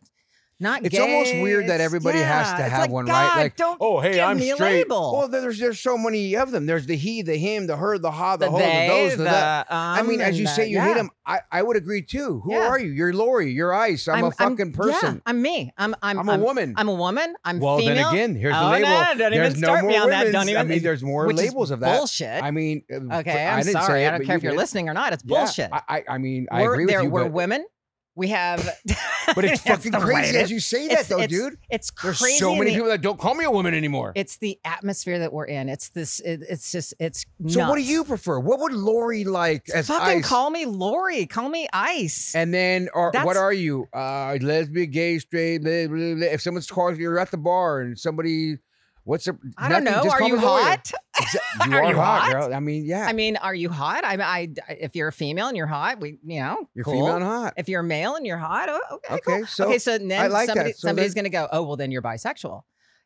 not 0.58 0.84
It's 0.86 0.98
almost 0.98 1.32
weird 1.34 1.64
that 1.66 1.74
It's- 1.76 1.84
everybody 1.84 2.18
has 2.18 2.48
to 2.52 2.62
have 2.62 2.82
like, 2.82 2.90
one, 2.90 3.06
right? 3.06 3.36
Like, 3.36 3.56
don't 3.56 3.76
oh, 3.80 4.00
hey, 4.00 4.14
give 4.14 4.24
I'm 4.24 4.38
me 4.38 4.50
a 4.50 4.54
straight. 4.54 4.72
label. 4.88 5.12
Well, 5.18 5.28
there's 5.28 5.58
there's 5.58 5.78
so 5.78 5.98
many 5.98 6.34
of 6.34 6.50
them. 6.50 6.64
There's 6.66 6.86
the 6.86 6.96
he, 6.96 7.20
the 7.22 7.36
him, 7.36 7.66
the 7.66 7.76
her, 7.76 7.98
the 7.98 8.10
ha, 8.10 8.36
the, 8.36 8.46
the 8.46 8.50
ho, 8.52 8.58
they, 8.58 8.88
the 8.88 8.94
those, 8.94 9.10
the, 9.12 9.16
the, 9.18 9.24
that. 9.24 9.66
I 9.70 10.02
mean, 10.02 10.20
um, 10.20 10.26
as 10.28 10.38
you 10.38 10.46
and 10.46 10.54
say, 10.56 10.64
the- 10.64 10.70
you 10.70 10.80
hate 10.80 10.90
yeah. 10.90 11.00
him. 11.00 11.10
I, 11.26 11.40
I 11.50 11.62
would 11.62 11.76
agree 11.76 12.02
too. 12.02 12.40
Who 12.44 12.52
Yeah. 12.52 12.68
are 12.68 12.78
you? 12.78 12.90
You're 12.92 13.12
Lori. 13.12 13.50
You're 13.52 13.74
Ice. 13.74 14.06
I'm, 14.08 14.24
a 14.24 14.30
fucking 14.30 14.70
yeah, 14.70 14.76
person. 14.76 15.22
I'm 15.26 15.42
me. 15.42 15.72
I'm 15.76 15.94
I'm 16.00 16.20
I'm, 16.20 16.28
a 16.28 16.38
woman. 16.42 16.74
I'm 16.76 16.88
a 16.88 16.94
woman. 16.94 17.34
I'm 17.44 17.58
well, 17.58 17.78
female. 17.78 17.94
then 17.96 18.14
again, 18.14 18.34
here's 18.36 18.54
the 18.54 18.64
Oh, 18.66 18.70
label. 18.70 18.88
no, 18.88 19.04
don't 19.18 19.32
even 19.34 19.42
there's 19.42 19.60
no 19.60 19.66
start 19.66 19.82
more 19.82 19.90
me 19.90 19.96
on 19.98 20.10
that. 20.10 20.32
Don't 20.32 20.48
I 20.48 20.50
even- 20.52 20.68
mean, 20.68 20.82
there's 20.82 21.02
more 21.02 21.32
labels 21.32 21.70
of 21.70 21.80
that. 21.80 21.98
Bullshit. 21.98 22.42
I 22.42 22.50
mean, 22.50 22.82
okay, 22.90 23.46
I'm 23.46 23.62
sorry. 23.64 24.06
I 24.06 24.10
don't 24.12 24.24
care 24.24 24.36
if 24.36 24.42
you're 24.42 24.56
listening 24.56 24.88
or 24.88 24.94
not. 24.94 25.12
It's 25.12 25.22
bullshit. 25.22 25.70
I, 25.72 25.82
I, 25.88 26.04
I 26.10 26.18
mean, 26.18 26.46
I 26.50 26.62
agree 26.62 26.86
with 26.86 26.94
there, 26.94 27.02
you, 27.02 27.10
we're 27.10 27.26
women. 27.26 27.66
We 28.16 28.28
have, 28.28 28.66
but 29.34 29.44
it's 29.44 29.60
fucking 29.66 29.92
the 29.92 29.98
crazy 29.98 30.36
as 30.38 30.50
you 30.50 30.58
say 30.58 30.86
that, 30.88 30.92
It's- 30.92 31.08
though, 31.08 31.20
it's- 31.20 31.28
dude. 31.28 31.58
It's 31.70 31.90
crazy. 31.90 32.24
There's 32.24 32.38
so 32.38 32.54
many 32.56 32.70
the- 32.70 32.76
people 32.76 32.88
that 32.88 33.02
don't 33.02 33.20
call 33.20 33.34
me 33.34 33.44
a 33.44 33.50
woman 33.50 33.74
anymore. 33.74 34.12
It's 34.16 34.38
the 34.38 34.58
atmosphere 34.64 35.18
that 35.18 35.32
we're 35.34 35.44
in. 35.44 35.68
It's 35.68 35.90
this. 35.90 36.20
It, 36.20 36.40
it's 36.48 36.72
just. 36.72 36.94
It's. 36.98 37.26
So 37.46 37.68
what 37.68 37.76
do 37.76 37.82
you 37.82 38.04
prefer? 38.04 38.40
What 38.40 38.58
would 38.60 38.72
Lori 38.72 39.24
like 39.24 39.68
as 39.68 39.88
fucking 39.88 40.18
Ice? 40.20 40.26
call 40.26 40.48
me 40.48 40.64
Lori? 40.64 41.26
Call 41.26 41.50
me 41.50 41.68
Ice. 41.72 42.34
and 42.34 42.54
then, 42.54 42.88
or 42.94 43.10
what 43.22 43.36
are 43.36 43.52
you? 43.52 43.86
Uh, 43.92 44.38
lesbian, 44.40 44.90
gay, 44.90 45.18
straight? 45.18 45.58
Blah, 45.58 45.86
blah, 45.88 46.14
blah. 46.14 46.26
If 46.28 46.40
someone's 46.40 46.66
calling 46.70 46.96
you're 46.96 47.18
at 47.18 47.30
the 47.30 47.36
bar 47.36 47.80
and 47.82 47.98
somebody, 47.98 48.56
what's 49.06 49.26
a? 49.26 49.38
I 49.56 49.68
don't 49.68 49.84
know. 49.84 50.02
just 50.04 50.20
Are 50.20 50.22
you 50.22 50.38
hot? 50.38 50.92
You 51.66 51.74
Are 51.74 51.82
are, 51.82 51.90
you 51.90 51.96
hot, 51.96 52.20
hot? 52.20 52.32
girl. 52.32 52.54
I 52.54 52.60
mean, 52.60 52.84
yeah, 52.84 53.06
I 53.06 53.14
mean, 53.14 53.38
are 53.38 53.54
you 53.54 53.70
hot? 53.70 54.04
I, 54.04 54.16
I. 54.16 54.48
If 54.68 54.94
you're 54.94 55.08
a 55.08 55.12
female 55.12 55.48
and 55.48 55.56
you're 55.56 55.66
hot, 55.66 55.98
we. 55.98 56.18
You 56.22 56.40
know. 56.40 56.68
you're 56.74 56.84
cool. 56.84 56.92
female 56.92 57.16
and 57.16 57.24
hot. 57.24 57.54
If 57.56 57.70
you're 57.70 57.82
male 57.82 58.16
and 58.16 58.26
you're 58.26 58.36
hot, 58.36 58.68
oh, 58.68 58.80
okay. 58.96 59.14
Okay, 59.14 59.38
cool. 59.38 59.46
so 59.46 59.64
okay, 59.66 59.78
so 59.78 59.96
then 59.96 60.12
I 60.12 60.26
like 60.26 60.46
somebody, 60.46 60.72
So 60.72 60.88
somebody's 60.88 61.14
going 61.14 61.24
to 61.24 61.30
go, 61.30 61.48
oh, 61.50 61.62
well, 61.62 61.76
then 61.76 61.90
you're 61.90 62.02
bisexual. 62.02 62.62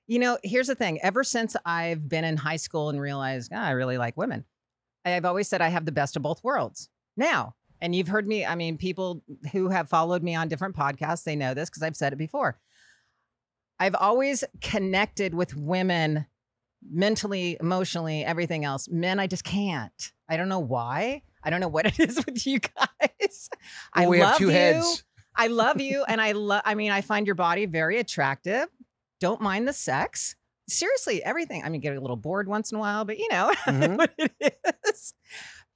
You 0.09 0.19
know, 0.19 0.39
here's 0.43 0.67
the 0.67 0.75
thing. 0.75 0.99
Ever 1.03 1.23
since 1.23 1.55
I've 1.65 2.09
been 2.09 2.25
in 2.25 2.37
high 2.37 2.57
school 2.57 2.91
and 2.91 3.01
realized 3.01 3.53
"Ah, 3.55 3.65
I 3.65 3.71
really 3.71 3.97
like 3.97 4.17
women, 4.17 4.45
I've 5.05 5.25
always 5.25 5.47
said 5.47 5.63
I 5.63 5.69
have 5.69 5.85
the 5.85 5.93
best 5.93 6.17
of 6.17 6.23
both 6.23 6.43
worlds. 6.43 6.89
Now, 7.17 7.55
and 7.81 7.95
you've 7.95 8.09
heard 8.09 8.27
me, 8.27 8.45
I 8.45 8.57
mean, 8.57 8.77
people 8.77 9.23
who 9.53 9.69
have 9.69 9.89
followed 9.89 10.23
me 10.23 10.35
on 10.35 10.49
different 10.49 10.77
podcasts, 10.77 11.23
they 11.23 11.37
know 11.37 11.55
this 11.55 11.71
because 11.71 11.83
I've 11.83 11.97
said 11.97 12.13
it 12.13 12.17
before. 12.17 12.59
I've 13.81 13.97
always 13.97 14.45
connected 14.61 15.35
with 15.35 15.57
women 15.57 16.27
mentally, 16.88 17.57
emotionally, 17.61 18.25
everything 18.25 18.64
else. 18.64 18.88
Men, 18.88 19.19
I 19.19 19.27
just 19.27 19.43
can't. 19.43 20.12
I 20.29 20.37
don't 20.37 20.49
know 20.49 20.61
why. 20.61 21.23
I 21.43 21.51
don't 21.51 21.61
know 21.61 21.69
what 21.69 21.87
it 21.99 21.99
is 21.99 22.16
with 22.25 22.47
you 22.47 22.61
guys. 22.61 23.49
I 23.95 24.07
we 24.07 24.21
love 24.21 24.29
have 24.31 24.38
two 24.38 24.45
you. 24.47 24.51
heads. 24.51 25.05
I 25.35 25.47
love 25.49 25.81
you, 25.81 26.05
and 26.07 26.21
I 26.21 26.33
love. 26.33 26.62
I 26.64 26.75
mean, 26.75 26.90
I 26.93 27.01
find 27.01 27.27
your 27.27 27.35
body 27.35 27.66
very 27.66 27.99
attractive. 27.99 28.66
Don't 29.19 29.40
mind 29.40 29.66
the 29.66 29.73
sex. 29.73 30.37
Seriously, 30.69 31.23
everything. 31.25 31.64
I 31.64 31.69
mean, 31.69 31.81
get 31.81 31.97
a 31.97 32.01
little 32.01 32.16
bored 32.16 32.47
once 32.49 32.71
in 32.71 32.77
a 32.77 32.81
while, 32.81 33.05
but 33.05 33.19
you 33.19 33.27
know 33.31 33.51
Mhm. 33.66 33.99
what 33.99 34.12
it 34.19 34.57
is. 34.87 35.14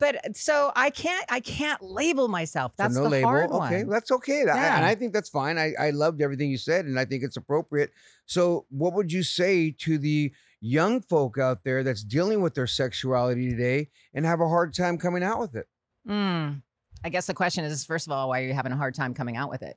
But 0.00 0.36
so 0.36 0.72
I 0.74 0.90
can't. 0.90 1.24
I 1.30 1.40
can't 1.40 1.80
label 1.82 2.28
myself. 2.28 2.72
So 2.72 2.82
That's 2.82 2.94
no 2.96 3.04
the 3.04 3.10
label. 3.10 3.28
hard 3.28 3.50
okay, 3.50 3.84
one. 3.84 3.88
that's 3.90 4.10
okay. 4.10 4.42
I- 4.42 4.44
Yeah. 4.46 4.76
and 4.76 4.84
I 4.84 4.94
think 4.94 5.12
that's 5.12 5.28
fine. 5.28 5.56
I, 5.58 5.72
I 5.78 5.90
loved 5.90 6.20
everything 6.20 6.50
you 6.50 6.58
said, 6.58 6.84
and 6.86 6.98
I 6.98 7.04
think 7.04 7.22
it's 7.22 7.36
appropriate. 7.36 7.92
So, 8.26 8.66
what 8.70 8.94
would 8.94 9.12
you 9.12 9.22
say 9.22 9.70
to 9.80 9.96
the 9.98 10.32
young 10.60 11.00
folk 11.00 11.38
out 11.38 11.62
there 11.62 11.82
that's 11.84 12.02
dealing 12.02 12.40
with 12.42 12.54
their 12.54 12.66
sexuality 12.66 13.48
today 13.50 13.88
and 14.14 14.24
have 14.26 14.40
a 14.40 14.48
hard 14.48 14.74
time 14.74 14.98
coming 14.98 15.22
out 15.22 15.38
with 15.38 15.54
it? 15.54 15.68
Mm. 16.08 16.62
I 17.04 17.08
guess 17.10 17.26
the 17.26 17.34
question 17.34 17.64
is, 17.64 17.84
first 17.84 18.06
of 18.06 18.12
all, 18.12 18.30
why 18.30 18.40
are 18.42 18.46
you 18.46 18.54
having 18.54 18.72
a 18.72 18.76
hard 18.76 18.94
time 18.94 19.14
coming 19.14 19.36
out 19.36 19.50
with 19.50 19.62
it? 19.62 19.76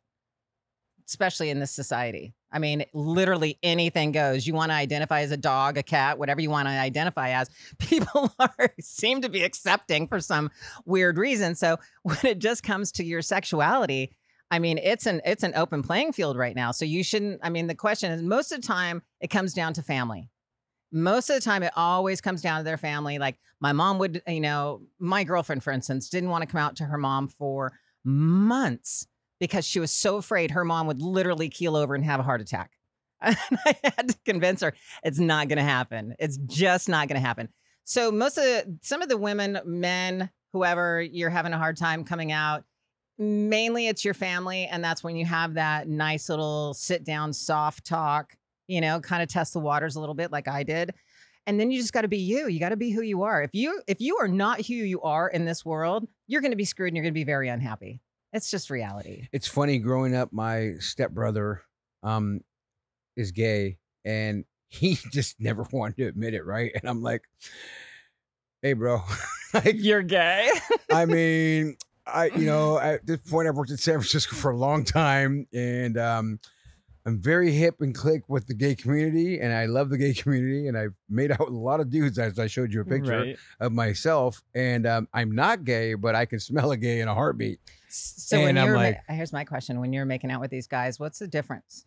Especially 1.07 1.49
in 1.49 1.59
this 1.59 1.71
society. 1.71 2.33
I 2.51 2.59
mean, 2.59 2.85
literally 2.93 3.57
anything 3.63 4.11
goes. 4.11 4.45
You 4.45 4.53
want 4.53 4.71
to 4.71 4.75
identify 4.75 5.21
as 5.21 5.31
a 5.31 5.37
dog, 5.37 5.77
a 5.77 5.83
cat, 5.83 6.17
whatever 6.17 6.41
you 6.41 6.49
want 6.49 6.67
to 6.67 6.71
identify 6.71 7.29
as. 7.29 7.49
People 7.79 8.33
are 8.39 8.73
seem 8.79 9.21
to 9.21 9.29
be 9.29 9.43
accepting 9.43 10.07
for 10.07 10.19
some 10.19 10.51
weird 10.85 11.17
reason. 11.17 11.55
So 11.55 11.77
when 12.03 12.19
it 12.23 12.39
just 12.39 12.63
comes 12.63 12.91
to 12.93 13.03
your 13.03 13.21
sexuality, 13.21 14.11
I 14.49 14.59
mean, 14.59 14.77
it's 14.77 15.05
an 15.05 15.21
it's 15.25 15.43
an 15.43 15.53
open 15.55 15.83
playing 15.83 16.13
field 16.13 16.37
right 16.37 16.55
now. 16.55 16.71
So 16.71 16.85
you 16.85 17.03
shouldn't. 17.03 17.39
I 17.43 17.49
mean, 17.49 17.67
the 17.67 17.75
question 17.75 18.11
is, 18.11 18.21
most 18.21 18.51
of 18.51 18.61
the 18.61 18.67
time, 18.67 19.01
it 19.19 19.29
comes 19.29 19.53
down 19.53 19.73
to 19.73 19.81
family 19.81 20.29
most 20.91 21.29
of 21.29 21.35
the 21.35 21.41
time 21.41 21.63
it 21.63 21.73
always 21.75 22.21
comes 22.21 22.41
down 22.41 22.59
to 22.59 22.63
their 22.63 22.77
family 22.77 23.19
like 23.19 23.37
my 23.59 23.73
mom 23.73 23.97
would 23.97 24.21
you 24.27 24.39
know 24.39 24.81
my 24.99 25.23
girlfriend 25.23 25.63
for 25.63 25.71
instance 25.71 26.09
didn't 26.09 26.29
want 26.29 26.41
to 26.41 26.47
come 26.47 26.59
out 26.59 26.75
to 26.75 26.85
her 26.85 26.97
mom 26.97 27.27
for 27.27 27.73
months 28.03 29.07
because 29.39 29.65
she 29.65 29.79
was 29.79 29.91
so 29.91 30.17
afraid 30.17 30.51
her 30.51 30.65
mom 30.65 30.87
would 30.87 31.01
literally 31.01 31.49
keel 31.49 31.75
over 31.75 31.95
and 31.95 32.03
have 32.05 32.19
a 32.19 32.23
heart 32.23 32.41
attack. 32.41 32.71
And 33.21 33.37
I 33.65 33.75
had 33.83 34.09
to 34.09 34.15
convince 34.25 34.61
her 34.61 34.73
it's 35.03 35.17
not 35.19 35.47
going 35.47 35.57
to 35.57 35.63
happen. 35.63 36.15
It's 36.19 36.37
just 36.37 36.87
not 36.87 37.07
going 37.07 37.19
to 37.19 37.25
happen. 37.25 37.49
So 37.83 38.11
most 38.11 38.37
of 38.37 38.43
the, 38.43 38.77
some 38.81 39.01
of 39.01 39.09
the 39.09 39.17
women, 39.17 39.59
men, 39.65 40.29
whoever 40.53 41.01
you're 41.01 41.31
having 41.31 41.53
a 41.53 41.57
hard 41.57 41.77
time 41.77 42.03
coming 42.03 42.31
out, 42.31 42.63
mainly 43.17 43.87
it's 43.87 44.05
your 44.05 44.13
family 44.13 44.67
and 44.67 44.83
that's 44.83 45.03
when 45.03 45.15
you 45.15 45.25
have 45.25 45.55
that 45.55 45.87
nice 45.87 46.29
little 46.29 46.73
sit 46.73 47.03
down 47.03 47.33
soft 47.33 47.85
talk, 47.85 48.35
you 48.67 48.81
know, 48.81 48.99
kind 48.99 49.23
of 49.23 49.29
test 49.29 49.53
the 49.53 49.59
waters 49.59 49.95
a 49.95 49.99
little 49.99 50.15
bit 50.15 50.31
like 50.31 50.47
I 50.47 50.63
did. 50.63 50.93
And 51.47 51.59
then 51.59 51.71
you 51.71 51.79
just 51.79 51.93
got 51.93 52.01
to 52.01 52.09
be 52.09 52.17
you. 52.17 52.49
You 52.49 52.59
got 52.59 52.69
to 52.69 52.77
be 52.77 52.91
who 52.91 53.01
you 53.01 53.23
are. 53.23 53.41
If 53.41 53.51
you 53.53 53.81
if 53.87 54.01
you 54.01 54.17
are 54.17 54.27
not 54.27 54.65
who 54.65 54.73
you 54.73 55.01
are 55.01 55.29
in 55.29 55.45
this 55.45 55.63
world, 55.63 56.05
you're 56.27 56.41
going 56.41 56.51
to 56.51 56.57
be 56.57 56.65
screwed 56.65 56.89
and 56.89 56.97
you're 56.97 57.03
going 57.03 57.13
to 57.13 57.19
be 57.19 57.23
very 57.23 57.47
unhappy. 57.47 58.01
It's 58.33 58.51
just 58.51 58.69
reality. 58.69 59.27
It's 59.31 59.47
funny 59.47 59.79
growing 59.79 60.15
up. 60.15 60.33
My 60.33 60.73
stepbrother 60.79 61.61
um, 62.03 62.41
is 63.15 63.31
gay, 63.31 63.77
and 64.05 64.45
he 64.67 64.97
just 65.11 65.39
never 65.39 65.65
wanted 65.71 65.97
to 65.97 66.07
admit 66.07 66.33
it. 66.33 66.45
Right, 66.45 66.71
and 66.75 66.89
I'm 66.89 67.01
like, 67.01 67.23
"Hey, 68.61 68.73
bro, 68.73 69.01
like, 69.53 69.75
You're 69.77 70.03
gay. 70.03 70.49
I 70.91 71.05
mean, 71.05 71.77
I 72.05 72.27
you 72.27 72.45
know 72.45 72.77
at 72.77 73.05
this 73.05 73.21
point 73.21 73.47
I've 73.47 73.55
worked 73.55 73.71
in 73.71 73.77
San 73.77 73.95
Francisco 73.95 74.35
for 74.35 74.51
a 74.51 74.57
long 74.57 74.83
time, 74.83 75.47
and 75.53 75.97
um, 75.97 76.39
I'm 77.07 77.21
very 77.21 77.53
hip 77.53 77.79
and 77.79 77.95
click 77.95 78.23
with 78.27 78.47
the 78.47 78.53
gay 78.53 78.75
community, 78.75 79.39
and 79.39 79.53
I 79.53 79.65
love 79.65 79.89
the 79.89 79.97
gay 79.97 80.13
community, 80.21 80.67
and 80.67 80.77
I've 80.77 80.93
made 81.09 81.31
out 81.31 81.39
with 81.39 81.53
a 81.53 81.57
lot 81.57 81.79
of 81.79 81.89
dudes 81.89 82.19
as 82.19 82.37
I 82.37 82.47
showed 82.47 82.73
you 82.73 82.81
a 82.81 82.85
picture 82.85 83.17
Right. 83.19 83.37
of 83.61 83.71
myself, 83.71 84.43
and 84.53 84.85
um, 84.85 85.07
I'm 85.13 85.31
not 85.33 85.63
gay, 85.63 85.93
but 85.93 86.15
I 86.15 86.25
can 86.25 86.41
smell 86.41 86.71
a 86.71 86.77
gay 86.77 86.99
in 86.99 87.07
a 87.07 87.13
heartbeat. 87.15 87.59
So 87.87 88.39
when 88.39 88.49
And 88.49 88.59
I'm 88.59 88.65
you're 88.67 88.75
ma- 88.75 88.81
like- 88.81 89.01
here's 89.07 89.31
my 89.31 89.45
question: 89.45 89.79
When 89.79 89.93
you're 89.93 90.05
making 90.05 90.31
out 90.31 90.41
with 90.41 90.51
these 90.51 90.67
guys, 90.67 90.99
what's 90.99 91.19
the 91.19 91.27
difference? 91.29 91.85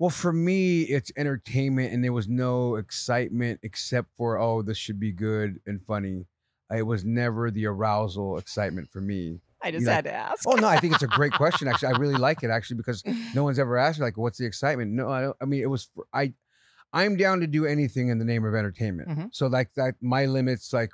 Well, 0.00 0.10
for 0.10 0.32
me, 0.32 0.82
it's 0.82 1.12
entertainment, 1.16 1.92
and 1.92 2.02
there 2.02 2.12
was 2.12 2.26
no 2.26 2.74
excitement 2.74 3.60
except 3.62 4.08
for 4.16 4.36
oh, 4.40 4.62
this 4.62 4.76
should 4.76 4.98
be 4.98 5.12
good 5.12 5.60
and 5.64 5.80
funny. 5.80 6.26
It 6.74 6.82
was 6.82 7.04
never 7.04 7.52
the 7.52 7.66
arousal 7.66 8.36
excitement 8.38 8.90
for 8.90 9.00
me. 9.00 9.38
I 9.64 9.70
just 9.70 9.82
You 9.82 9.88
had 9.90 10.04
to 10.04 10.12
ask. 10.12 10.44
Oh 10.46 10.52
no, 10.54 10.68
I 10.68 10.78
think 10.78 10.94
it's 10.94 11.02
a 11.02 11.06
great 11.08 11.32
question. 11.42 11.66
Actually, 11.68 11.94
I 11.94 11.98
really 11.98 12.14
like 12.16 12.42
it 12.42 12.50
actually 12.50 12.76
because 12.76 13.02
no 13.34 13.42
one's 13.42 13.58
ever 13.58 13.76
asked 13.76 13.98
me 13.98 14.04
like, 14.04 14.16
"What's 14.16 14.38
the 14.38 14.46
excitement?" 14.46 14.92
No, 14.92 15.08
I, 15.08 15.22
don't, 15.22 15.36
I 15.40 15.44
mean 15.46 15.62
it 15.62 15.66
was 15.66 15.88
I. 16.12 16.32
I'm 16.92 17.16
down 17.16 17.40
to 17.40 17.48
do 17.48 17.66
anything 17.66 18.08
in 18.08 18.18
the 18.20 18.24
name 18.24 18.44
of 18.44 18.54
entertainment. 18.54 19.08
Mhm. 19.08 19.28
So 19.32 19.48
like 19.48 19.70
that, 19.74 19.94
my 20.00 20.26
limits 20.26 20.72
like, 20.72 20.90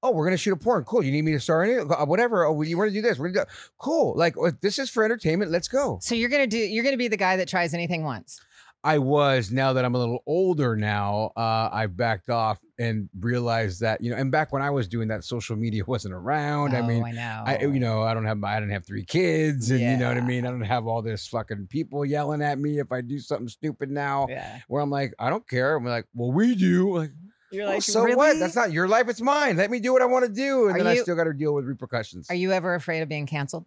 oh, 0.00 0.12
we're 0.12 0.24
gonna 0.26 0.36
shoot 0.36 0.52
a 0.52 0.56
porn. 0.56 0.84
Cool. 0.84 1.02
You 1.02 1.10
need 1.10 1.22
me 1.22 1.32
to 1.32 1.40
star 1.40 1.64
in 1.64 1.70
it? 1.70 1.90
Uh, 1.90 2.06
Whatever. 2.06 2.44
Oh, 2.44 2.62
you 2.62 2.78
want 2.78 2.90
to 2.90 2.94
do 2.94 3.02
this? 3.02 3.18
We're 3.18 3.30
gonna 3.30 3.46
do. 3.46 3.50
Cool. 3.78 4.14
Like 4.16 4.36
uh, 4.38 4.52
this 4.60 4.78
is 4.78 4.90
for 4.90 5.02
entertainment. 5.04 5.50
Let's 5.50 5.66
go. 5.66 5.98
So 6.02 6.14
you're 6.14 6.28
gonna 6.28 6.46
do 6.46 6.58
you're 6.58 6.84
gonna 6.84 6.96
be 6.96 7.08
the 7.08 7.16
guy 7.16 7.36
that 7.38 7.48
tries 7.48 7.74
anything 7.74 8.04
once. 8.04 8.40
I 8.84 8.98
was. 8.98 9.50
Now 9.50 9.72
that 9.72 9.84
I'm 9.84 9.94
a 9.94 9.98
little 9.98 10.22
older 10.26 10.76
now, 10.76 11.32
uh, 11.36 11.70
I've 11.72 11.96
backed 11.96 12.28
off 12.28 12.60
and 12.78 13.08
realized 13.18 13.80
that 13.80 14.02
you 14.02 14.10
know. 14.10 14.16
And 14.16 14.30
back 14.30 14.52
when 14.52 14.60
I 14.60 14.68
was 14.70 14.86
doing 14.86 15.08
that, 15.08 15.24
social 15.24 15.56
media 15.56 15.82
wasn't 15.88 16.12
around. 16.14 16.76
I 16.76 16.80
Oh, 16.80 16.86
mean, 16.86 17.02
I 17.02 17.10
know. 17.12 17.42
I 17.46 17.58
you 17.60 17.80
know 17.80 18.02
I 18.02 18.12
don't 18.14 18.26
have 18.26 18.36
my 18.38 18.56
I 18.56 18.60
don't 18.60 18.70
have 18.70 18.86
three 18.86 19.04
kids, 19.04 19.70
and 19.70 19.80
you 19.80 19.96
know 19.96 20.08
what 20.08 20.18
I 20.18 20.20
mean. 20.20 20.46
I 20.46 20.50
don't 20.50 20.60
have 20.60 20.86
all 20.86 21.00
this 21.02 21.26
fucking 21.26 21.68
people 21.70 22.04
yelling 22.04 22.42
at 22.42 22.58
me 22.58 22.78
if 22.78 22.92
I 22.92 23.00
do 23.00 23.18
something 23.18 23.48
stupid 23.48 23.90
now. 23.90 24.26
yeah. 24.28 24.60
Where 24.68 24.82
I'm 24.82 24.90
like, 24.90 25.14
I 25.18 25.30
don't 25.30 25.48
care. 25.48 25.76
I'm 25.76 25.84
like, 25.86 26.06
well, 26.14 26.30
we 26.30 26.54
do. 26.54 26.94
Like, 26.98 27.10
You're 27.50 27.64
well, 27.64 27.74
like, 27.74 27.82
so 27.82 28.02
really? 28.02 28.16
what? 28.16 28.38
That's 28.38 28.54
not 28.56 28.70
your 28.70 28.86
life. 28.86 29.08
It's 29.08 29.20
mine. 29.22 29.56
Let 29.56 29.70
me 29.70 29.80
do 29.80 29.92
what 29.94 30.02
I 30.02 30.06
want 30.06 30.26
to 30.26 30.30
do, 30.32 30.66
and 30.68 30.76
Are 30.76 30.78
then 30.78 30.86
I 30.86 30.96
still 30.96 31.16
got 31.16 31.24
to 31.24 31.32
deal 31.32 31.54
with 31.54 31.64
repercussions. 31.64 32.28
Are 32.28 32.34
you 32.36 32.52
ever 32.52 32.74
afraid 32.74 33.00
of 33.00 33.08
being 33.08 33.26
canceled? 33.26 33.64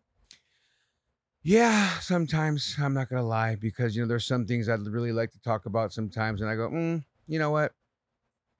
Yeah, 1.48 2.00
sometimes 2.00 2.76
I'm 2.78 2.94
not 2.94 3.08
gonna 3.10 3.24
lie 3.24 3.56
because 3.56 3.96
you 3.96 4.02
know 4.02 4.08
there's 4.10 4.26
some 4.26 4.46
things 4.46 4.68
I'd 4.68 4.82
really 4.82 5.14
like 5.14 5.32
to 5.32 5.40
talk 5.40 5.66
about 5.66 5.94
sometimes, 5.94 6.42
and 6.42 6.50
I 6.50 6.56
go, 6.56 6.68
mm, 6.70 7.06
you 7.26 7.40
know 7.40 7.52
what? 7.52 7.74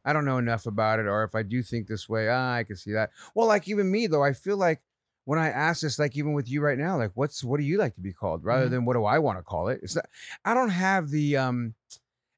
I 0.06 0.14
don't 0.14 0.26
know 0.26 0.38
enough 0.40 0.66
about 0.68 1.00
it, 1.00 1.08
or 1.08 1.24
if 1.24 1.36
I 1.36 1.44
do 1.44 1.64
think 1.64 1.88
this 1.88 2.10
way, 2.10 2.30
ah, 2.30 2.54
I 2.56 2.64
can 2.64 2.78
see 2.78 2.94
that. 2.94 3.12
Well, 3.36 3.48
like 3.48 3.68
even 3.68 3.92
me 3.92 4.08
though, 4.08 4.24
I 4.24 4.34
feel 4.34 4.58
like 4.58 4.82
when 5.26 5.40
I 5.40 5.50
ask 5.50 5.82
this, 5.82 6.00
like 6.00 6.18
even 6.18 6.34
with 6.34 6.50
you 6.50 6.62
right 6.62 6.78
now, 6.78 6.98
like 6.98 7.12
what's 7.16 7.44
what 7.44 7.60
do 7.60 7.66
you 7.66 7.78
like 7.78 7.96
to 7.96 8.02
be 8.02 8.14
called, 8.14 8.44
rather 8.46 8.68
Mhm. 8.68 8.72
than 8.72 8.86
what 8.86 8.96
do 8.96 9.06
I 9.06 9.20
want 9.20 9.40
to 9.40 9.44
call 9.44 9.70
it? 9.70 9.82
It's 9.84 9.96
not. 9.96 10.08
I 10.46 10.54
don't 10.54 10.70
have 10.70 11.10
the 11.10 11.38
um. 11.38 11.76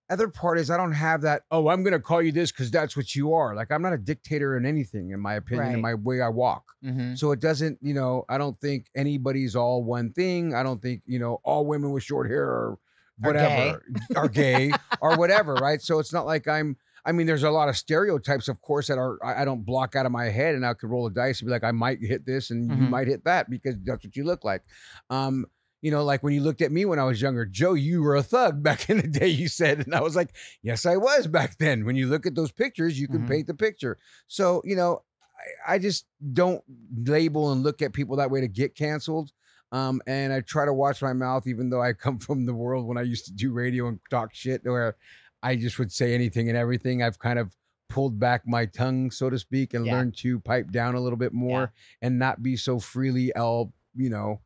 Other 0.10 0.28
part 0.28 0.58
is 0.58 0.72
I 0.72 0.78
don't 0.78 0.92
have 0.94 1.22
that. 1.22 1.44
Oh, 1.52 1.68
I'm 1.70 1.84
gonna 1.84 2.00
call 2.00 2.22
you 2.22 2.32
this 2.32 2.52
because 2.52 2.72
that's 2.72 2.98
what 2.98 3.16
you 3.16 3.34
are. 3.34 3.56
Like 3.56 3.72
I'm 3.72 3.82
not 3.82 3.94
a 3.94 3.98
dictator 3.98 4.58
in 4.58 4.66
anything, 4.66 5.12
in 5.12 5.20
my 5.20 5.36
opinion, 5.36 5.68
in 5.74 5.82
my 5.82 5.94
way 5.94 6.22
I 6.22 6.30
walk. 6.30 6.64
Mm-hmm. 6.84 7.16
So 7.16 7.32
it 7.32 7.40
doesn't, 7.40 7.78
you 7.82 7.94
know, 7.94 8.26
I 8.28 8.38
don't 8.38 8.58
think 8.58 8.88
anybody's 8.96 9.56
all 9.56 9.84
one 9.84 10.12
thing. 10.12 10.56
I 10.56 10.64
don't 10.64 10.82
think, 10.82 11.04
you 11.06 11.20
know, 11.20 11.40
all 11.44 11.66
women 11.66 11.92
with 11.92 12.04
short 12.04 12.28
hair 12.28 12.44
or 12.46 12.80
whatever 13.20 13.84
are 14.16 14.28
gay 14.30 14.72
or 15.02 15.18
whatever, 15.18 15.54
right? 15.56 15.82
So 15.82 16.00
it's 16.00 16.14
not 16.14 16.26
like 16.26 16.48
I'm 16.48 16.78
I 17.06 17.12
mean, 17.14 17.28
there's 17.28 17.44
a 17.44 17.50
lot 17.52 17.70
of 17.70 17.78
stereotypes, 17.78 18.50
of 18.50 18.62
course, 18.62 18.88
that 18.88 18.98
are 18.98 19.18
I 19.26 19.46
don't 19.46 19.66
block 19.66 19.96
out 19.96 20.06
of 20.06 20.12
my 20.12 20.26
head 20.26 20.56
and 20.56 20.66
I 20.66 20.74
could 20.74 20.90
roll 20.90 21.06
a 21.08 21.12
dice 21.12 21.40
and 21.40 21.48
be 21.48 21.52
like, 21.52 21.64
I 21.64 21.72
might 21.72 22.00
hit 22.02 22.26
this 22.26 22.50
and 22.50 22.70
you 22.70 22.76
Mhm. 22.76 22.90
might 22.90 23.08
hit 23.08 23.24
that 23.26 23.50
because 23.50 23.76
that's 23.84 24.04
what 24.04 24.16
you 24.16 24.24
look 24.26 24.44
like. 24.44 24.64
Um, 25.10 25.46
you 25.82 25.92
know, 25.92 26.04
like 26.04 26.24
when 26.24 26.34
you 26.34 26.42
looked 26.42 26.62
at 26.62 26.72
me 26.72 26.86
when 26.86 27.00
I 27.00 27.04
was 27.06 27.22
younger, 27.22 27.46
Joe, 27.46 27.74
you 27.74 28.02
were 28.02 28.16
a 28.16 28.24
thug 28.24 28.62
back 28.68 28.90
in 28.90 28.98
the 28.98 29.08
day, 29.08 29.28
you 29.28 29.48
said. 29.48 29.80
And 29.80 29.96
I 29.96 30.02
was 30.02 30.16
like, 30.16 30.36
yes, 30.62 30.86
I 30.86 30.98
was 30.98 31.28
back 31.28 31.58
then. 31.58 31.86
When 31.86 31.96
you 31.96 32.08
look 32.08 32.26
at 32.26 32.36
those 32.36 32.52
pictures, 32.52 33.00
you 33.00 33.08
can 33.08 33.24
Mhm. 33.24 33.28
paint 33.30 33.48
the 33.48 33.54
picture. 33.54 33.98
So, 34.28 34.62
you 34.66 34.76
know, 34.76 35.04
I, 35.68 35.76
I 35.76 35.80
just 35.80 36.06
don't 36.34 36.64
label 37.06 37.52
and 37.52 37.64
look 37.64 37.82
at 37.82 37.94
people 37.94 38.18
that 38.18 38.32
way 38.32 38.42
to 38.42 38.48
get 38.48 38.76
canceled. 38.76 39.32
Um, 39.72 40.02
and 40.08 40.34
I 40.34 40.42
try 40.42 40.66
to 40.66 40.74
watch 40.74 41.02
my 41.02 41.14
mouth, 41.14 41.46
even 41.48 41.70
though 41.70 41.82
I 41.82 41.94
come 41.94 42.18
from 42.28 42.46
the 42.46 42.54
world 42.54 42.86
when 42.86 42.98
I 42.98 43.04
used 43.04 43.26
to 43.26 43.32
do 43.34 43.52
radio 43.54 43.88
and 43.88 44.00
talk 44.10 44.34
shit, 44.34 44.62
where 44.66 44.96
I 45.42 45.56
just 45.56 45.80
would 45.80 45.92
say 45.92 46.14
anything 46.14 46.50
and 46.50 46.58
everything. 46.58 47.02
I've 47.04 47.20
kind 47.20 47.40
of 47.40 47.56
pulled 47.88 48.20
back 48.20 48.46
my 48.46 48.66
tongue, 48.66 49.10
so 49.12 49.30
to 49.30 49.40
speak, 49.40 49.74
and 49.74 49.86
Yeah. 49.86 49.94
learned 49.94 50.18
to 50.18 50.40
pipe 50.42 50.72
down 50.72 50.96
a 50.96 51.00
little 51.00 51.18
bit 51.18 51.34
more 51.34 51.72
and 52.02 52.20
not 52.20 52.44
be 52.44 52.56
so 52.58 52.80
freely, 52.80 53.32
el, 53.36 53.74
you 53.96 54.10
know, 54.10 54.42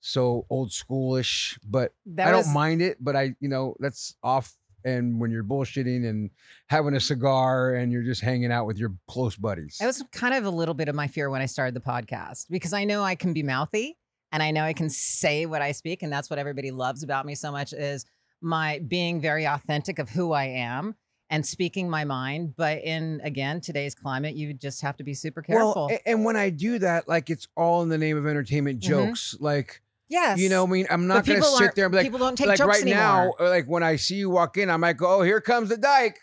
so 0.00 0.46
old 0.50 0.70
schoolish. 0.70 1.58
But 1.64 1.92
That 2.06 2.28
I 2.28 2.30
don't 2.30 2.52
mind 2.52 2.82
it, 2.82 2.98
but 3.00 3.16
I, 3.16 3.34
you 3.40 3.48
know, 3.48 3.74
that's 3.80 4.14
off. 4.22 4.54
And 4.84 5.18
when 5.20 5.32
you're 5.32 5.42
bullshitting 5.42 6.08
and 6.08 6.30
having 6.68 6.94
a 6.94 7.00
cigar 7.00 7.74
and 7.74 7.90
you're 7.90 8.04
just 8.04 8.20
hanging 8.20 8.52
out 8.52 8.66
with 8.66 8.78
your 8.78 8.94
close 9.08 9.34
buddies. 9.34 9.78
That 9.80 9.86
was 9.86 10.00
kind 10.12 10.32
of 10.32 10.44
a 10.44 10.50
little 10.50 10.74
bit 10.74 10.86
of 10.88 10.94
my 10.94 11.08
fear 11.08 11.28
when 11.28 11.42
I 11.42 11.46
started 11.46 11.74
the 11.74 11.80
podcast 11.80 12.46
because 12.50 12.72
I 12.72 12.84
know 12.84 13.02
I 13.02 13.16
can 13.16 13.32
be 13.32 13.42
mouthy 13.42 13.98
and 14.30 14.44
I 14.44 14.52
know 14.52 14.62
I 14.62 14.74
can 14.74 14.88
say 14.88 15.44
what 15.46 15.60
I 15.60 15.72
speak, 15.72 16.02
and 16.04 16.12
that's 16.12 16.30
what 16.30 16.38
everybody 16.38 16.70
loves 16.70 17.02
about 17.02 17.26
me 17.26 17.34
so 17.34 17.50
much 17.50 17.72
is 17.72 18.04
my 18.40 18.80
being 18.86 19.20
very 19.20 19.44
authentic 19.44 19.98
of 19.98 20.08
who 20.08 20.30
I 20.32 20.44
am 20.44 20.94
and 21.30 21.44
speaking 21.44 21.90
my 21.90 22.04
mind. 22.04 22.54
But 22.56 22.82
in 22.84 23.20
again 23.24 23.60
today's 23.60 23.94
climate, 23.96 24.36
you 24.36 24.52
just 24.54 24.82
have 24.82 24.96
to 24.98 25.04
be 25.04 25.14
super 25.14 25.42
careful. 25.42 25.88
Well, 25.88 25.98
and 26.06 26.24
when 26.24 26.36
I 26.36 26.50
do 26.50 26.78
that, 26.78 27.08
like 27.08 27.28
it's 27.28 27.48
all 27.56 27.82
in 27.82 27.88
the 27.88 27.98
name 27.98 28.16
of 28.16 28.24
entertainment 28.26 28.80
Mhm. 28.80 28.86
jokes. 28.88 29.36
Like, 29.40 29.82
yes, 30.08 30.38
you 30.38 30.48
know, 30.48 30.64
what 30.64 30.70
I 30.70 30.72
mean, 30.72 30.86
I'm 30.90 31.06
not 31.06 31.24
going 31.26 31.40
to 31.40 31.46
sit 31.46 31.74
there 31.74 31.86
and 31.86 31.92
be 31.92 31.98
like, 31.98 32.06
people 32.06 32.18
don't 32.18 32.36
take 32.36 32.46
like 32.48 32.58
jokes 32.58 32.68
right 32.68 32.82
anymore. 32.82 33.34
now, 33.38 33.46
like 33.48 33.66
when 33.66 33.82
I 33.82 33.96
see 33.96 34.16
you 34.16 34.30
walk 34.30 34.56
in, 34.56 34.70
I 34.70 34.76
might 34.76 34.96
go, 34.96 35.06
"Oh, 35.18 35.22
here 35.22 35.40
comes 35.40 35.68
the 35.68 35.76
dyke," 35.76 36.18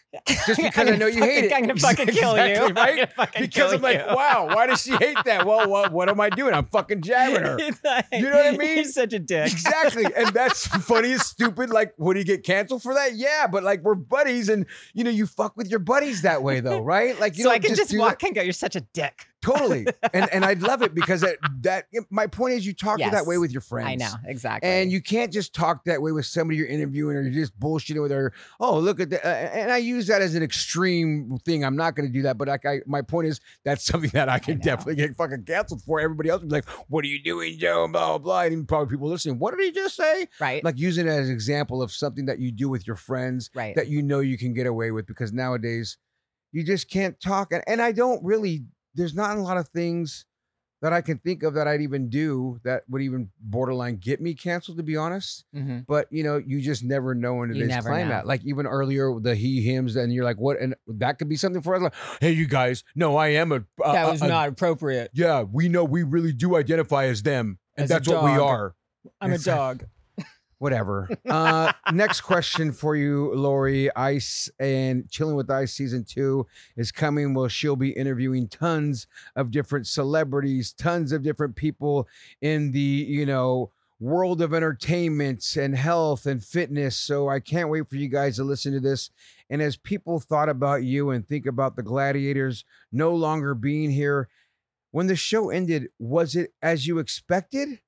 just 0.45 0.61
because 0.61 0.89
I 0.89 0.95
know 0.95 1.07
you 1.07 1.21
hate 1.23 1.45
it. 1.45 1.53
I'm 1.53 1.61
gonna 1.67 1.79
fucking 1.79 2.07
kill 2.15 2.35
you. 2.37 2.43
Exactly, 2.43 2.81
I'm 2.81 2.97
right? 2.97 3.13
fucking 3.13 3.41
Because 3.41 3.73
I'm 3.73 3.81
like, 3.81 3.99
you. 3.99 4.15
wow, 4.15 4.47
why 4.53 4.67
does 4.67 4.81
she 4.81 4.91
hate 4.95 5.17
that? 5.25 5.45
Well, 5.45 5.69
what, 5.69 5.91
what 5.91 6.09
am 6.09 6.19
I 6.19 6.29
doing? 6.29 6.53
I'm 6.53 6.65
fucking 6.67 7.01
jabbing 7.01 7.43
her. 7.43 7.57
You 8.13 8.29
know 8.29 8.35
what 8.35 8.45
I 8.53 8.57
mean? 8.57 8.75
You're 8.75 8.83
such 8.85 9.13
a 9.13 9.19
dick. 9.19 9.51
Exactly. 9.51 10.05
And 10.15 10.29
that's 10.33 10.67
funny 10.67 11.13
as 11.13 11.25
stupid. 11.25 11.69
Like, 11.69 11.93
would 11.97 12.15
he 12.15 12.23
get 12.23 12.43
canceled 12.43 12.83
for 12.83 12.93
that? 12.93 13.15
Yeah, 13.15 13.47
but 13.47 13.63
like 13.63 13.81
we're 13.81 13.95
buddies 13.95 14.49
and 14.49 14.65
you 14.93 15.03
know, 15.03 15.09
you 15.09 15.25
fuck 15.25 15.57
with 15.57 15.67
your 15.69 15.79
buddies 15.79 16.21
that 16.21 16.43
way 16.43 16.59
though, 16.59 16.79
right? 16.81 17.19
Like 17.19 17.37
you 17.37 17.43
so 17.45 17.49
I 17.51 17.59
can 17.59 17.75
just, 17.75 17.91
do 17.91 17.99
walk 17.99 18.19
that- 18.19 18.27
and 18.27 18.35
go, 18.35 18.41
"You're 18.41 18.53
such 18.53 18.75
a 18.75 18.81
dick." 18.81 19.27
Totally. 19.43 19.85
And 20.13 20.29
and 20.33 20.45
I'd 20.45 20.61
love 20.61 20.81
it 20.81 20.95
because 20.95 21.21
that 21.21 21.37
that 21.61 21.85
my 22.09 22.27
point 22.27 22.53
is 22.53 22.65
you 22.65 22.73
talk 22.73 22.99
to 22.99 23.09
that 23.09 23.25
way 23.25 23.37
with 23.37 23.51
your 23.51 23.61
friends. 23.61 23.89
I 23.89 23.95
know 23.95 24.13
exactly. 24.25 24.69
And 24.69 24.91
you 24.91 25.01
can't 25.01 25.31
just 25.31 25.53
talk 25.53 25.85
that 25.85 26.01
way 26.01 26.11
with 26.11 26.25
somebody 26.25 26.57
you're 26.57 26.67
interviewing 26.67 27.15
or 27.15 27.21
you're 27.21 27.31
just 27.31 27.59
bullshitting 27.59 28.01
with 28.01 28.11
her. 28.11 28.33
Oh, 28.59 28.79
look 28.79 28.99
at 28.99 29.09
that. 29.11 29.25
Uh, 29.25 29.29
and 29.29 29.71
I 29.71 29.77
use 29.77 30.07
that 30.07 30.21
as 30.21 30.35
an 30.35 30.43
extreme 30.43 31.37
thing. 31.45 31.63
I'm 31.63 31.75
not 31.75 31.95
going 31.95 32.07
to 32.07 32.13
do 32.13 32.23
that. 32.23 32.37
But 32.37 32.47
like, 32.47 32.65
I, 32.65 32.79
my 32.85 33.01
point 33.01 33.27
is 33.27 33.39
that's 33.63 33.85
something 33.93 34.11
that 34.11 34.29
I 34.29 34.39
can 34.39 34.57
know. 34.57 34.63
definitely 34.63 34.95
get 34.95 35.15
fucking 35.15 35.43
canceled 35.43 35.81
for. 35.83 35.99
Everybody 35.99 36.29
else 36.29 36.41
would 36.41 36.49
be 36.49 36.55
like, 36.55 36.69
what 36.87 37.03
are 37.03 37.09
you 37.09 37.21
doing, 37.21 37.57
Joe? 37.57 37.83
And 37.83 37.93
blah, 37.93 38.17
blah, 38.17 38.17
blah. 38.17 38.41
And 38.41 38.67
probably 38.67 38.95
people 38.95 39.09
listening, 39.09 39.39
what 39.39 39.55
did 39.57 39.63
he 39.63 39.71
just 39.71 39.95
say? 39.95 40.27
right, 40.39 40.63
Like 40.63 40.77
using 40.77 41.07
it 41.07 41.11
as 41.11 41.27
an 41.27 41.33
example 41.33 41.81
of 41.81 41.91
something 41.91 42.25
that 42.25 42.39
you 42.39 42.51
do 42.51 42.69
with 42.69 42.87
your 42.87 42.95
friends 42.95 43.49
right. 43.53 43.75
that 43.75 43.87
you 43.87 44.01
know 44.01 44.19
you 44.19 44.37
can 44.37 44.53
get 44.53 44.67
away 44.67 44.91
with 44.91 45.05
because 45.05 45.33
nowadays 45.33 45.97
you 46.51 46.63
just 46.63 46.89
can't 46.89 47.19
talk. 47.19 47.51
And, 47.51 47.63
and 47.67 47.81
I 47.81 47.91
don't 47.91 48.23
really, 48.23 48.65
there's 48.95 49.13
not 49.15 49.37
a 49.37 49.41
lot 49.41 49.57
of 49.57 49.67
things 49.69 50.25
that 50.81 50.91
I 50.91 50.99
can 50.99 51.17
think 51.17 51.43
of 51.43 51.53
that 51.53 51.65
I'd 51.65 51.79
even 51.79 52.09
do 52.09 52.59
that 52.65 52.83
would 52.89 53.01
even 53.01 53.29
borderline 53.39 53.95
get 53.97 54.19
me 54.19 54.33
canceled, 54.33 54.75
to 54.77 54.83
be 54.83 54.97
honest. 54.97 55.45
hmm 55.53 55.79
But 55.87 56.07
you 56.11 56.23
know, 56.23 56.41
you 56.45 56.59
just 56.61 56.83
never 56.83 57.15
know 57.15 57.41
in 57.43 57.49
today's 57.53 57.69
climate. 58.09 58.25
Like 58.27 58.43
even 58.43 58.65
earlier, 58.67 59.17
the 59.19 59.33
he 59.33 59.61
hims, 59.61 59.95
and 59.95 60.11
you're 60.13 60.25
like, 60.25 60.37
what? 60.37 60.59
And 60.59 60.75
that 60.87 61.19
could 61.19 61.29
be 61.29 61.37
something 61.37 61.61
for 61.61 61.75
us. 61.75 61.81
Like, 61.81 61.93
hey, 62.19 62.31
you 62.31 62.47
guys, 62.47 62.83
no, 62.95 63.15
I 63.15 63.27
am 63.29 63.53
a. 63.53 63.63
That 63.79 64.07
was 64.11 64.21
a- 64.21 64.27
not 64.27 64.49
appropriate. 64.49 65.11
Yeah, 65.13 65.43
we 65.43 65.69
know 65.69 65.85
we 65.85 66.03
really 66.03 66.33
do 66.33 66.57
identify 66.57 67.05
as 67.05 67.23
them, 67.23 67.59
and 67.77 67.85
As 67.85 67.89
that's 67.89 68.07
what 68.09 68.21
we 68.23 68.37
are. 68.37 68.75
I'm 69.21 69.31
a 69.31 69.37
dog. 69.45 69.85
Whatever. 70.63 71.09
Uh, 71.33 71.73
next 71.91 72.21
question 72.21 72.71
for 72.71 72.95
you, 72.95 73.33
Lori. 73.33 73.93
Ice 73.95 74.51
and 74.59 75.09
Chilling 75.09 75.35
with 75.35 75.49
Ice 75.49 75.73
season 75.73 76.03
two 76.03 76.45
is 76.77 76.91
coming. 76.91 77.33
Well, 77.33 77.47
she'll 77.47 77.75
be 77.75 77.89
interviewing 77.89 78.47
tons 78.47 79.07
of 79.35 79.49
different 79.49 79.87
celebrities, 79.87 80.71
tons 80.71 81.11
of 81.11 81.23
different 81.23 81.55
people 81.55 82.07
in 82.39 82.71
the, 82.71 82.79
you 82.79 83.25
know, 83.25 83.71
world 83.99 84.41
of 84.41 84.53
entertainment 84.53 85.43
and 85.57 85.75
health 85.75 86.25
and 86.25 86.43
fitness. 86.43 86.95
So 86.95 87.29
I 87.29 87.39
can't 87.39 87.69
wait 87.69 87.89
for 87.89 87.95
you 87.95 88.07
guys 88.07 88.35
to 88.35 88.43
listen 88.43 88.73
to 88.73 88.79
this. 88.79 89.09
And 89.49 89.61
as 89.61 89.75
people 89.75 90.19
thought 90.19 90.49
about 90.49 90.83
you 90.83 91.09
and 91.09 91.27
think 91.27 91.45
about 91.45 91.75
the 91.75 91.83
gladiators 91.83 92.63
no 92.91 93.13
longer 93.15 93.55
being 93.55 93.89
here, 93.89 94.29
when 94.91 95.07
the 95.07 95.15
show 95.15 95.49
ended, 95.49 95.89
was 95.97 96.35
it 96.35 96.53
as 96.61 96.85
you 96.85 96.99
expected? 96.99 97.79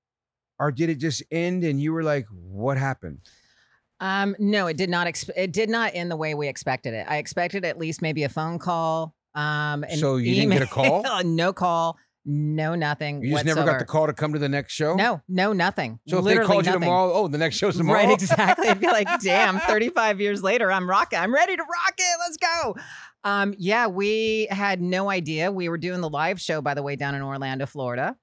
Or 0.60 0.72
did 0.72 0.90
it 0.90 0.96
just 0.96 1.22
end 1.32 1.64
and 1.64 1.82
you 1.82 1.92
were 1.94 2.04
like, 2.04 2.26
what 2.32 2.78
happened? 2.78 3.20
Um, 4.00 4.36
no, 4.40 4.68
it 4.68 4.78
did 4.78 4.90
not. 4.90 5.08
Exp- 5.08 5.32
it 5.36 5.52
did 5.52 5.70
not 5.70 5.92
end 5.94 6.12
the 6.12 6.16
way 6.18 6.34
we 6.34 6.48
expected 6.48 6.94
it. 6.94 7.06
I 7.10 7.18
expected 7.18 7.64
at 7.66 7.78
least 7.78 8.02
maybe 8.02 8.24
a 8.24 8.30
phone 8.30 8.60
call. 8.60 9.16
Um, 9.34 9.86
So 9.96 10.18
you 10.18 10.36
didn't 10.36 10.52
get 10.52 10.62
a 10.62 10.66
call? 10.68 11.04
no 11.24 11.54
call, 11.54 11.98
no 12.26 12.76
nothing. 12.76 13.22
You 13.24 13.32
just 13.32 13.46
never 13.46 13.64
got 13.64 13.80
the 13.80 13.86
call 13.86 14.08
to 14.08 14.14
come 14.14 14.34
to 14.34 14.40
the 14.40 14.50
next 14.50 14.74
show? 14.74 14.96
No, 14.96 15.22
no, 15.28 15.54
nothing. 15.54 16.00
So 16.08 16.20
if 16.20 16.26
they 16.26 16.36
called 16.38 16.66
nothing. 16.66 16.82
you 16.82 16.86
tomorrow, 16.86 17.12
oh, 17.14 17.28
the 17.28 17.38
next 17.38 17.58
show's 17.58 17.78
tomorrow. 17.78 18.00
Right, 18.06 18.14
exactly. 18.14 18.68
I'd 18.68 18.80
be 18.80 18.88
like, 18.88 19.08
damn, 19.22 19.60
35 19.60 20.20
years 20.22 20.42
later, 20.44 20.72
I'm 20.72 20.90
rocking. 20.90 21.20
I'm 21.20 21.34
ready 21.34 21.56
to 21.56 21.62
rock 21.62 21.94
it. 21.98 22.18
Let's 22.20 22.38
go. 22.38 22.76
Um, 23.24 23.56
yeah, 23.58 23.88
we 23.88 24.48
had 24.52 24.82
no 24.82 25.10
idea. 25.10 25.52
We 25.52 25.68
were 25.70 25.78
doing 25.78 26.02
the 26.02 26.10
live 26.10 26.40
show, 26.40 26.62
by 26.62 26.74
the 26.76 26.84
way, 26.84 26.96
down 26.96 27.16
in 27.16 27.22
Orlando, 27.22 27.66
Florida. 27.66 28.16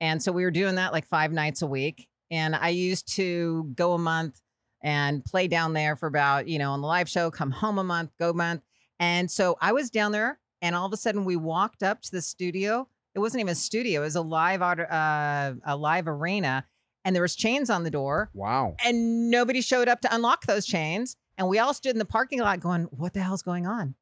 And 0.00 0.22
so 0.22 0.32
we 0.32 0.44
were 0.44 0.50
doing 0.50 0.76
that 0.76 0.92
like 0.92 1.06
five 1.06 1.32
nights 1.32 1.62
a 1.62 1.66
week. 1.66 2.08
And 2.30 2.54
I 2.54 2.68
used 2.68 3.14
to 3.16 3.72
go 3.74 3.92
a 3.94 3.98
month 3.98 4.40
and 4.82 5.24
play 5.24 5.48
down 5.48 5.72
there 5.72 5.96
for 5.96 6.06
about, 6.06 6.46
you 6.46 6.58
know, 6.58 6.72
on 6.72 6.80
the 6.80 6.86
live 6.86 7.08
show, 7.08 7.30
come 7.30 7.50
home 7.50 7.78
a 7.78 7.84
month, 7.84 8.12
go 8.18 8.30
a 8.30 8.34
month. 8.34 8.62
And 9.00 9.30
so 9.30 9.56
I 9.60 9.72
was 9.72 9.90
down 9.90 10.12
there, 10.12 10.38
and 10.60 10.74
all 10.76 10.86
of 10.86 10.92
a 10.92 10.96
sudden 10.96 11.24
we 11.24 11.36
walked 11.36 11.82
up 11.82 12.02
to 12.02 12.10
the 12.10 12.22
studio. 12.22 12.88
It 13.14 13.20
wasn't 13.20 13.40
even 13.40 13.52
a 13.52 13.54
studio; 13.56 14.00
it 14.02 14.04
was 14.04 14.16
a 14.16 14.20
live, 14.22 14.60
uh, 14.62 15.54
a 15.64 15.76
live 15.76 16.06
arena, 16.08 16.64
and 17.04 17.14
there 17.14 17.22
was 17.22 17.34
chains 17.36 17.70
on 17.70 17.84
the 17.84 17.90
door 17.90 18.30
Wow. 18.34 18.74
and 18.84 19.30
nobody 19.30 19.60
showed 19.60 19.88
up 19.88 20.00
to 20.02 20.14
unlock 20.14 20.46
those 20.46 20.66
chains. 20.66 21.16
And 21.38 21.48
we 21.48 21.58
all 21.60 21.72
stood 21.74 21.92
in 21.92 21.98
the 21.98 22.04
parking 22.04 22.40
lot 22.40 22.60
going, 22.60 22.84
What 22.90 23.14
the 23.14 23.20
hell's 23.20 23.42
going 23.42 23.66
on? 23.66 23.94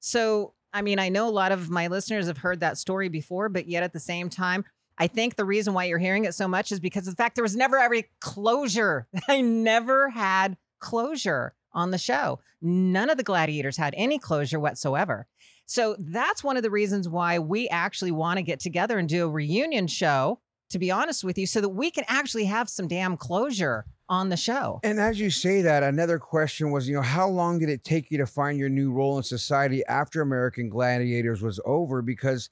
So, 0.00 0.54
I 0.72 0.82
mean, 0.82 0.98
I 0.98 1.08
know 1.08 1.28
a 1.28 1.30
lot 1.30 1.52
of 1.52 1.70
my 1.70 1.86
listeners 1.88 2.26
have 2.26 2.38
heard 2.38 2.60
that 2.60 2.78
story 2.78 3.08
before, 3.08 3.48
but 3.48 3.68
yet 3.68 3.82
at 3.82 3.92
the 3.92 4.00
same 4.00 4.28
time, 4.30 4.64
I 4.98 5.06
think 5.06 5.36
the 5.36 5.44
reason 5.44 5.74
why 5.74 5.84
you're 5.84 5.98
hearing 5.98 6.24
it 6.24 6.34
so 6.34 6.48
much 6.48 6.72
is 6.72 6.80
because 6.80 7.06
of 7.06 7.14
the 7.14 7.22
fact 7.22 7.36
there 7.36 7.42
was 7.42 7.56
never 7.56 7.78
every 7.78 8.06
closure. 8.20 9.06
I 9.28 9.40
never 9.40 10.10
had 10.10 10.56
closure 10.80 11.54
on 11.72 11.90
the 11.90 11.98
show. 11.98 12.40
None 12.60 13.08
of 13.08 13.16
the 13.16 13.22
gladiators 13.22 13.76
had 13.76 13.94
any 13.96 14.18
closure 14.18 14.58
whatsoever. 14.58 15.26
So 15.66 15.96
that's 15.98 16.42
one 16.42 16.56
of 16.56 16.62
the 16.62 16.70
reasons 16.70 17.08
why 17.08 17.38
we 17.38 17.68
actually 17.68 18.10
want 18.10 18.38
to 18.38 18.42
get 18.42 18.58
together 18.58 18.98
and 18.98 19.08
do 19.08 19.26
a 19.26 19.30
reunion 19.30 19.86
show, 19.86 20.40
to 20.70 20.78
be 20.78 20.90
honest 20.90 21.22
with 21.22 21.38
you, 21.38 21.46
so 21.46 21.60
that 21.60 21.68
we 21.68 21.90
can 21.90 22.04
actually 22.08 22.46
have 22.46 22.68
some 22.68 22.88
damn 22.88 23.16
closure 23.16 23.84
on 24.08 24.30
the 24.30 24.36
show. 24.36 24.80
And 24.82 24.98
as 24.98 25.20
you 25.20 25.28
say 25.28 25.60
that, 25.62 25.82
another 25.82 26.18
question 26.18 26.70
was, 26.70 26.88
you 26.88 26.94
know, 26.94 27.02
how 27.02 27.28
long 27.28 27.58
did 27.58 27.68
it 27.68 27.84
take 27.84 28.10
you 28.10 28.18
to 28.18 28.26
find 28.26 28.58
your 28.58 28.70
new 28.70 28.90
role 28.90 29.18
in 29.18 29.22
society 29.22 29.84
after 29.86 30.22
American 30.22 30.70
Gladiators 30.70 31.42
was 31.42 31.60
over? 31.66 32.00
Because 32.00 32.48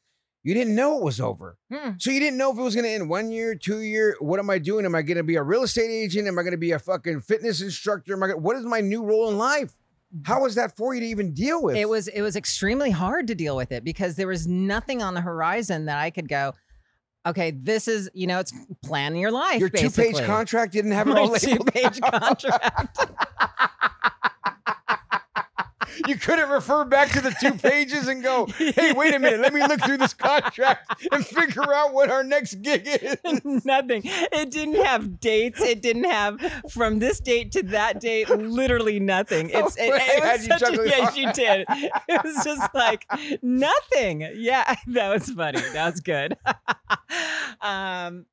you 0.47 0.55
didn't 0.55 0.77
know 0.77 0.97
it 0.97 1.03
was 1.03 1.21
over. 1.21 1.59
Hmm. 1.73 1.91
So 1.99 2.13
you 2.13 2.21
didn't 2.21 2.39
know 2.39 2.53
if 2.53 2.59
it 2.59 2.63
was 2.63 2.77
going 2.77 2.85
to 2.85 2.91
end 2.91 3.09
one 3.11 3.33
year, 3.33 3.57
two 3.57 3.81
year. 3.81 4.17
What 4.21 4.39
am 4.39 4.49
I 4.49 4.59
doing? 4.59 4.85
Am 4.85 4.95
I 4.95 5.03
going 5.03 5.17
to 5.17 5.25
be 5.25 5.35
a 5.35 5.43
real 5.43 5.65
estate 5.65 5.91
agent? 5.91 6.29
Am 6.29 6.39
I 6.39 6.43
going 6.43 6.53
to 6.53 6.57
be 6.57 6.71
a 6.71 6.79
fucking 6.79 7.23
fitness 7.23 7.61
instructor? 7.61 8.13
Am 8.13 8.23
I 8.23 8.29
gonna, 8.29 8.39
what 8.39 8.55
is 8.57 8.65
my 8.65 8.81
new 8.81 9.03
role 9.03 9.29
in 9.29 9.39
life? 9.39 9.73
How 10.25 10.43
was 10.43 10.55
that 10.55 10.77
for 10.77 10.95
you 10.95 11.01
to 11.01 11.07
even 11.07 11.35
deal 11.35 11.61
with? 11.61 11.75
It 11.75 11.89
was 11.89 12.07
it 12.07 12.23
was 12.23 12.37
extremely 12.37 12.93
hard 12.93 13.27
to 13.27 13.35
deal 13.35 13.57
with 13.57 13.73
it 13.73 13.83
because 13.83 14.15
there 14.15 14.29
was 14.29 14.47
nothing 14.47 15.03
on 15.03 15.15
the 15.15 15.21
horizon 15.21 15.87
that 15.87 15.99
I 15.99 16.11
could 16.11 16.29
go, 16.29 16.55
okay, 17.27 17.51
this 17.51 17.89
is, 17.89 18.09
you 18.15 18.29
know, 18.29 18.39
it's 18.39 18.53
planning 18.85 19.21
your 19.21 19.33
life. 19.33 19.59
your 19.59 19.69
two 19.69 19.91
page 19.91 20.17
contract 20.25 20.73
didn't 20.73 20.93
have 20.93 21.09
it 21.09 21.11
My 21.15 21.21
all 21.23 21.27
labeled. 21.33 21.67
two-page 21.67 22.01
contract. 22.11 22.99
You 26.07 26.17
couldn't 26.17 26.49
refer 26.49 26.85
back 26.85 27.11
to 27.11 27.21
the 27.21 27.35
two 27.41 27.53
pages 27.69 28.09
and 28.09 28.23
go, 28.23 28.47
hey, 28.47 28.93
wait 28.93 29.15
a 29.15 29.19
minute, 29.19 29.41
let 29.41 29.53
me 29.55 29.61
look 29.67 29.81
through 29.83 29.99
this 29.99 30.15
contract 30.29 31.05
and 31.13 31.25
figure 31.27 31.73
out 31.75 31.93
what 31.95 32.11
our 32.11 32.23
next 32.25 32.57
gig 32.63 32.83
is. 32.87 33.17
Nothing. 33.65 34.03
It 34.05 34.51
didn't 34.51 34.85
have 34.85 35.21
dates. 35.21 35.61
It 35.61 35.83
didn't 35.83 36.05
have 36.05 36.41
from 36.71 36.99
this 36.99 37.21
date 37.21 37.53
to 37.53 37.63
that 37.65 38.01
date. 38.01 38.29
Literally 38.29 39.01
nothing. 39.01 39.51
It's 39.51 39.77
it, 39.77 39.91
Oh, 39.93 39.95
it 39.97 40.23
had 40.23 40.39
was 40.41 40.47
such 40.47 40.63
a, 40.63 40.87
yes, 40.89 41.17
you 41.17 41.33
did. 41.33 41.67
It 42.09 42.23
was 42.25 42.45
just 42.45 42.75
like 42.75 43.07
nothing. 43.43 44.29
Yeah, 44.37 44.75
that 44.89 45.09
was 45.13 45.31
funny. 45.31 45.61
That 45.73 45.93
was 45.93 46.01
good. 46.01 46.37
um, 47.61 48.27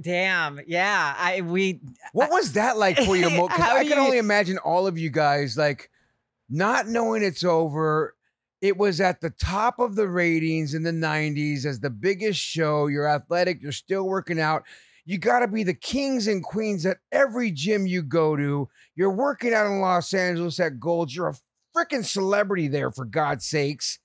damn. 0.00 0.60
Yeah, 0.66 1.14
I 1.18 1.40
we 1.42 1.80
What 2.12 2.30
was 2.30 2.52
that 2.54 2.76
like 2.78 2.98
for 2.98 3.16
you? 3.16 3.28
Because 3.28 3.48
How 3.50 3.76
I 3.76 3.84
can 3.84 3.98
you- 3.98 4.04
only 4.04 4.18
imagine 4.18 4.58
all 4.58 4.86
of 4.86 4.98
you 4.98 5.10
guys 5.10 5.56
like 5.56 5.90
not 6.50 6.88
knowing 6.88 7.22
it's 7.22 7.44
over. 7.44 8.14
It 8.60 8.76
was 8.76 9.00
at 9.00 9.20
the 9.22 9.30
top 9.30 9.78
of 9.78 9.94
the 9.96 10.08
ratings 10.08 10.74
in 10.74 10.82
the 10.82 10.90
90s 10.90 11.64
as 11.64 11.80
the 11.80 11.88
biggest 11.90 12.38
show. 12.40 12.88
You're 12.88 13.08
athletic, 13.08 13.62
you're 13.62 13.72
still 13.72 14.06
working 14.06 14.38
out. 14.40 14.64
You 15.06 15.16
got 15.18 15.40
to 15.40 15.48
be 15.48 15.62
the 15.64 15.74
kings 15.74 16.26
and 16.28 16.42
queens 16.44 16.84
at 16.84 16.98
every 17.10 17.50
gym 17.50 17.86
you 17.86 18.02
go 18.02 18.36
to. 18.36 18.68
You're 18.94 19.10
working 19.10 19.54
out 19.54 19.66
in 19.66 19.80
Los 19.80 20.12
Angeles 20.12 20.60
at 20.60 20.78
Gold. 20.78 21.12
You're 21.12 21.28
a 21.28 21.34
freaking 21.76 22.04
celebrity 22.04 22.68
there, 22.68 22.90
for 22.90 23.06
God's 23.06 23.46
sakes. 23.46 23.98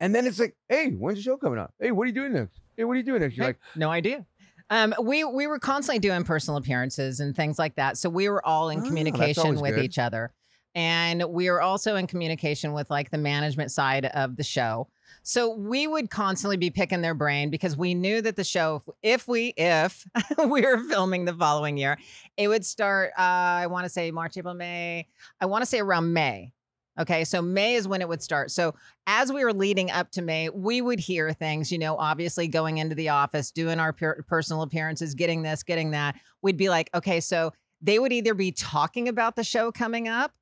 And 0.00 0.14
then 0.14 0.26
it's 0.26 0.38
like, 0.40 0.56
hey, 0.68 0.88
when's 0.92 1.18
the 1.18 1.22
show 1.22 1.36
coming 1.36 1.58
out? 1.58 1.74
Hey, 1.78 1.90
what 1.90 2.04
are 2.04 2.06
you 2.06 2.14
doing 2.14 2.32
next? 2.32 2.58
Hey, 2.76 2.84
what 2.84 2.94
are 2.94 2.96
you 2.96 3.02
doing 3.02 3.20
next? 3.20 3.36
You're 3.36 3.46
like, 3.46 3.58
no 3.76 3.90
idea. 3.90 4.24
Um, 4.70 4.94
we 5.02 5.24
we 5.24 5.46
were 5.46 5.58
constantly 5.58 5.98
doing 5.98 6.24
personal 6.24 6.56
appearances 6.56 7.20
and 7.20 7.36
things 7.36 7.58
like 7.58 7.74
that. 7.74 7.98
So 7.98 8.08
we 8.08 8.28
were 8.28 8.44
all 8.46 8.70
in 8.70 8.80
Oh, 8.80 8.84
communication 8.84 9.60
with 9.60 9.74
good. 9.74 9.84
each 9.84 9.98
other. 9.98 10.32
And 10.74 11.24
we 11.30 11.48
are 11.48 11.60
also 11.60 11.96
in 11.96 12.06
communication 12.06 12.72
with 12.72 12.90
like 12.90 13.10
the 13.10 13.18
management 13.18 13.72
side 13.72 14.06
of 14.06 14.36
the 14.36 14.44
show. 14.44 14.88
So 15.22 15.54
we 15.54 15.86
would 15.86 16.10
constantly 16.10 16.56
be 16.56 16.70
picking 16.70 17.02
their 17.02 17.14
brain 17.14 17.50
because 17.50 17.76
we 17.76 17.94
knew 17.94 18.22
that 18.22 18.36
the 18.36 18.44
show, 18.44 18.82
if 19.02 19.28
we 19.28 19.52
if 19.56 20.06
we 20.38 20.60
were 20.62 20.78
filming 20.84 21.24
the 21.24 21.34
following 21.34 21.76
year, 21.76 21.98
it 22.36 22.48
would 22.48 22.64
start. 22.64 23.10
Uh, 23.18 23.22
I 23.62 23.66
want 23.66 23.84
to 23.84 23.90
say 23.90 24.10
March, 24.10 24.36
April, 24.36 24.54
May. 24.54 25.08
I 25.40 25.46
want 25.46 25.62
to 25.62 25.66
say 25.66 25.80
around 25.80 26.12
May. 26.12 26.52
Okay, 26.98 27.24
so 27.24 27.40
May 27.40 27.76
is 27.76 27.88
when 27.88 28.02
it 28.02 28.08
would 28.08 28.22
start. 28.22 28.50
So 28.50 28.74
as 29.06 29.32
we 29.32 29.44
were 29.44 29.54
leading 29.54 29.90
up 29.90 30.10
to 30.12 30.22
May, 30.22 30.50
we 30.50 30.82
would 30.82 31.00
hear 31.00 31.32
things, 31.32 31.72
you 31.72 31.78
know, 31.78 31.96
obviously 31.96 32.46
going 32.46 32.78
into 32.78 32.94
the 32.94 33.08
office, 33.08 33.50
doing 33.50 33.80
our 33.80 33.92
per- 33.92 34.22
personal 34.24 34.62
appearances, 34.62 35.14
getting 35.14 35.42
this, 35.42 35.62
getting 35.62 35.92
that. 35.92 36.16
We'd 36.42 36.58
be 36.58 36.68
like, 36.68 36.90
okay, 36.94 37.20
so 37.20 37.52
they 37.80 37.98
would 37.98 38.12
either 38.12 38.34
be 38.34 38.52
talking 38.52 39.08
about 39.08 39.36
the 39.36 39.44
show 39.44 39.72
coming 39.72 40.08
up 40.08 40.32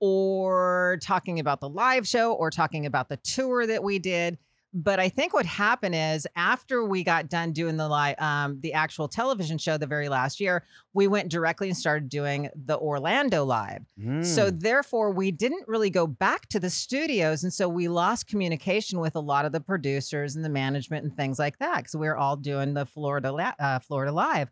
or 0.00 0.98
talking 1.00 1.40
about 1.40 1.60
the 1.60 1.68
live 1.68 2.06
show 2.06 2.32
or 2.32 2.50
talking 2.50 2.86
about 2.86 3.08
the 3.08 3.16
tour 3.18 3.66
that 3.66 3.82
we 3.82 3.98
did. 3.98 4.38
But 4.74 5.00
I 5.00 5.08
think 5.08 5.32
what 5.32 5.46
happened 5.46 5.94
is 5.94 6.26
after 6.36 6.84
we 6.84 7.02
got 7.02 7.30
done 7.30 7.52
doing 7.52 7.78
the 7.78 7.88
live, 7.88 8.16
um, 8.18 8.60
the 8.60 8.74
actual 8.74 9.08
television 9.08 9.56
show 9.56 9.78
the 9.78 9.86
very 9.86 10.10
last 10.10 10.38
year, 10.38 10.64
we 10.92 11.06
went 11.06 11.30
directly 11.30 11.68
and 11.68 11.76
started 11.76 12.10
doing 12.10 12.50
the 12.54 12.76
Orlando 12.76 13.42
live. 13.46 13.86
So 14.22 14.50
"Hmm, 14.50 14.58
therefore, 14.58 15.12
we 15.12 15.30
didn't 15.30 15.66
really 15.66 15.88
go 15.88 16.06
back 16.06 16.48
to 16.48 16.60
the 16.60 16.68
studios, 16.68 17.42
and 17.42 17.54
so 17.54 17.70
we 17.70 17.88
lost 17.88 18.26
communication 18.26 19.00
with 19.00 19.16
a 19.16 19.20
lot 19.20 19.46
of 19.46 19.52
the 19.52 19.60
producers 19.60 20.36
and 20.36 20.44
the 20.44 20.50
management 20.50 21.04
and 21.04 21.16
things 21.16 21.38
like 21.38 21.58
that 21.58 21.78
because 21.78 21.96
we 21.96 22.06
were 22.06 22.16
all 22.18 22.36
doing 22.36 22.74
the 22.74 22.84
Florida 22.84 23.54
uh, 23.58 23.78
Florida 23.78 24.12
live, 24.12 24.50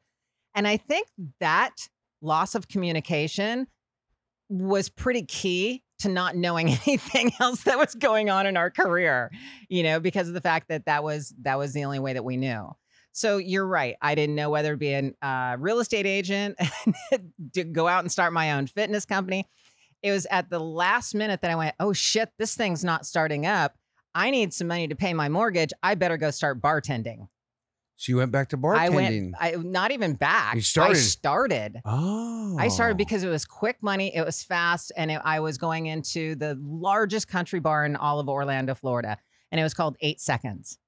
and 0.55 0.67
I 0.67 0.79
think 0.79 1.09
that 1.41 1.89
loss 2.23 2.55
of 2.55 2.67
communication 2.69 3.67
was 4.61 4.89
pretty 4.89 5.25
key 5.25 5.83
to 6.01 6.09
not 6.09 6.37
knowing 6.37 6.69
anything 6.87 7.33
else 7.41 7.65
that 7.65 7.79
was 7.79 7.95
going 7.95 8.31
on 8.31 8.47
in 8.47 8.57
our 8.57 8.71
career, 8.71 9.31
you 9.69 9.83
know, 9.83 10.01
because 10.01 10.29
of 10.29 10.35
the 10.35 10.41
fact 10.41 10.69
that 10.69 10.87
that 10.87 11.03
was 11.03 11.35
that 11.43 11.59
was 11.59 11.73
the 11.73 11.85
only 11.85 11.99
way 11.99 12.13
that 12.13 12.25
we 12.25 12.37
knew. 12.37 12.71
So 13.13 13.37
you're 13.39 13.67
right. 13.67 13.95
I 14.03 14.17
didn't 14.17 14.35
know 14.35 14.51
whether 14.51 14.73
to 14.73 14.77
be 14.77 14.93
a 14.93 15.13
uh, 15.23 15.57
real 15.59 15.79
estate 15.79 16.07
agent, 16.07 16.59
to 17.53 17.65
go 17.65 17.87
out 17.87 18.03
and 18.03 18.11
start 18.11 18.33
my 18.33 18.53
own 18.53 18.67
fitness 18.67 19.05
company. 19.05 19.47
It 20.03 20.11
was 20.11 20.27
at 20.31 20.51
the 20.51 20.59
last 20.59 21.15
minute 21.15 21.41
that 21.43 21.51
I 21.51 21.55
went, 21.55 21.77
oh 21.79 21.93
shit, 21.93 22.31
this 22.39 22.57
thing's 22.57 22.85
not 22.85 23.07
starting 23.07 23.47
up. 23.47 23.77
I 24.17 24.31
need 24.31 24.53
some 24.53 24.67
money 24.67 24.89
to 24.89 24.97
pay 24.97 25.15
my 25.15 25.29
mortgage. 25.29 25.73
I 25.83 25.95
better 25.95 26.17
go 26.17 26.31
start 26.31 26.61
bartending. 26.61 27.29
So 27.97 28.11
you 28.11 28.17
went 28.17 28.33
back 28.33 28.49
to 28.49 28.59
bartending. 28.59 28.77
I 28.79 28.89
went, 28.89 29.35
I 29.41 29.51
not 29.63 29.93
even 29.93 30.15
back. 30.15 30.55
You 30.57 30.61
started. 30.63 30.97
I 30.97 31.01
started. 31.01 31.81
oh. 31.85 32.57
I 32.59 32.69
started 32.69 32.97
because 32.97 33.23
it 33.23 33.29
was 33.29 33.45
quick 33.45 33.79
money, 33.83 34.15
it 34.15 34.25
was 34.25 34.43
fast, 34.43 34.93
and 34.97 35.11
it, 35.11 35.21
I 35.25 35.41
was 35.41 35.59
going 35.59 35.87
into 35.87 36.35
the 36.35 36.59
largest 36.61 37.29
country 37.29 37.61
bar 37.61 37.85
in 37.85 37.95
all 37.97 38.19
of 38.21 38.29
Orlando, 38.29 38.75
Florida, 38.75 39.17
and 39.53 39.61
it 39.61 39.65
was 39.65 39.75
called 39.75 39.97
Eight 40.01 40.21
Seconds. 40.21 40.79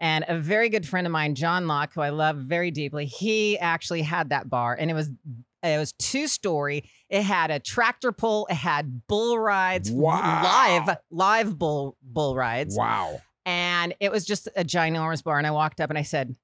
And 0.00 0.24
a 0.26 0.38
very 0.38 0.68
good 0.68 0.86
friend 0.86 1.06
of 1.06 1.12
mine, 1.12 1.34
John 1.36 1.66
Locke, 1.68 1.92
who 1.94 2.00
I 2.00 2.08
love 2.10 2.36
very 2.36 2.70
deeply, 2.72 3.06
he 3.06 3.58
actually 3.58 4.02
had 4.02 4.30
that 4.30 4.48
bar, 4.48 4.76
and 4.78 4.90
it 4.90 4.94
was 4.94 5.10
it 5.64 5.78
was 5.78 5.92
two 5.92 6.26
story. 6.26 6.90
It 7.08 7.22
had 7.22 7.52
a 7.52 7.60
tractor 7.60 8.10
pull. 8.10 8.46
It 8.50 8.54
had 8.54 9.06
bull 9.06 9.38
rides, 9.38 9.90
Wow. 9.92 10.42
live 10.42 10.96
live 11.10 11.58
bull 11.58 11.96
bull 12.02 12.34
rides, 12.34 12.76
Wow. 12.76 13.20
and 13.46 13.94
it 14.00 14.10
was 14.10 14.24
just 14.24 14.48
a 14.56 14.64
ginormous 14.64 15.22
bar. 15.22 15.38
And 15.38 15.46
I 15.46 15.52
walked 15.52 15.80
up 15.80 15.88
and 15.90 15.98
I 15.98 16.02
said, 16.02 16.34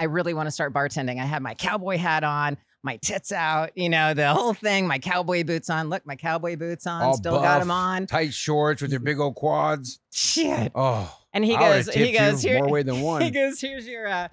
I 0.00 0.04
really 0.04 0.34
want 0.34 0.46
to 0.46 0.50
start 0.50 0.72
bartending. 0.72 1.20
I 1.20 1.24
had 1.24 1.42
my 1.42 1.54
cowboy 1.54 1.96
hat 1.96 2.24
on, 2.24 2.56
my 2.82 2.96
tits 2.96 3.32
out, 3.32 3.76
you 3.76 3.88
know, 3.88 4.14
the 4.14 4.32
whole 4.32 4.54
thing, 4.54 4.86
my 4.86 4.98
cowboy 4.98 5.44
boots 5.44 5.68
on. 5.68 5.88
Look, 5.88 6.06
my 6.06 6.16
cowboy 6.16 6.56
boots 6.56 6.86
on, 6.86 7.02
All 7.02 7.16
still 7.16 7.32
got 7.32 7.42
buff, 7.42 7.60
them 7.60 7.70
on. 7.70 8.06
Tight 8.06 8.32
shorts 8.32 8.80
with 8.82 8.90
your 8.90 9.00
big 9.00 9.18
old 9.18 9.34
quads. 9.34 9.98
Shit. 10.12 10.72
Oh. 10.74 11.14
And 11.32 11.44
he 11.44 11.56
I 11.56 11.60
goes, 11.60 11.92
he 11.92 12.12
goes, 12.12 12.42
here, 12.42 12.60
more 12.60 12.70
way 12.70 12.82
than 12.82 12.96
he 13.20 13.30
goes, 13.30 13.60
here's 13.60 13.86
your, 13.86 14.06
uh, 14.06 14.28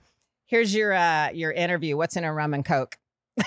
here's 0.45 0.73
your, 0.73 0.93
uh, 0.93 1.31
your 1.31 1.51
interview. 1.51 1.97
What's 1.97 2.15
in 2.15 2.23
a 2.23 2.33
rum 2.33 2.53
and 2.53 2.63
coke? 2.63 2.97
that 3.37 3.45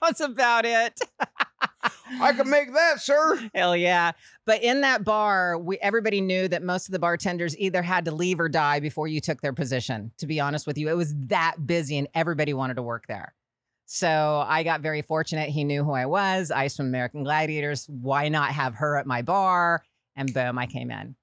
was 0.00 0.20
about 0.20 0.64
it. 0.64 1.00
I 2.20 2.32
can 2.32 2.50
make 2.50 2.72
that, 2.74 3.00
sir. 3.00 3.48
Hell 3.54 3.76
yeah. 3.76 4.12
But 4.44 4.62
in 4.62 4.80
that 4.82 5.04
bar, 5.04 5.58
we 5.58 5.78
everybody 5.78 6.20
knew 6.20 6.48
that 6.48 6.62
most 6.62 6.88
of 6.88 6.92
the 6.92 6.98
bartenders 6.98 7.56
either 7.58 7.82
had 7.82 8.04
to 8.06 8.10
leave 8.10 8.40
or 8.40 8.48
die 8.48 8.80
before 8.80 9.08
you 9.08 9.20
took 9.20 9.40
their 9.40 9.52
position. 9.52 10.12
To 10.18 10.26
be 10.26 10.40
honest 10.40 10.66
with 10.66 10.78
you, 10.78 10.88
it 10.88 10.96
was 10.96 11.14
that 11.26 11.66
busy 11.66 11.98
and 11.98 12.08
everybody 12.14 12.54
wanted 12.54 12.74
to 12.74 12.82
work 12.82 13.06
there. 13.06 13.34
So 13.86 14.44
I 14.46 14.62
got 14.62 14.80
very 14.80 15.02
fortunate. 15.02 15.50
He 15.50 15.64
knew 15.64 15.84
who 15.84 15.92
I 15.92 16.06
was. 16.06 16.50
Ice 16.50 16.76
from 16.76 16.86
American 16.86 17.24
Gladiators. 17.24 17.86
Why 17.88 18.28
not 18.28 18.50
have 18.50 18.74
her 18.76 18.96
at 18.96 19.06
my 19.06 19.22
bar? 19.22 19.82
And 20.16 20.32
boom, 20.32 20.58
I 20.58 20.66
came 20.66 20.90
in. 20.90 21.14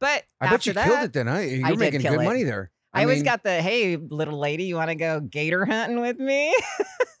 But 0.00 0.24
I 0.40 0.50
bet 0.50 0.66
you 0.66 0.72
that, 0.72 0.86
killed 0.86 1.04
it 1.04 1.12
then, 1.12 1.26
huh? 1.26 1.38
You're 1.38 1.68
did 1.68 1.78
making 1.78 2.00
good 2.02 2.20
it. 2.20 2.24
money 2.24 2.42
there. 2.42 2.70
I, 2.92 3.02
always 3.02 3.18
mean, 3.18 3.24
got 3.24 3.42
the 3.42 3.60
hey, 3.60 3.96
little 3.96 4.38
lady, 4.38 4.64
you 4.64 4.76
want 4.76 4.90
to 4.90 4.94
go 4.94 5.20
gator 5.20 5.64
hunting 5.64 6.00
with 6.00 6.18
me? 6.18 6.54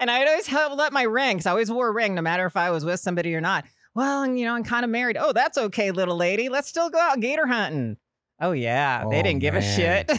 and 0.00 0.10
I'd 0.10 0.28
always 0.28 0.46
held 0.46 0.80
up 0.80 0.92
my 0.92 1.02
ring 1.02 1.36
because 1.36 1.46
I 1.46 1.50
always 1.50 1.70
wore 1.70 1.88
a 1.88 1.92
ring, 1.92 2.14
no 2.14 2.22
matter 2.22 2.46
if 2.46 2.56
I 2.56 2.70
was 2.70 2.84
with 2.84 3.00
somebody 3.00 3.34
or 3.34 3.40
not. 3.40 3.64
Well, 3.94 4.22
and 4.22 4.38
you 4.38 4.44
know, 4.44 4.54
I'm 4.54 4.64
kind 4.64 4.84
of 4.84 4.90
married. 4.90 5.16
Oh, 5.18 5.32
that's 5.32 5.56
okay, 5.56 5.90
little 5.90 6.16
lady. 6.16 6.48
Let's 6.48 6.68
still 6.68 6.90
go 6.90 6.98
out 6.98 7.20
gator 7.20 7.46
hunting. 7.46 7.96
Oh 8.40 8.50
yeah, 8.52 9.04
they 9.08 9.20
Oh, 9.20 9.22
didn't 9.22 9.38
give 9.38 9.54
a 9.54 9.62
shit. 9.62 10.10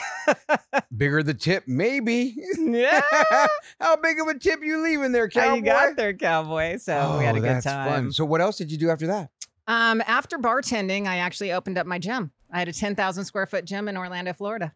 bigger 0.96 1.22
the 1.22 1.34
tip, 1.34 1.66
maybe. 1.68 2.36
yeah, 2.58 3.02
How 3.80 3.98
big 3.98 4.20
of 4.22 4.28
a 4.28 4.40
tip 4.40 4.62
you 4.64 4.82
leaving 4.82 5.12
there, 5.12 5.30
how 5.34 5.42
cowboy? 5.42 5.56
you 5.58 5.62
got 5.64 5.96
there, 5.98 6.14
cowboy. 6.14 6.78
So 6.78 7.18
we 7.20 7.26
had 7.26 7.36
a 7.36 7.40
Oh, 7.40 7.42
good 7.42 7.62
time. 7.64 7.90
Fun. 8.06 8.12
So 8.14 8.24
what 8.26 8.40
else 8.42 8.58
did 8.58 8.72
you 8.72 8.78
do 8.78 8.90
after 8.90 9.08
that? 9.08 9.30
Um, 9.68 10.02
after 10.08 10.38
bartending, 10.38 11.08
I 11.08 11.18
actually 11.18 11.52
opened 11.52 11.78
up 11.78 11.86
my 11.88 12.00
gym. 12.00 12.32
I 12.52 12.60
had 12.60 12.68
a 12.70 12.74
10,000 12.74 13.26
square 13.26 13.46
foot 13.48 13.66
gym 13.66 13.88
in 13.90 13.98
Orlando, 13.98 14.32
Florida. 14.32 14.74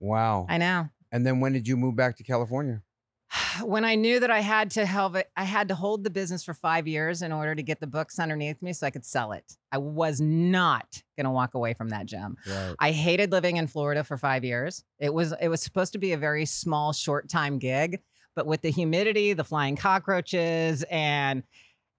Wow. 0.00 0.46
I 0.48 0.58
know. 0.58 0.88
And 1.12 1.24
then 1.26 1.40
when 1.40 1.52
did 1.54 1.66
you 1.66 1.76
move 1.76 1.96
back 1.96 2.16
to 2.18 2.24
California? 2.24 2.82
when 3.62 3.84
I 3.84 3.94
knew 3.94 4.20
that 4.20 4.30
I 4.30 4.40
had 4.40 4.70
to 4.72 4.86
help 4.86 5.16
it, 5.16 5.30
I 5.36 5.44
had 5.44 5.68
to 5.68 5.74
hold 5.74 6.04
the 6.04 6.10
business 6.10 6.44
for 6.44 6.54
five 6.54 6.86
years 6.86 7.22
in 7.22 7.32
order 7.32 7.54
to 7.54 7.62
get 7.62 7.80
the 7.80 7.86
books 7.86 8.18
underneath 8.18 8.60
me 8.62 8.72
so 8.72 8.86
I 8.86 8.90
could 8.90 9.04
sell 9.04 9.32
it. 9.32 9.56
I 9.72 9.78
was 9.78 10.20
not 10.20 11.02
gonna 11.16 11.32
walk 11.32 11.54
away 11.54 11.74
from 11.74 11.90
that 11.90 12.06
gym. 12.06 12.36
Right. 12.48 12.74
I 12.78 12.90
hated 12.92 13.32
living 13.32 13.56
in 13.56 13.66
Florida 13.66 14.04
for 14.04 14.16
five 14.16 14.44
years. 14.44 14.84
It 14.98 15.12
was 15.12 15.34
it 15.40 15.48
was 15.48 15.62
supposed 15.62 15.92
to 15.92 15.98
be 15.98 16.12
a 16.12 16.18
very 16.18 16.46
small, 16.46 16.92
short 16.92 17.28
time 17.28 17.58
gig, 17.58 18.00
but 18.34 18.46
with 18.46 18.62
the 18.62 18.70
humidity, 18.70 19.32
the 19.32 19.44
flying 19.44 19.76
cockroaches, 19.76 20.84
and 20.90 21.42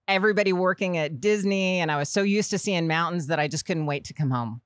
everybody 0.07 0.53
working 0.53 0.97
at 0.97 1.19
Disney, 1.19 1.79
and 1.79 1.91
I 1.91 1.97
was 1.97 2.09
so 2.09 2.21
used 2.21 2.49
to 2.51 2.57
seeing 2.57 2.87
mountains 2.87 3.27
that 3.27 3.39
I 3.39 3.47
just 3.47 3.65
couldn't 3.65 3.85
wait 3.85 4.05
to 4.05 4.13
come 4.13 4.31
home. 4.31 4.61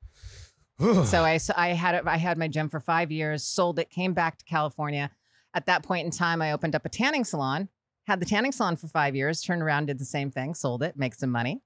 So 1.05 1.23
I 1.23 1.37
so 1.37 1.53
I 1.55 1.69
had 1.69 1.93
it. 1.93 2.03
I 2.07 2.17
had 2.17 2.39
my 2.39 2.47
gym 2.47 2.67
for 2.67 2.79
five 2.79 3.11
years, 3.11 3.43
sold 3.43 3.77
it, 3.77 3.91
came 3.91 4.13
back 4.13 4.39
to 4.39 4.45
California. 4.45 5.11
At 5.53 5.65
that 5.65 5.83
point 5.83 6.05
in 6.05 6.11
time, 6.11 6.41
I 6.41 6.53
opened 6.53 6.75
up 6.75 6.85
a 6.85 6.89
tanning 6.89 7.23
salon. 7.23 7.69
Had 8.07 8.19
the 8.19 8.25
tanning 8.25 8.51
salon 8.51 8.77
for 8.77 8.87
five 8.87 9.15
years. 9.15 9.41
Turned 9.41 9.61
around, 9.61 9.87
did 9.87 9.99
the 9.99 10.05
same 10.05 10.31
thing, 10.31 10.53
sold 10.53 10.83
it, 10.83 10.97
make 10.97 11.13
some 11.13 11.29
money. 11.29 11.61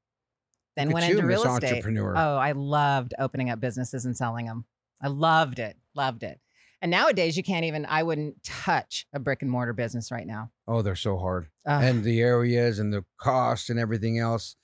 Then 0.75 0.87
Look 0.87 0.95
went 0.95 1.09
into 1.09 1.25
real 1.25 1.43
estate. 1.43 1.69
Entrepreneur. 1.69 2.13
Oh, 2.17 2.37
I 2.37 2.51
loved 2.51 3.13
opening 3.17 3.49
up 3.49 3.59
businesses 3.59 4.05
and 4.05 4.15
selling 4.15 4.45
them. 4.45 4.65
I 5.01 5.07
loved 5.07 5.59
it, 5.59 5.77
loved 5.93 6.23
it. 6.23 6.39
And 6.81 6.91
nowadays, 6.91 7.37
you 7.37 7.43
can't 7.43 7.65
even. 7.65 7.85
I 7.85 8.03
wouldn't 8.03 8.43
touch 8.43 9.07
a 9.13 9.19
brick 9.19 9.41
and 9.41 9.49
mortar 9.49 9.73
business 9.73 10.11
right 10.11 10.27
now. 10.27 10.51
oh, 10.67 10.81
they're 10.81 10.95
so 10.95 11.17
hard. 11.17 11.47
Ugh. 11.65 11.83
and 11.83 12.03
the 12.03 12.21
areas 12.21 12.79
and 12.79 12.93
the 12.93 13.05
cost 13.17 13.69
and 13.69 13.79
everything 13.79 14.19
else. 14.19 14.55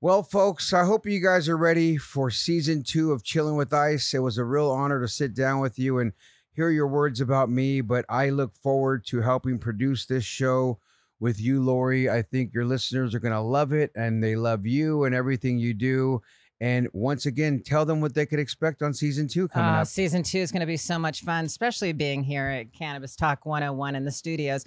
Well, 0.00 0.22
folks, 0.22 0.72
I 0.72 0.84
hope 0.84 1.06
you 1.06 1.22
guys 1.22 1.48
are 1.48 1.56
ready 1.56 1.96
for 1.96 2.30
season 2.30 2.82
two 2.82 3.12
of 3.12 3.24
Chilling 3.24 3.56
with 3.56 3.72
Ice. 3.72 4.14
It 4.14 4.20
was 4.20 4.38
a 4.38 4.44
real 4.44 4.70
honor 4.70 5.00
to 5.00 5.08
sit 5.08 5.34
down 5.34 5.60
with 5.60 5.78
you 5.78 5.98
and 5.98 6.12
hear 6.56 6.70
your 6.70 6.88
words 6.88 7.20
about 7.20 7.50
me, 7.50 7.82
but 7.82 8.04
I 8.08 8.30
look 8.30 8.54
forward 8.54 9.04
to 9.06 9.20
helping 9.20 9.58
produce 9.58 10.06
this 10.06 10.24
show 10.24 10.78
with 11.20 11.38
you, 11.40 11.62
Lori. 11.62 12.08
I 12.10 12.22
think 12.22 12.54
your 12.54 12.64
listeners 12.64 13.14
are 13.14 13.20
going 13.20 13.34
to 13.34 13.40
love 13.40 13.72
it 13.72 13.92
and 13.94 14.24
they 14.24 14.36
love 14.36 14.66
you 14.66 15.04
and 15.04 15.14
everything 15.14 15.58
you 15.58 15.74
do. 15.74 16.22
And 16.58 16.88
once 16.94 17.26
again, 17.26 17.62
tell 17.62 17.84
them 17.84 18.00
what 18.00 18.14
they 18.14 18.24
could 18.24 18.38
expect 18.38 18.80
on 18.80 18.94
season 18.94 19.28
two 19.28 19.46
coming 19.48 19.74
Uh, 19.74 19.82
up. 19.82 19.86
Season 19.86 20.22
two 20.22 20.38
is 20.38 20.50
going 20.50 20.60
to 20.60 20.66
be 20.66 20.78
so 20.78 20.98
much 20.98 21.20
fun, 21.20 21.44
especially 21.44 21.92
being 21.92 22.22
here 22.24 22.46
at 22.46 22.72
Cannabis 22.72 23.14
Talk 23.14 23.44
101 23.44 23.94
in 23.94 24.06
the 24.06 24.10
studios. 24.10 24.64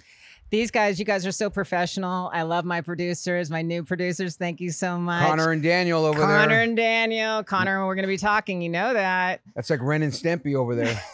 These 0.50 0.70
guys, 0.70 1.00
you 1.00 1.04
guys 1.04 1.26
are 1.26 1.32
so 1.32 1.50
professional. 1.50 2.30
I 2.32 2.42
love 2.42 2.64
my 2.64 2.80
producers, 2.80 3.50
my 3.50 3.62
new 3.62 3.82
producers. 3.82 4.36
Thank 4.36 4.60
you 4.60 4.70
so 4.70 4.98
much. 4.98 5.26
Connor 5.26 5.50
and 5.50 5.62
Daniel 5.64 6.04
over 6.04 6.20
Connor 6.20 6.32
there. 6.32 6.40
Connor 6.42 6.60
and 6.60 6.76
Daniel. 6.76 7.42
Connor, 7.42 7.84
we're 7.86 7.96
going 7.96 8.04
to 8.04 8.08
be 8.08 8.16
talking. 8.16 8.62
You 8.62 8.68
know 8.68 8.94
that. 8.94 9.40
That's 9.56 9.70
like 9.70 9.80
Ren 9.82 10.02
and 10.02 10.12
Stimpy 10.12 10.54
over 10.54 10.76
there. 10.76 11.00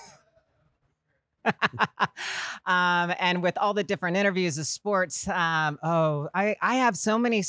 um, 2.66 3.14
and 3.18 3.42
with 3.42 3.56
all 3.58 3.74
the 3.74 3.84
different 3.84 4.16
interviews 4.16 4.58
of 4.58 4.66
sports, 4.66 5.28
um, 5.28 5.78
oh, 5.82 6.28
I, 6.34 6.56
I 6.60 6.76
have 6.76 6.96
so 6.96 7.18
many 7.18 7.42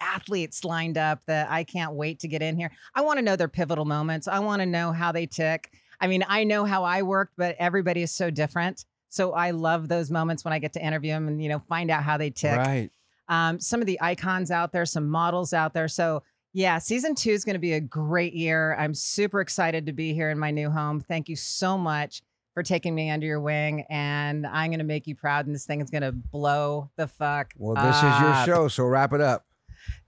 athletes 0.00 0.64
lined 0.64 0.98
up 0.98 1.24
that 1.26 1.50
I 1.50 1.64
can't 1.64 1.92
wait 1.92 2.20
to 2.20 2.28
get 2.28 2.42
in 2.42 2.56
here. 2.56 2.72
I 2.94 3.02
want 3.02 3.18
to 3.18 3.22
know 3.22 3.36
their 3.36 3.48
pivotal 3.48 3.84
moments. 3.84 4.28
I 4.28 4.40
want 4.40 4.60
to 4.60 4.66
know 4.66 4.92
how 4.92 5.12
they 5.12 5.26
tick. 5.26 5.72
I 6.00 6.08
mean, 6.08 6.24
I 6.28 6.44
know 6.44 6.64
how 6.64 6.84
I 6.84 7.02
worked, 7.02 7.34
but 7.36 7.54
everybody 7.58 8.02
is 8.02 8.10
so 8.10 8.30
different. 8.30 8.84
So 9.08 9.32
I 9.32 9.50
love 9.50 9.88
those 9.88 10.10
moments 10.10 10.44
when 10.44 10.52
I 10.52 10.58
get 10.58 10.72
to 10.72 10.84
interview 10.84 11.12
them 11.12 11.28
and 11.28 11.42
you 11.42 11.48
know 11.48 11.60
find 11.68 11.90
out 11.90 12.02
how 12.02 12.16
they 12.16 12.30
tick. 12.30 12.56
right. 12.56 12.90
Um, 13.28 13.60
some 13.60 13.80
of 13.80 13.86
the 13.86 14.00
icons 14.00 14.50
out 14.50 14.72
there, 14.72 14.84
some 14.84 15.08
models 15.08 15.52
out 15.52 15.74
there. 15.74 15.88
So 15.88 16.22
yeah, 16.52 16.78
season 16.78 17.14
two 17.14 17.30
is 17.30 17.44
going 17.44 17.54
to 17.54 17.60
be 17.60 17.72
a 17.72 17.80
great 17.80 18.34
year. 18.34 18.74
I'm 18.78 18.94
super 18.94 19.40
excited 19.40 19.86
to 19.86 19.92
be 19.92 20.12
here 20.12 20.28
in 20.28 20.38
my 20.38 20.50
new 20.50 20.70
home. 20.70 21.00
Thank 21.00 21.28
you 21.28 21.36
so 21.36 21.78
much 21.78 22.22
for 22.54 22.62
taking 22.62 22.94
me 22.94 23.10
under 23.10 23.26
your 23.26 23.40
wing, 23.40 23.84
and 23.88 24.46
I'm 24.46 24.70
going 24.70 24.78
to 24.78 24.84
make 24.84 25.06
you 25.06 25.14
proud. 25.14 25.46
And 25.46 25.54
this 25.54 25.64
thing 25.64 25.80
is 25.80 25.88
going 25.88 26.02
to 26.02 26.12
blow 26.12 26.90
the 26.96 27.08
fuck. 27.08 27.54
Well, 27.56 27.74
this 27.74 27.96
is 27.96 28.20
your 28.20 28.44
show, 28.44 28.68
so 28.68 28.84
wrap 28.84 29.12
it 29.14 29.20
up. 29.20 29.46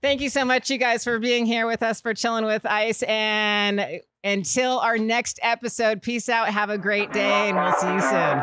Thank 0.03 0.21
you 0.21 0.29
so 0.29 0.45
much, 0.45 0.71
you 0.71 0.77
guys, 0.79 1.03
for 1.03 1.19
being 1.19 1.47
here 1.47 1.67
with 1.67 1.83
us 1.83 2.01
for 2.01 2.13
chilling 2.15 2.45
with 2.45 2.67
Ice. 2.67 3.03
And 3.05 4.01
until 4.23 4.79
our 4.79 4.99
next 4.99 5.41
episode, 5.43 6.03
peace 6.03 6.29
out. 6.29 6.49
Have 6.49 6.71
a 6.71 6.79
great 6.79 7.13
day, 7.13 7.49
and 7.49 7.57
we'll 7.57 7.73
see 7.73 7.93
you 7.93 8.01
soon. 8.01 8.41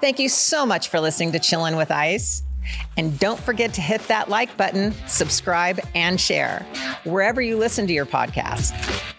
Thank 0.00 0.20
you 0.20 0.28
so 0.28 0.64
much 0.64 0.88
for 0.88 1.00
listening 1.00 1.32
to 1.32 1.38
Chillin' 1.40 1.76
with 1.76 1.90
Ice. 1.90 2.43
And 2.96 3.18
don't 3.18 3.40
forget 3.40 3.74
to 3.74 3.80
hit 3.80 4.00
that 4.08 4.28
like 4.28 4.56
button, 4.56 4.92
subscribe, 5.06 5.80
and 5.94 6.20
share 6.20 6.66
wherever 7.04 7.40
you 7.40 7.56
listen 7.56 7.86
to 7.86 7.92
your 7.92 8.06
podcast. 8.06 8.72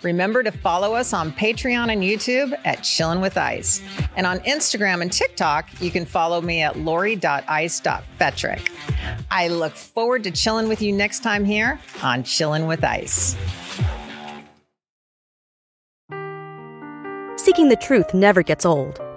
Remember 0.04 0.44
to 0.44 0.52
follow 0.52 0.94
us 0.94 1.14
on 1.14 1.32
Patreon 1.32 1.92
and 1.92 2.02
YouTube 2.02 2.54
at 2.64 2.80
Chillin' 2.80 3.22
with 3.22 3.38
Ice. 3.38 3.82
And 4.16 4.28
on 4.28 4.40
Instagram 4.40 5.02
and 5.02 5.12
TikTok, 5.12 5.70
you 5.82 5.92
can 5.92 6.06
follow 6.06 6.42
me 6.42 6.62
at 6.62 6.78
lori.ice.fetrick. 6.78 8.70
I 9.32 9.48
look 9.48 9.74
forward 9.74 10.24
to 10.26 10.32
chilling 10.32 10.68
with 10.68 10.82
you 10.82 10.92
next 10.92 11.24
time 11.24 11.44
here 11.44 11.80
on 12.04 12.24
Chillin' 12.24 12.68
with 12.68 12.84
Ice. 12.84 13.36
Seeking 17.38 17.70
the 17.70 17.76
truth 17.76 18.14
never 18.14 18.42
gets 18.42 18.66
old. 18.66 19.00